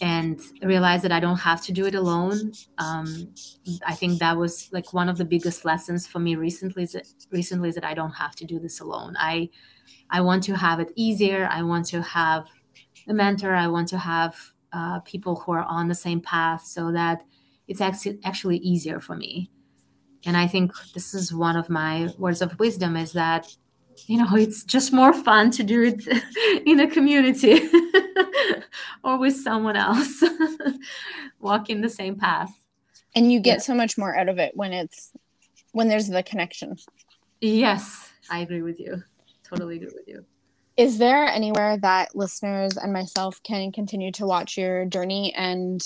and 0.00 0.40
realize 0.62 1.02
that 1.02 1.12
I 1.12 1.20
don't 1.20 1.38
have 1.38 1.62
to 1.62 1.72
do 1.72 1.86
it 1.86 1.94
alone. 1.94 2.52
Um, 2.78 3.32
I 3.86 3.94
think 3.94 4.18
that 4.18 4.36
was 4.36 4.68
like 4.72 4.92
one 4.92 5.08
of 5.08 5.16
the 5.16 5.24
biggest 5.24 5.64
lessons 5.64 6.06
for 6.06 6.18
me 6.18 6.36
recently. 6.36 6.82
Is 6.82 6.92
that, 6.92 7.06
recently 7.30 7.70
is 7.70 7.74
that 7.76 7.84
I 7.84 7.94
don't 7.94 8.10
have 8.10 8.36
to 8.36 8.44
do 8.44 8.58
this 8.58 8.80
alone. 8.80 9.16
I 9.18 9.48
I 10.10 10.20
want 10.20 10.42
to 10.44 10.56
have 10.56 10.80
it 10.80 10.92
easier. 10.96 11.48
I 11.50 11.62
want 11.62 11.86
to 11.86 12.02
have 12.02 12.46
a 13.08 13.14
mentor. 13.14 13.54
I 13.54 13.68
want 13.68 13.88
to 13.88 13.98
have 13.98 14.36
uh, 14.72 15.00
people 15.00 15.36
who 15.36 15.52
are 15.52 15.62
on 15.62 15.88
the 15.88 15.94
same 15.94 16.20
path 16.20 16.64
so 16.64 16.92
that 16.92 17.22
it's 17.68 17.80
actually 17.80 18.18
actually 18.24 18.58
easier 18.58 19.00
for 19.00 19.16
me. 19.16 19.50
And 20.26 20.36
I 20.36 20.46
think 20.46 20.72
this 20.92 21.14
is 21.14 21.32
one 21.32 21.56
of 21.56 21.70
my 21.70 22.10
words 22.18 22.42
of 22.42 22.58
wisdom 22.58 22.96
is 22.96 23.12
that 23.12 23.54
you 24.06 24.18
know 24.18 24.36
it's 24.36 24.64
just 24.64 24.92
more 24.92 25.12
fun 25.12 25.50
to 25.52 25.62
do 25.62 25.82
it 25.84 26.06
in 26.66 26.80
a 26.80 26.90
community 26.90 27.68
or 29.04 29.18
with 29.18 29.36
someone 29.36 29.76
else 29.76 30.22
walking 31.40 31.80
the 31.80 31.88
same 31.88 32.16
path. 32.16 32.52
And 33.14 33.32
you 33.32 33.40
get 33.40 33.58
yeah. 33.58 33.62
so 33.62 33.74
much 33.74 33.96
more 33.96 34.14
out 34.14 34.28
of 34.28 34.38
it 34.38 34.52
when 34.54 34.72
it's 34.72 35.12
when 35.72 35.88
there's 35.88 36.08
the 36.08 36.22
connection. 36.22 36.76
Yes 37.40 38.12
i 38.30 38.40
agree 38.40 38.62
with 38.62 38.80
you. 38.80 39.02
Totally 39.44 39.76
agree 39.76 39.92
with 39.94 40.08
you. 40.08 40.24
Is 40.76 40.98
there 40.98 41.26
anywhere 41.26 41.78
that 41.78 42.14
listeners 42.14 42.76
and 42.76 42.92
myself 42.92 43.40
can 43.42 43.72
continue 43.72 44.12
to 44.12 44.26
watch 44.26 44.58
your 44.58 44.84
journey 44.84 45.32
and 45.34 45.82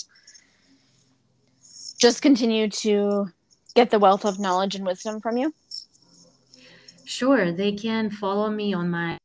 just 1.99 2.23
continue 2.23 2.69
to 2.69 3.27
get 3.75 3.91
the 3.91 3.99
wealth 3.99 4.25
of 4.25 4.39
knowledge 4.39 4.75
and 4.75 4.87
wisdom 4.87 5.21
from 5.21 5.37
you 5.37 5.53
Sure, 7.11 7.51
they 7.51 7.73
can 7.73 8.09
follow 8.09 8.49
me 8.49 8.73
on 8.73 8.89
my 8.89 9.19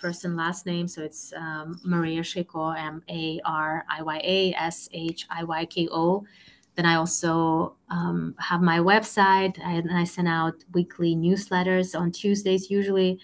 first 0.00 0.24
and 0.24 0.36
last 0.36 0.66
name. 0.66 0.88
So 0.88 1.02
it's 1.02 1.32
um, 1.34 1.78
Mariya 1.84 2.22
Shiyko, 2.22 2.76
M 2.76 3.00
A 3.08 3.40
R 3.44 3.84
I 3.88 4.02
Y 4.02 4.20
A 4.24 4.54
S 4.54 4.88
H 4.92 5.24
I 5.30 5.44
Y 5.44 5.64
K 5.66 5.88
O. 5.92 6.26
Then 6.74 6.84
I 6.84 6.96
also 6.96 7.76
um, 7.90 8.34
have 8.40 8.60
my 8.60 8.80
website, 8.80 9.56
and 9.62 9.88
I 9.92 10.02
send 10.02 10.26
out 10.26 10.64
weekly 10.72 11.14
newsletters 11.14 11.96
on 11.96 12.10
Tuesdays 12.10 12.70
usually. 12.70 13.20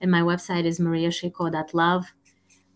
And 0.00 0.10
my 0.10 0.22
website 0.22 0.64
is 0.64 0.80
mariyashiyko.love, 0.80 2.06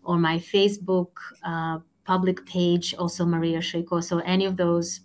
or 0.03 0.17
my 0.19 0.37
Facebook 0.37 1.09
uh, 1.43 1.79
public 2.05 2.45
page, 2.45 2.93
also 2.93 3.25
Mariya 3.25 3.61
Shiyko. 3.61 4.03
So 4.03 4.19
any 4.19 4.45
of 4.45 4.57
those 4.57 4.99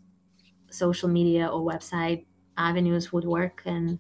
social 0.71 1.09
media 1.09 1.47
or 1.47 1.61
website 1.61 2.25
avenues 2.57 3.13
would 3.13 3.25
work, 3.25 3.63
and 3.65 3.99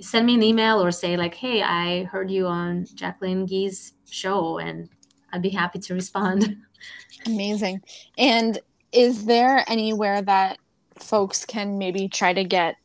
send 0.00 0.26
me 0.26 0.34
an 0.34 0.42
email 0.42 0.82
or 0.82 0.90
say 0.90 1.16
like, 1.16 1.34
"Hey, 1.34 1.62
I 1.62 2.04
heard 2.04 2.30
you 2.30 2.46
on 2.46 2.86
Jacqueline 2.94 3.46
Gee's 3.46 3.94
show," 4.08 4.58
and 4.58 4.88
I'd 5.32 5.42
be 5.42 5.50
happy 5.50 5.78
to 5.78 5.94
respond. 5.94 6.56
Amazing. 7.26 7.80
And 8.18 8.58
is 8.92 9.26
there 9.26 9.64
anywhere 9.68 10.22
that 10.22 10.58
folks 10.98 11.44
can 11.44 11.78
maybe 11.78 12.08
try 12.08 12.32
to 12.32 12.44
get 12.44 12.76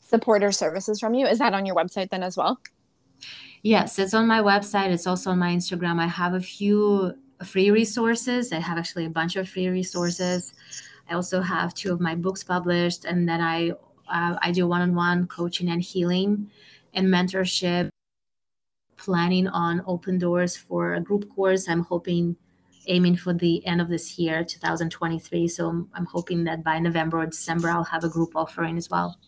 support 0.00 0.42
or 0.42 0.52
services 0.52 1.00
from 1.00 1.14
you? 1.14 1.26
Is 1.26 1.38
that 1.38 1.54
on 1.54 1.66
your 1.66 1.74
website 1.74 2.10
then 2.10 2.22
as 2.22 2.36
well? 2.36 2.58
Yes, 3.62 3.98
it's 3.98 4.14
on 4.14 4.26
my 4.26 4.40
website. 4.40 4.90
It's 4.90 5.06
also 5.06 5.30
on 5.30 5.38
my 5.38 5.54
Instagram. 5.54 5.98
I 5.98 6.06
have 6.06 6.34
a 6.34 6.40
few 6.40 7.14
free 7.42 7.70
resources. 7.70 8.52
I 8.52 8.60
have 8.60 8.78
actually 8.78 9.06
a 9.06 9.10
bunch 9.10 9.36
of 9.36 9.48
free 9.48 9.68
resources. 9.68 10.52
I 11.08 11.14
also 11.14 11.40
have 11.40 11.74
two 11.74 11.92
of 11.92 12.00
my 12.00 12.14
books 12.14 12.42
published, 12.42 13.04
and 13.04 13.28
then 13.28 13.40
I 13.40 13.72
uh, 14.08 14.36
I 14.42 14.52
do 14.52 14.66
one 14.66 14.82
on 14.82 14.94
one 14.94 15.26
coaching 15.26 15.68
and 15.68 15.82
healing 15.82 16.50
and 16.92 17.08
mentorship, 17.08 17.88
planning 18.96 19.48
on 19.48 19.82
open 19.86 20.18
doors 20.18 20.56
for 20.56 20.94
a 20.94 21.00
group 21.00 21.28
course. 21.34 21.68
I'm 21.68 21.82
hoping, 21.82 22.36
aiming 22.86 23.16
for 23.16 23.32
the 23.32 23.64
end 23.66 23.80
of 23.80 23.88
this 23.88 24.18
year, 24.18 24.44
2023. 24.44 25.48
So 25.48 25.68
I'm, 25.68 25.88
I'm 25.94 26.06
hoping 26.06 26.44
that 26.44 26.62
by 26.62 26.78
November 26.78 27.20
or 27.20 27.26
December, 27.26 27.70
I'll 27.70 27.84
have 27.84 28.04
a 28.04 28.08
group 28.08 28.36
offering 28.36 28.76
as 28.76 28.90
well. 28.90 29.18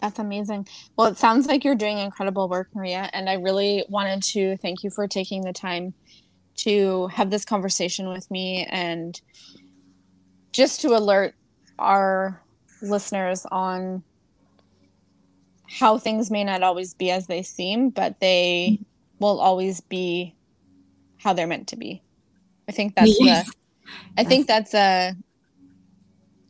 That's 0.00 0.18
amazing. 0.18 0.68
Well, 0.96 1.06
it 1.06 1.16
sounds 1.16 1.46
like 1.46 1.64
you're 1.64 1.74
doing 1.74 1.98
incredible 1.98 2.48
work, 2.48 2.68
Mariya. 2.74 3.08
And 3.12 3.30
I 3.30 3.34
really 3.34 3.84
wanted 3.88 4.22
to 4.24 4.56
thank 4.58 4.82
you 4.82 4.90
for 4.90 5.08
taking 5.08 5.42
the 5.42 5.52
time 5.52 5.94
to 6.56 7.06
have 7.08 7.30
this 7.30 7.44
conversation 7.44 8.08
with 8.08 8.30
me 8.30 8.66
and 8.70 9.20
just 10.56 10.80
to 10.80 10.96
alert 10.96 11.34
our 11.78 12.40
listeners 12.80 13.44
on 13.52 14.02
how 15.68 15.98
things 15.98 16.30
may 16.30 16.44
not 16.44 16.62
always 16.62 16.94
be 16.94 17.10
as 17.10 17.26
they 17.26 17.42
seem, 17.42 17.90
but 17.90 18.18
they 18.20 18.78
will 19.18 19.38
always 19.38 19.82
be 19.82 20.34
how 21.18 21.34
they're 21.34 21.46
meant 21.46 21.68
to 21.68 21.76
be. 21.76 22.02
I 22.70 22.72
think 22.72 22.94
that's 22.94 23.20
yes. 23.20 23.46
the 23.46 23.52
I 24.16 24.24
think 24.24 24.46
that's 24.46 24.72
a 24.72 25.14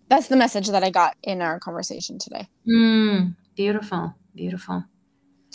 that's 0.09 0.29
the 0.29 0.37
message 0.37 0.69
that 0.69 0.85
I 0.85 0.91
got 0.91 1.17
in 1.25 1.43
our 1.43 1.59
conversation 1.59 2.21
today. 2.21 2.47
Mm, 2.67 3.35
beautiful. 3.57 4.15
Beautiful. 4.37 4.85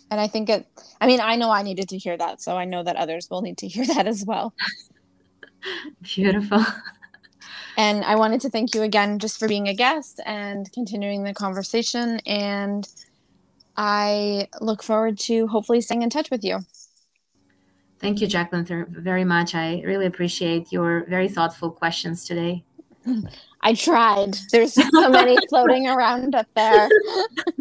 And 0.09 0.19
I 0.19 0.27
think 0.27 0.49
it 0.49 0.67
I 0.99 1.07
mean, 1.07 1.21
I 1.21 1.37
know 1.37 1.51
I 1.51 1.63
needed 1.63 1.87
to 1.89 1.97
hear 1.97 2.17
that, 2.17 2.41
so 2.41 2.57
I 2.57 2.65
know 2.65 2.83
that 2.83 2.97
others 2.97 3.29
will 3.29 3.41
need 3.41 3.59
to 3.59 3.67
hear 3.67 3.85
that 3.85 4.07
as 4.07 4.25
well. 4.25 4.53
beautiful. 6.01 6.65
And 7.77 8.03
I 8.03 8.15
wanted 8.15 8.41
to 8.41 8.49
thank 8.49 8.75
you 8.75 8.81
again 8.81 9.19
just 9.19 9.39
for 9.39 9.47
being 9.47 9.67
a 9.67 9.73
guest 9.73 10.19
and 10.25 10.71
continuing 10.71 11.23
the 11.23 11.33
conversation 11.33 12.19
and 12.25 12.87
I 13.77 14.47
look 14.59 14.83
forward 14.83 15.17
to 15.19 15.47
hopefully 15.47 15.81
staying 15.81 16.01
in 16.01 16.09
touch 16.09 16.29
with 16.29 16.43
you. 16.43 16.59
Thank 17.99 18.19
you, 18.19 18.27
Jacqueline, 18.27 18.65
very 18.89 19.23
much. 19.23 19.53
I 19.53 19.81
really 19.85 20.07
appreciate 20.07 20.71
your 20.71 21.05
very 21.07 21.29
thoughtful 21.29 21.69
questions 21.69 22.25
today. 22.25 22.63
I 23.61 23.73
tried. 23.75 24.37
There's 24.51 24.73
so 24.73 25.09
many 25.09 25.37
floating 25.49 25.87
around 25.87 26.33
up 26.33 26.47
there. 26.55 26.89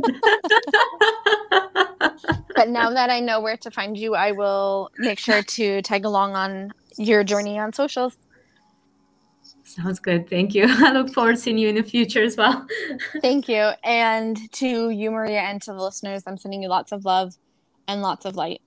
but 2.54 2.68
now 2.68 2.90
that 2.90 3.10
I 3.10 3.20
know 3.20 3.40
where 3.40 3.58
to 3.58 3.70
find 3.70 3.96
you, 3.98 4.14
I 4.14 4.32
will 4.32 4.90
make 4.96 5.18
sure 5.18 5.42
to 5.42 5.82
tag 5.82 6.06
along 6.06 6.36
on 6.36 6.72
your 6.96 7.22
journey 7.22 7.58
on 7.58 7.74
socials. 7.74 8.16
Sounds 9.74 10.00
good. 10.00 10.28
Thank 10.28 10.54
you. 10.54 10.64
I 10.68 10.92
look 10.92 11.14
forward 11.14 11.36
to 11.36 11.40
seeing 11.40 11.58
you 11.58 11.68
in 11.68 11.76
the 11.76 11.82
future 11.82 12.22
as 12.22 12.36
well. 12.36 12.66
Thank 13.22 13.48
you. 13.48 13.70
And 13.84 14.36
to 14.54 14.90
you, 14.90 15.10
Mariya, 15.10 15.40
and 15.40 15.62
to 15.62 15.72
the 15.72 15.80
listeners, 15.80 16.24
I'm 16.26 16.36
sending 16.36 16.62
you 16.62 16.68
lots 16.68 16.92
of 16.92 17.04
love 17.04 17.36
and 17.86 18.02
lots 18.02 18.24
of 18.24 18.36
light. 18.36 18.62